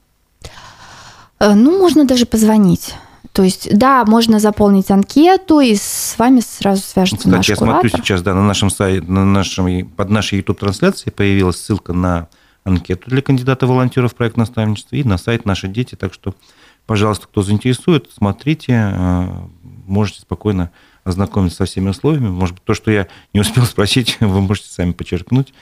Э, 1.39 1.55
ну, 1.55 1.79
можно 1.79 2.05
даже 2.05 2.27
позвонить. 2.27 2.93
То 3.35 3.43
есть, 3.43 3.67
да, 3.77 4.05
можно 4.05 4.39
заполнить 4.39 4.89
анкету, 4.89 5.59
и 5.59 5.75
с 5.75 6.15
вами 6.17 6.39
сразу 6.39 6.81
свяжется 6.81 7.27
Кстати, 7.27 7.35
наш 7.35 7.49
я 7.49 7.55
куратор. 7.57 7.81
смотрю 7.81 8.01
сейчас, 8.01 8.21
да, 8.21 8.33
на 8.33 8.47
нашем 8.47 8.69
сайте, 8.69 9.05
на 9.05 9.25
нашем, 9.25 9.89
под 9.89 10.09
нашей 10.09 10.37
YouTube-трансляцией 10.37 11.11
появилась 11.11 11.57
ссылка 11.57 11.91
на 11.91 12.29
анкету 12.63 13.09
для 13.09 13.21
кандидата 13.21 13.67
волонтеров 13.67 14.13
в 14.13 14.15
проект 14.15 14.37
наставничества 14.37 14.95
и 14.95 15.03
на 15.03 15.17
сайт 15.17 15.43
«Наши 15.43 15.67
дети». 15.67 15.95
Так 15.95 16.13
что, 16.13 16.33
пожалуйста, 16.85 17.27
кто 17.27 17.41
заинтересует, 17.41 18.09
смотрите, 18.09 18.93
э, 18.95 19.27
можете 19.85 20.21
спокойно 20.21 20.71
ознакомиться 21.03 21.57
со 21.57 21.65
всеми 21.65 21.89
условиями. 21.89 22.29
Может 22.29 22.55
быть, 22.55 22.63
то, 22.63 22.73
что 22.73 22.89
я 22.89 23.07
не 23.33 23.41
успел 23.41 23.65
спросить, 23.65 24.15
вы 24.21 24.39
можете 24.39 24.69
сами 24.69 24.93
подчеркнуть. 24.93 25.53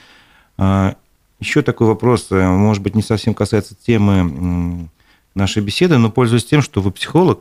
А, 0.58 0.94
Еще 1.40 1.62
такой 1.62 1.88
вопрос, 1.88 2.28
э, 2.30 2.40
может 2.40 2.84
быть, 2.84 2.94
не 2.94 3.02
совсем 3.02 3.34
касается 3.34 3.74
темы 3.74 4.88
нашей 5.34 5.60
беседы, 5.60 5.98
но 5.98 6.08
пользуясь 6.08 6.44
тем, 6.44 6.62
что 6.62 6.80
вы 6.80 6.92
психолог, 6.92 7.40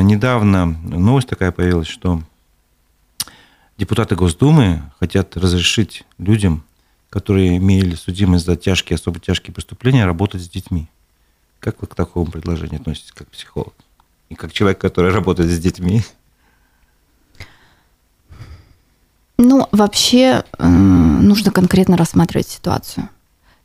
недавно 0.00 0.66
новость 0.66 1.28
такая 1.28 1.52
появилась, 1.52 1.88
что 1.88 2.22
депутаты 3.76 4.14
Госдумы 4.16 4.82
хотят 4.98 5.36
разрешить 5.36 6.04
людям, 6.18 6.64
которые 7.10 7.58
имели 7.58 7.94
судимость 7.94 8.46
за 8.46 8.56
тяжкие, 8.56 8.94
особо 8.94 9.20
тяжкие 9.20 9.52
преступления, 9.52 10.06
работать 10.06 10.40
с 10.40 10.48
детьми. 10.48 10.88
Как 11.60 11.80
вы 11.82 11.86
к 11.86 11.94
такому 11.94 12.30
предложению 12.30 12.80
относитесь, 12.80 13.12
как 13.12 13.28
психолог? 13.28 13.74
И 14.30 14.34
как 14.34 14.52
человек, 14.52 14.80
который 14.80 15.12
работает 15.12 15.50
с 15.50 15.58
детьми? 15.58 16.02
Ну, 19.36 19.68
вообще 19.72 20.44
нужно 20.58 21.50
конкретно 21.50 21.96
рассматривать 21.96 22.48
ситуацию. 22.48 23.08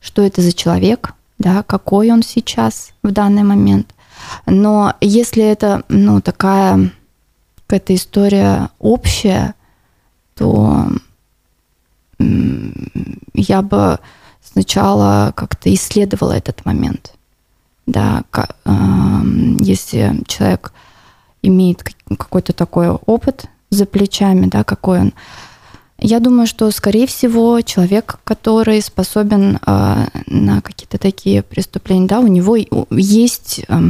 Что 0.00 0.22
это 0.22 0.42
за 0.42 0.52
человек, 0.52 1.14
да, 1.38 1.62
какой 1.62 2.10
он 2.10 2.22
сейчас 2.22 2.92
в 3.02 3.12
данный 3.12 3.44
момент, 3.44 3.94
но 4.46 4.94
если 5.00 5.44
это, 5.44 5.82
ну, 5.88 6.20
такая 6.20 6.90
какая-то 7.66 7.94
история 7.94 8.70
общая, 8.78 9.54
то 10.34 10.88
я 12.18 13.62
бы 13.62 13.98
сначала 14.42 15.32
как-то 15.36 15.72
исследовала 15.72 16.32
этот 16.32 16.64
момент. 16.64 17.14
Да, 17.86 18.22
если 19.60 20.22
человек 20.26 20.72
имеет 21.42 21.84
какой-то 22.16 22.52
такой 22.52 22.88
опыт, 22.88 23.48
за 23.70 23.86
плечами, 23.86 24.46
да, 24.46 24.64
какой 24.64 25.00
он. 25.00 25.14
Я 25.98 26.20
думаю, 26.20 26.46
что, 26.46 26.70
скорее 26.70 27.06
всего, 27.06 27.60
человек, 27.60 28.20
который 28.24 28.80
способен 28.80 29.56
э, 29.56 30.06
на 30.26 30.60
какие-то 30.60 30.96
такие 30.96 31.42
преступления, 31.42 32.06
да, 32.06 32.20
у 32.20 32.28
него 32.28 32.56
есть 32.90 33.64
э, 33.66 33.80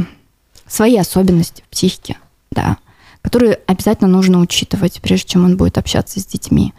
свои 0.69 0.97
особенности 0.97 1.63
в 1.67 1.71
психике, 1.71 2.17
да, 2.51 2.77
которые 3.21 3.59
обязательно 3.67 4.09
нужно 4.09 4.39
учитывать, 4.39 5.01
прежде 5.01 5.29
чем 5.29 5.45
он 5.45 5.57
будет 5.57 5.77
общаться 5.77 6.19
с 6.19 6.25
детьми. 6.25 6.73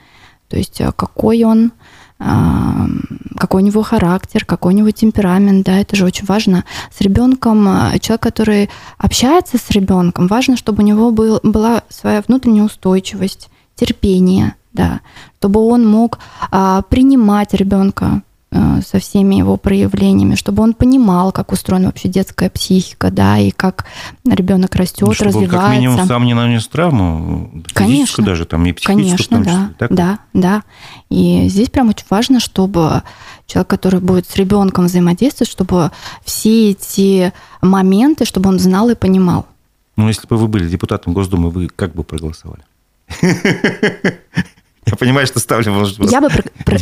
То 0.49 0.57
есть 0.57 0.81
э, 0.81 0.93
какой 0.93 1.45
он, 1.45 1.73
какой 3.39 3.63
у 3.63 3.65
него 3.65 3.83
характер, 3.83 4.45
какой 4.45 4.75
у 4.75 4.77
него 4.77 4.91
темперамент, 4.91 5.65
да, 5.65 5.79
это 5.79 5.97
же 5.97 6.05
очень 6.05 6.27
важно. 6.27 6.65
С 6.95 7.01
ребенком, 7.01 7.67
э, 7.67 7.99
человек, 7.99 8.23
который 8.23 8.71
общается 8.99 9.59
с 9.59 9.71
ребенком, 9.71 10.27
важно, 10.27 10.57
чтобы 10.57 10.83
у 10.83 10.87
него 10.87 11.13
был, 11.13 11.41
была 11.43 11.83
своя 11.89 12.23
внутренняя 12.27 12.65
устойчивость, 12.65 13.49
терпение, 13.75 14.55
да, 14.73 15.01
чтобы 15.39 15.61
он 15.61 15.87
мог 15.87 16.19
а, 16.51 16.83
принимать 16.83 17.55
ребенка 17.55 18.23
со 18.53 18.99
всеми 18.99 19.37
его 19.37 19.57
проявлениями, 19.57 20.35
чтобы 20.35 20.63
он 20.63 20.75
понимал, 20.75 21.31
как 21.31 21.53
устроена 21.53 21.87
вообще 21.87 22.09
детская 22.09 22.51
психика, 22.51 23.11
да, 23.11 23.39
и 23.39 23.51
как 23.51 23.85
ребенок 24.25 24.75
растет, 24.75 25.07
ну, 25.07 25.15
чтобы 25.15 25.31
развивается. 25.31 25.57
Он 25.57 25.63
как 25.63 25.77
минимум 25.77 26.07
сам 26.07 26.25
не 26.25 26.35
нанес 26.35 26.67
травму, 26.67 27.63
конечно, 27.73 28.25
даже 28.25 28.47
там 28.47 28.67
и 28.67 28.73
Конечно, 28.73 29.43
да, 29.43 29.71
так? 29.79 29.95
да, 29.95 30.19
да. 30.33 30.63
И 31.11 31.49
здесь 31.49 31.71
прям 31.71 31.91
очень 31.91 32.07
важно, 32.11 32.41
чтобы 32.41 33.03
человек, 33.47 33.69
который 33.69 34.01
будет 34.01 34.29
с 34.29 34.35
ребенком 34.37 34.87
взаимодействовать, 34.87 35.51
чтобы 35.51 35.93
все 36.25 36.71
эти 36.71 37.33
моменты, 37.63 38.25
чтобы 38.25 38.49
он 38.49 38.59
знал 38.59 38.89
и 38.91 38.95
понимал. 38.95 39.47
Ну, 39.97 40.09
если 40.09 40.27
бы 40.27 40.37
вы 40.37 40.49
были 40.49 40.69
депутатом 40.69 41.13
Госдумы, 41.13 41.51
вы 41.51 41.69
как 41.69 41.95
бы 41.95 42.03
проголосовали? 42.03 42.65
Я 44.91 44.97
понимаю, 44.97 45.27
что 45.27 45.39
ставлю, 45.39 45.73
может, 45.73 45.99
Я 45.99 46.21
бы, 46.21 46.29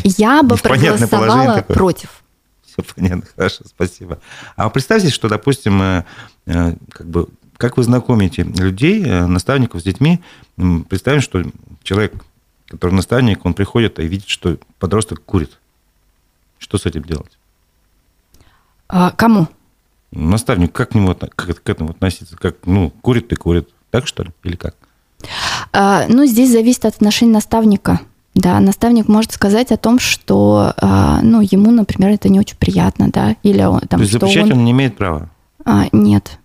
я 0.05 0.43
бы 0.43 0.57
проголосовала 0.57 1.63
против. 1.63 2.23
Все 2.65 2.83
понятно, 2.95 3.25
хорошо, 3.37 3.65
спасибо. 3.67 4.19
А 4.57 4.71
представьте, 4.71 5.11
что, 5.11 5.29
допустим, 5.29 5.83
э, 5.83 6.05
э, 6.47 6.75
как 6.91 7.07
бы, 7.07 7.29
как 7.57 7.77
вы 7.77 7.83
знакомите 7.83 8.45
людей, 8.45 9.05
э, 9.05 9.27
наставников 9.27 9.81
с 9.81 9.85
детьми, 9.85 10.21
представим, 10.89 11.21
что 11.21 11.43
человек, 11.83 12.15
который 12.67 12.95
наставник, 12.95 13.45
он 13.45 13.55
приходит 13.55 13.99
и 13.99 14.07
видит, 14.07 14.29
что 14.29 14.59
подросток 14.79 15.23
курит. 15.25 15.59
Что 16.59 16.79
с 16.79 16.87
этим 16.87 17.03
делать? 17.03 17.39
А, 18.89 19.11
кому? 19.11 19.49
Наставник, 20.11 20.73
как 20.73 20.91
к 20.91 20.95
нему 20.95 21.15
как 21.15 21.63
к 21.63 21.69
этому 21.69 21.91
относиться? 21.91 22.37
Как, 22.37 22.57
ну, 22.65 22.91
курит 22.91 23.31
и 23.33 23.37
курит. 23.37 23.69
Так, 23.91 24.07
что 24.07 24.23
ли? 24.23 24.31
Или 24.43 24.57
как? 24.57 24.75
А, 25.73 26.05
ну, 26.09 26.27
здесь 26.27 26.51
зависит 26.51 26.85
от 26.85 26.95
отношений 26.95 27.33
наставника. 27.33 28.01
Да, 28.35 28.61
наставник 28.61 29.09
может 29.09 29.33
сказать 29.33 29.73
о 29.73 29.77
том, 29.77 29.99
что, 29.99 30.73
а, 30.77 31.21
ну, 31.23 31.41
ему, 31.41 31.71
например, 31.71 32.11
это 32.11 32.29
не 32.29 32.39
очень 32.39 32.57
приятно, 32.57 33.09
да, 33.11 33.35
или 33.43 33.63
он 33.63 33.81
там. 33.81 33.99
То 33.99 34.03
есть 34.03 34.13
запрещать 34.13 34.45
он... 34.45 34.59
он 34.59 34.65
не 34.65 34.71
имеет 34.71 34.97
права? 34.97 35.31
А, 35.65 35.87
нет. 35.93 36.39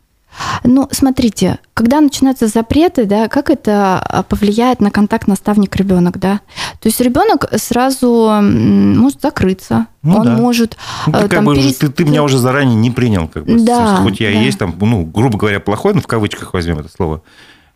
Ну, 0.64 0.88
смотрите, 0.92 1.60
когда 1.74 2.02
начинаются 2.02 2.48
запреты, 2.48 3.06
да, 3.06 3.28
как 3.28 3.50
это 3.50 4.26
повлияет 4.30 4.82
на 4.82 4.90
контакт 4.90 5.28
наставник-ребенок, 5.28 6.18
да? 6.20 6.40
То 6.80 6.90
есть 6.90 7.00
ребенок 7.02 7.46
сразу 7.58 8.40
может 8.42 9.22
закрыться, 9.22 9.88
ну, 10.02 10.18
он 10.18 10.26
да. 10.26 10.36
может 10.36 10.78
ну, 11.06 11.14
ты, 11.14 11.20
там, 11.20 11.30
как 11.30 11.44
бы, 11.44 11.56
перес... 11.56 11.76
ты, 11.76 11.90
ты 11.90 12.04
меня 12.06 12.24
уже 12.24 12.40
заранее 12.40 12.76
не 12.76 12.90
принял, 12.90 13.28
как 13.28 13.46
бы, 13.46 13.60
да, 13.60 13.98
хоть 13.98 14.20
я 14.20 14.32
да. 14.32 14.42
и 14.42 14.44
есть 14.44 14.58
там, 14.58 14.74
ну, 14.80 15.06
грубо 15.06 15.38
говоря, 15.38 15.60
плохой, 15.60 15.94
но 15.94 16.02
в 16.02 16.08
кавычках 16.08 16.54
возьмем 16.54 16.80
это 16.80 16.90
слово. 16.90 17.22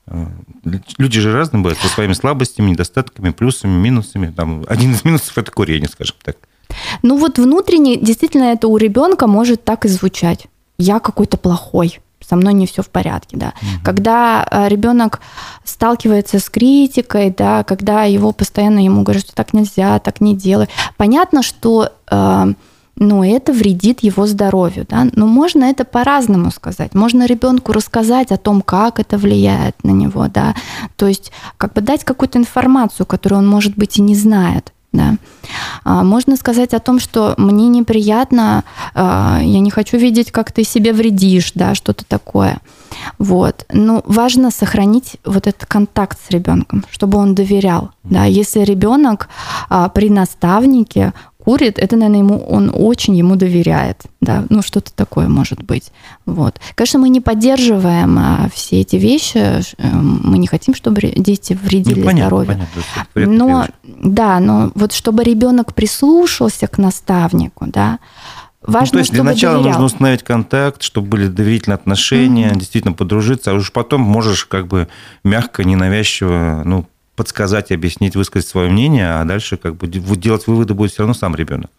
Э, 0.08 0.26
люди 0.98 1.20
же 1.20 1.34
разные 1.34 1.62
бывают, 1.62 1.80
со 1.80 1.88
своими 1.88 2.14
слабостями, 2.14 2.72
недостатками, 2.72 3.32
плюсами, 3.32 3.72
минусами. 3.72 4.32
Там, 4.32 4.64
один 4.68 4.94
из 4.94 5.04
минусов– 5.04 5.38
это 5.40 5.52
курение, 5.52 5.90
скажем 5.90 6.16
так. 6.24 6.38
Ну 7.02 7.18
вот 7.18 7.40
внутренне 7.40 7.98
действительно 7.98 8.46
это 8.46 8.68
у 8.68 8.78
ребенка 8.78 9.28
может 9.28 9.64
так 9.64 9.86
и 9.86 9.90
звучать. 9.90 10.48
Я 10.78 11.00
какой-то 11.00 11.38
плохой, 11.38 12.00
со 12.20 12.36
мной 12.36 12.54
не 12.54 12.68
все 12.68 12.82
в 12.82 12.90
порядке, 12.90 13.38
да. 13.38 13.54
Угу. 13.62 13.84
Когда 13.84 14.46
э, 14.50 14.68
ребенок 14.68 15.22
сталкивается 15.64 16.40
с 16.40 16.50
критикой, 16.50 17.34
да, 17.36 17.64
когда 17.64 18.04
его 18.04 18.32
постоянно 18.32 18.84
ему 18.84 19.04
говорят, 19.04 19.24
что 19.24 19.36
так 19.36 19.54
нельзя, 19.54 20.00
так 20.00 20.22
не 20.22 20.36
делай. 20.36 20.68
Понятно, 20.98 21.42
что 21.42 21.92
э, 22.10 22.54
но 22.98 23.24
это 23.24 23.54
вредит 23.54 24.02
его 24.02 24.26
здоровью. 24.26 24.86
Да? 24.90 25.08
Но 25.14 25.28
можно 25.28 25.66
это 25.66 25.86
по-разному 25.86 26.52
сказать. 26.52 26.94
Можно 26.94 27.26
ребенку 27.26 27.72
рассказать 27.72 28.32
о 28.32 28.38
том, 28.38 28.62
как 28.62 29.00
это 29.00 29.18
влияет 29.18 29.84
на 29.84 29.92
него. 29.92 30.28
Да? 30.28 30.56
То 30.96 31.08
есть 31.08 31.32
как 31.58 31.74
бы 31.74 31.82
дать 31.82 32.04
какую-то 32.04 32.40
информацию, 32.40 33.06
которую 33.06 33.40
он, 33.40 33.48
может 33.48 33.78
быть, 33.78 33.98
и 33.98 34.02
не 34.02 34.16
знает. 34.16 34.74
Да. 34.94 35.16
А, 35.84 36.04
можно 36.04 36.38
сказать 36.38 36.74
о 36.74 36.80
том, 36.80 37.00
что 37.00 37.36
мне 37.38 37.68
неприятно, 37.68 38.64
а, 38.96 39.40
я 39.44 39.60
не 39.60 39.70
хочу 39.70 39.98
видеть, 39.98 40.32
как 40.32 40.52
ты 40.52 40.64
себе 40.64 40.94
вредишь, 40.94 41.52
да, 41.54 41.76
что-то 41.76 42.06
такое. 42.06 42.60
Вот. 43.20 43.66
Но 43.72 44.02
важно 44.06 44.50
сохранить 44.50 45.18
вот 45.26 45.46
этот 45.46 45.66
контакт 45.66 46.18
с 46.26 46.32
ребенком, 46.32 46.86
чтобы 46.90 47.18
он 47.18 47.36
доверял. 47.36 47.92
Да. 48.04 48.26
Если 48.26 48.62
ребенок 48.62 49.28
а, 49.70 49.90
при 49.90 50.10
наставнике, 50.10 51.14
курит, 51.48 51.80
это, 51.80 51.96
наверное, 51.96 52.20
ему, 52.20 52.40
он 52.40 52.70
очень 52.74 53.16
ему 53.16 53.38
доверяет, 53.38 54.02
да, 54.20 54.44
ну 54.50 54.62
что-то 54.62 54.92
такое 54.94 55.30
может 55.30 55.64
быть. 55.64 55.94
Вот. 56.26 56.60
Конечно, 56.76 57.00
мы 57.00 57.08
не 57.08 57.22
поддерживаем 57.22 58.20
а, 58.20 58.50
все 58.54 58.82
эти 58.82 58.98
вещи, 58.98 59.38
э, 59.38 59.62
мы 59.94 60.40
не 60.40 60.48
хотим, 60.48 60.76
чтобы 60.76 61.00
дети 61.00 61.58
вредили 61.64 62.02
ну, 62.02 62.06
понятно, 62.06 62.28
здоровью. 62.28 62.68
Понятно, 63.14 63.34
но, 63.34 63.68
да, 63.86 64.42
но 64.42 64.72
вот 64.76 64.92
чтобы 64.92 65.24
ребенок 65.24 65.74
прислушался 65.74 66.68
к 66.68 66.78
наставнику, 66.78 67.66
да, 67.68 68.00
Важно, 68.62 68.88
ну, 68.88 68.92
то 68.92 69.00
есть 69.00 69.12
для 69.14 69.24
начала 69.24 69.54
доверял. 69.54 69.80
нужно 69.80 69.86
установить 69.86 70.24
контакт, 70.24 70.82
чтобы 70.82 71.08
были 71.08 71.28
доверительные 71.28 71.76
отношения, 71.76 72.50
mm-hmm. 72.50 72.60
действительно 72.60 72.94
подружиться, 72.94 73.52
а 73.52 73.54
уж 73.54 73.72
потом 73.72 74.02
можешь 74.02 74.44
как 74.44 74.68
бы 74.68 74.90
мягко, 75.24 75.64
ненавязчиво, 75.64 76.64
ну, 76.66 76.86
подсказать, 77.18 77.72
объяснить, 77.72 78.16
высказать 78.16 78.48
свое 78.48 78.70
мнение, 78.70 79.10
а 79.10 79.26
дальше 79.26 79.58
как 79.58 79.76
бы 79.76 79.88
делать 79.88 80.46
выводы 80.48 80.76
будет 80.76 80.92
все 80.92 81.00
равно 81.00 81.16
сам 81.16 81.36
ребенок. 81.36 81.72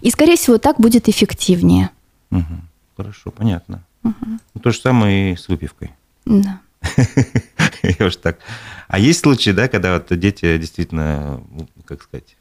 И, 0.00 0.10
скорее 0.10 0.36
всего, 0.36 0.58
так 0.58 0.78
будет 0.80 1.08
эффективнее. 1.08 1.90
Угу. 2.30 2.54
Хорошо, 2.96 3.32
понятно. 3.32 3.82
Угу. 4.04 4.60
То 4.62 4.70
же 4.70 4.78
самое 4.78 5.32
и 5.32 5.36
с 5.36 5.48
выпивкой. 5.48 5.90
Да. 6.24 6.60
Я 7.82 8.06
уж 8.06 8.16
так. 8.16 8.38
А 8.86 9.00
есть 9.00 9.20
случаи, 9.20 9.50
да, 9.50 9.66
когда 9.66 9.94
вот 9.94 10.16
дети 10.18 10.56
действительно, 10.56 11.42
как 11.84 12.02
сказать, 12.04 12.36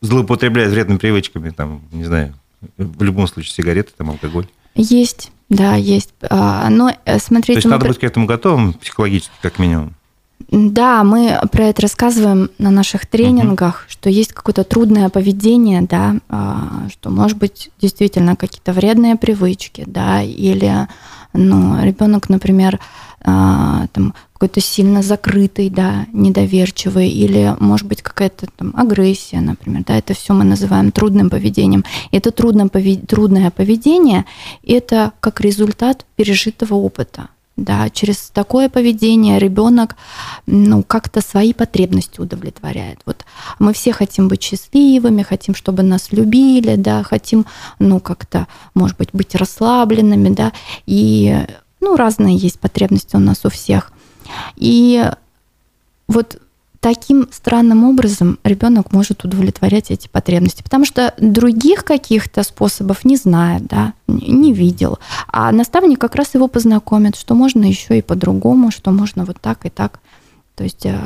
злоупотребляют 0.00 0.72
вредными 0.72 0.98
привычками, 0.98 1.50
там, 1.50 1.82
не 1.92 2.04
знаю, 2.04 2.34
в 2.76 3.02
любом 3.04 3.28
случае 3.28 3.52
сигареты, 3.52 3.92
там, 3.96 4.10
алкоголь? 4.10 4.48
Есть, 4.74 5.30
да, 5.48 5.76
есть. 5.76 6.12
А, 6.28 6.68
но 6.68 6.92
э, 7.04 7.20
смотрите... 7.20 7.54
То 7.54 7.58
есть 7.58 7.68
надо 7.68 7.86
быть 7.86 8.00
к 8.00 8.04
этому 8.04 8.26
готовым 8.26 8.72
психологически, 8.74 9.34
как 9.40 9.60
минимум? 9.60 9.94
Да, 10.48 11.04
мы 11.04 11.38
про 11.52 11.66
это 11.66 11.82
рассказываем 11.82 12.50
на 12.58 12.70
наших 12.70 13.06
тренингах, 13.06 13.84
uh-huh. 13.86 13.92
что 13.92 14.10
есть 14.10 14.32
какое-то 14.32 14.64
трудное 14.64 15.08
поведение, 15.08 15.82
да, 15.82 16.16
а, 16.28 16.88
что 16.90 17.10
может 17.10 17.38
быть 17.38 17.70
действительно 17.80 18.36
какие-то 18.36 18.72
вредные 18.72 19.16
привычки, 19.16 19.84
да, 19.86 20.22
или 20.22 20.88
ну, 21.32 21.82
ребенок, 21.84 22.28
например, 22.28 22.80
а, 23.22 23.86
там 23.92 24.14
какой-то 24.32 24.60
сильно 24.60 25.02
закрытый, 25.02 25.68
да, 25.68 26.06
недоверчивый, 26.12 27.10
или 27.10 27.54
может 27.60 27.86
быть 27.86 28.00
какая-то 28.00 28.46
там 28.56 28.72
агрессия, 28.74 29.40
например, 29.40 29.84
да, 29.86 29.98
это 29.98 30.14
все 30.14 30.32
мы 30.32 30.44
называем 30.44 30.90
трудным 30.90 31.28
поведением. 31.28 31.84
И 32.10 32.16
это 32.16 32.30
трудное 32.30 32.68
поведение, 33.50 34.24
это 34.66 35.12
как 35.20 35.42
результат 35.42 36.06
пережитого 36.16 36.74
опыта. 36.74 37.28
Да, 37.60 37.90
через 37.90 38.30
такое 38.30 38.70
поведение 38.70 39.38
ребенок 39.38 39.94
ну, 40.46 40.82
как-то 40.82 41.20
свои 41.20 41.52
потребности 41.52 42.18
удовлетворяет. 42.18 43.00
Вот 43.04 43.26
мы 43.58 43.74
все 43.74 43.92
хотим 43.92 44.28
быть 44.28 44.42
счастливыми, 44.42 45.20
хотим, 45.20 45.54
чтобы 45.54 45.82
нас 45.82 46.10
любили, 46.10 46.76
да, 46.76 47.02
хотим, 47.02 47.44
ну, 47.78 48.00
как-то, 48.00 48.46
может 48.72 48.96
быть, 48.96 49.10
быть 49.12 49.34
расслабленными, 49.34 50.30
да, 50.30 50.52
и, 50.86 51.46
ну, 51.80 51.96
разные 51.96 52.34
есть 52.34 52.58
потребности 52.58 53.14
у 53.16 53.18
нас 53.20 53.44
у 53.44 53.50
всех. 53.50 53.92
И 54.56 55.10
вот 56.08 56.40
таким 56.80 57.28
странным 57.30 57.84
образом 57.84 58.38
ребенок 58.42 58.92
может 58.92 59.24
удовлетворять 59.24 59.90
эти 59.90 60.08
потребности, 60.08 60.62
потому 60.62 60.86
что 60.86 61.14
других 61.18 61.84
каких-то 61.84 62.42
способов 62.42 63.04
не 63.04 63.16
знает, 63.16 63.66
да, 63.66 63.92
не 64.08 64.52
видел. 64.52 64.98
А 65.28 65.52
наставник 65.52 66.00
как 66.00 66.14
раз 66.14 66.34
его 66.34 66.48
познакомит, 66.48 67.16
что 67.16 67.34
можно 67.34 67.64
еще 67.64 67.98
и 67.98 68.02
по-другому, 68.02 68.70
что 68.70 68.90
можно 68.90 69.24
вот 69.24 69.38
так 69.40 69.66
и 69.66 69.68
так. 69.68 70.00
То 70.56 70.64
есть 70.64 70.84
э, 70.86 70.98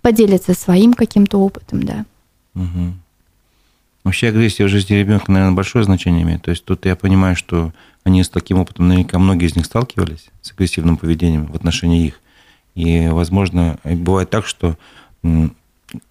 поделиться 0.00 0.54
своим 0.54 0.94
каким-то 0.94 1.38
опытом, 1.38 1.82
да. 1.82 2.04
Угу. 2.54 2.94
Вообще 4.04 4.28
агрессия 4.28 4.64
в 4.64 4.68
жизни 4.68 4.94
ребенка, 4.94 5.30
наверное, 5.30 5.54
большое 5.54 5.84
значение 5.84 6.22
имеет. 6.22 6.42
То 6.42 6.50
есть 6.50 6.64
тут 6.64 6.86
я 6.86 6.96
понимаю, 6.96 7.36
что 7.36 7.72
они 8.04 8.24
с 8.24 8.28
таким 8.28 8.58
опытом, 8.58 8.88
наверняка 8.88 9.18
многие 9.18 9.46
из 9.46 9.56
них 9.56 9.66
сталкивались 9.66 10.30
с 10.40 10.52
агрессивным 10.52 10.96
поведением 10.96 11.46
в 11.46 11.54
отношении 11.54 12.06
их. 12.06 12.20
И, 12.74 13.08
возможно, 13.08 13.78
бывает 13.84 14.30
так, 14.30 14.46
что 14.46 14.76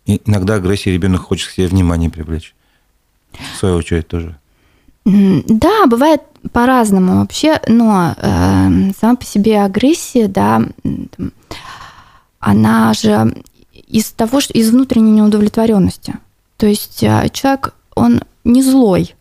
иногда 0.05 0.55
агрессия 0.55 0.91
ребенок 0.91 1.21
хочет 1.21 1.49
к 1.49 1.51
себе 1.51 1.67
внимание 1.67 2.09
привлечь. 2.09 2.53
В 3.53 3.57
свою 3.57 3.77
очередь 3.77 4.07
тоже. 4.07 4.37
Да, 5.05 5.87
бывает 5.87 6.21
по-разному 6.51 7.19
вообще, 7.19 7.59
но 7.67 8.15
э, 8.17 8.91
сама 8.99 9.15
по 9.15 9.25
себе 9.25 9.61
агрессия, 9.61 10.27
да, 10.27 10.61
она 12.39 12.93
же 12.93 13.35
из 13.87 14.11
того, 14.11 14.41
что 14.41 14.53
из 14.53 14.69
внутренней 14.71 15.11
неудовлетворенности. 15.11 16.15
То 16.57 16.67
есть 16.67 17.03
э, 17.03 17.29
человек, 17.33 17.73
он 17.95 18.21
не 18.43 18.61
злой, 18.61 19.15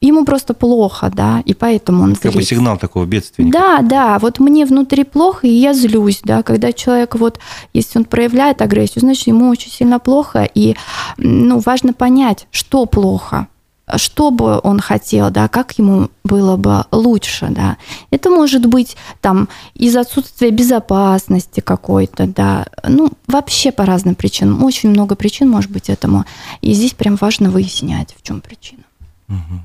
ему 0.00 0.24
просто 0.24 0.54
плохо, 0.54 1.10
да, 1.14 1.42
и 1.44 1.54
поэтому 1.54 2.02
он 2.02 2.10
злится. 2.10 2.28
Как 2.28 2.34
бы 2.34 2.42
сигнал 2.42 2.78
такого 2.78 3.04
бедствия. 3.04 3.44
Да, 3.50 3.80
да, 3.82 4.18
вот 4.18 4.38
мне 4.38 4.64
внутри 4.64 5.04
плохо, 5.04 5.46
и 5.46 5.50
я 5.50 5.74
злюсь, 5.74 6.20
да, 6.22 6.42
когда 6.42 6.72
человек 6.72 7.16
вот, 7.16 7.40
если 7.72 7.98
он 7.98 8.04
проявляет 8.04 8.62
агрессию, 8.62 9.00
значит, 9.00 9.26
ему 9.26 9.48
очень 9.48 9.70
сильно 9.70 9.98
плохо, 9.98 10.48
и, 10.54 10.76
ну, 11.16 11.58
важно 11.58 11.92
понять, 11.92 12.46
что 12.50 12.86
плохо, 12.86 13.48
что 13.96 14.30
бы 14.30 14.60
он 14.62 14.80
хотел, 14.80 15.30
да, 15.30 15.48
как 15.48 15.78
ему 15.78 16.10
было 16.22 16.56
бы 16.56 16.84
лучше, 16.92 17.48
да. 17.50 17.78
Это 18.10 18.30
может 18.30 18.66
быть 18.66 18.96
там 19.20 19.48
из 19.74 19.96
отсутствия 19.96 20.50
безопасности 20.50 21.60
какой-то, 21.60 22.26
да, 22.26 22.66
ну, 22.86 23.10
вообще 23.26 23.72
по 23.72 23.86
разным 23.86 24.14
причинам. 24.14 24.62
Очень 24.62 24.90
много 24.90 25.14
причин 25.14 25.48
может 25.48 25.70
быть 25.70 25.88
этому. 25.88 26.24
И 26.60 26.72
здесь 26.74 26.92
прям 26.92 27.16
важно 27.16 27.50
выяснять, 27.50 28.14
в 28.18 28.22
чем 28.22 28.40
причина. 28.40 28.82
Угу. 29.28 29.60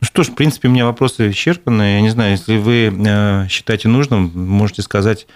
Ну 0.00 0.06
что 0.06 0.22
ж, 0.22 0.28
в 0.28 0.34
принципе, 0.34 0.68
у 0.68 0.70
меня 0.70 0.84
вопросы 0.84 1.30
исчерпаны. 1.30 1.82
Я 1.82 2.00
не 2.00 2.10
знаю, 2.10 2.32
если 2.32 2.58
вы 2.58 2.92
э, 2.94 3.48
считаете 3.48 3.88
нужным, 3.88 4.30
можете 4.34 4.82
сказать 4.82 5.26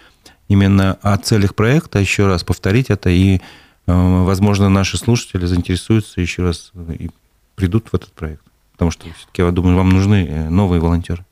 именно 0.49 0.99
о 1.03 1.17
целях 1.17 1.55
проекта, 1.55 1.99
еще 1.99 2.27
раз 2.27 2.45
повторить 2.45 2.91
это, 2.91 3.09
и, 3.09 3.37
э, 3.37 3.41
возможно, 3.87 4.69
наши 4.69 4.99
слушатели 4.99 5.47
заинтересуются 5.47 6.21
еще 6.21 6.43
раз 6.43 6.73
и 6.99 7.11
придут 7.55 7.89
в 7.91 7.95
этот 7.95 8.13
проект? 8.13 8.43
Потому 8.73 8.91
что 8.91 9.05
все-таки, 9.17 9.43
я 9.43 9.51
думаю, 9.51 9.77
вам 9.77 9.91
нужны 9.91 10.27
э, 10.29 10.49
новые 10.51 10.81
волонтеры. 10.81 11.25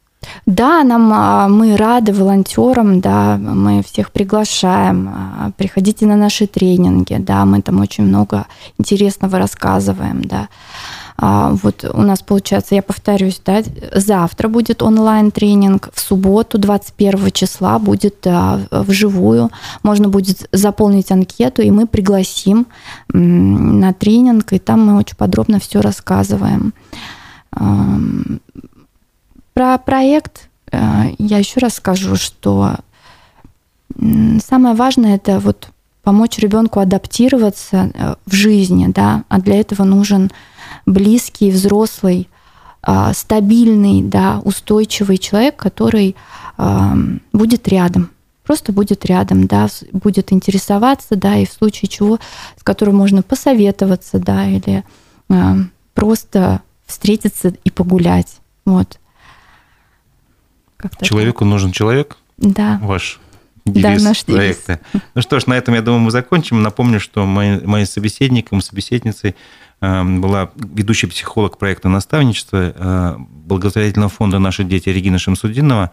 Да, 0.47 0.83
нам 0.85 1.13
а, 1.13 1.49
мы 1.49 1.77
рады 1.77 2.13
волонтерам, 2.13 3.01
да, 3.01 3.37
мы 3.37 3.83
всех 3.83 4.11
приглашаем. 4.11 5.09
А, 5.09 5.51
приходите 5.57 6.07
на 6.07 6.17
наши 6.17 6.47
тренинги, 6.47 7.17
да, 7.19 7.45
мы 7.45 7.63
там 7.63 7.81
очень 7.81 8.05
много 8.05 8.47
интересного 8.79 9.39
рассказываем, 9.39 10.23
да. 10.25 10.49
А, 11.21 11.51
вот 11.51 11.85
у 11.85 12.03
нас 12.03 12.23
получается, 12.23 12.77
я 12.77 12.83
повторюсь, 12.83 13.41
да, 13.45 13.63
завтра 13.93 14.49
будет 14.49 14.83
онлайн-тренинг, 14.83 15.91
в 15.93 16.01
субботу 16.01 16.59
21 16.59 17.33
числа 17.33 17.81
будет 17.81 18.25
а, 18.25 18.61
вживую. 18.71 19.51
Можно 19.83 20.09
будет 20.09 20.49
заполнить 20.53 21.11
анкету, 21.11 21.63
и 21.63 21.73
мы 21.73 21.89
пригласим 21.89 22.69
на 23.13 23.93
тренинг, 23.95 24.53
и 24.53 24.61
там 24.61 24.87
мы 24.87 24.97
очень 24.97 25.17
подробно 25.17 25.59
все 25.59 25.81
рассказываем. 25.81 26.73
Про 29.55 29.79
проект 29.79 30.49
а, 30.71 31.07
я 31.19 31.39
еще 31.39 31.59
раз 31.59 31.75
скажу, 31.75 32.15
что 32.15 32.77
самое 33.99 34.77
важное 34.77 35.17
это 35.17 35.41
вот 35.41 35.71
помочь 36.03 36.39
ребенку 36.39 36.81
адаптироваться 36.81 37.91
э, 37.95 38.15
в 38.27 38.33
жизни, 38.33 38.87
да, 38.89 39.25
а 39.29 39.41
для 39.41 39.61
этого 39.61 39.85
нужен 39.85 40.31
близкий, 40.87 41.51
взрослый, 41.51 42.29
а, 42.83 43.13
стабильный, 43.13 44.03
да, 44.03 44.41
устойчивый 44.45 45.19
человек, 45.19 45.57
который 45.57 46.17
будет 47.33 47.69
рядом, 47.69 48.11
просто 48.43 48.73
будет 48.73 49.05
рядом, 49.07 49.47
да, 49.47 49.69
будет 49.93 50.33
интересоваться, 50.33 51.15
да, 51.15 51.37
и 51.37 51.47
в 51.47 51.53
случае 51.53 51.89
чего, 51.89 52.19
с 52.59 52.65
которым 52.65 52.97
можно 52.97 53.23
посоветоваться, 53.23 54.19
да, 54.19 54.49
или 54.49 54.85
а, 55.29 55.59
просто 55.95 56.63
встретиться 56.87 57.53
и 57.63 57.71
погулять, 57.71 58.39
вот. 58.65 58.99
Человеку 61.03 61.41
так. 61.41 61.49
нужен 61.49 61.73
человек? 61.73 62.17
Да. 62.39 62.79
Ваш 62.83 63.21
девиз 63.69 64.03
да, 64.03 64.09
наш 64.09 64.25
проекта. 64.25 64.81
Девиз. 64.93 65.05
Ну 65.15 65.23
что 65.23 65.41
ж, 65.41 65.47
на 65.47 65.57
этом, 65.57 65.75
я 65.75 65.83
думаю, 65.83 66.01
мы 66.01 66.11
закончим. 66.11 66.63
Напомню, 66.63 67.01
что 67.01 67.27
моим 67.27 67.69
моей 67.69 67.87
собеседником, 67.87 68.61
собеседницей 68.61 69.35
Эм, 69.81 70.21
была 70.21 70.51
ведущий 70.57 71.07
психолог 71.07 71.57
проекта 71.57 71.89
наставничества 71.89 72.73
э, 72.75 73.17
благотворительного 73.19 74.11
фонда 74.11 74.41
«Наши 74.41 74.65
дети» 74.65 74.89
Регина 74.89 75.19
Шамсудинова. 75.19 75.93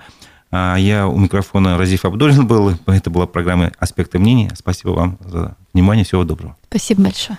А 0.51 0.75
я 0.77 1.07
у 1.07 1.17
микрофона 1.17 1.77
Разиф 1.77 2.05
Абдулин 2.05 2.47
был. 2.47 2.73
Это 2.87 3.09
была 3.11 3.27
программа 3.27 3.71
«Аспекты 3.77 4.17
мнений». 4.17 4.49
Спасибо 4.55 4.91
вам 4.91 5.19
за 5.23 5.55
внимание. 5.73 6.03
Всего 6.03 6.23
доброго. 6.23 6.57
Спасибо 6.67 7.03
большое. 7.03 7.37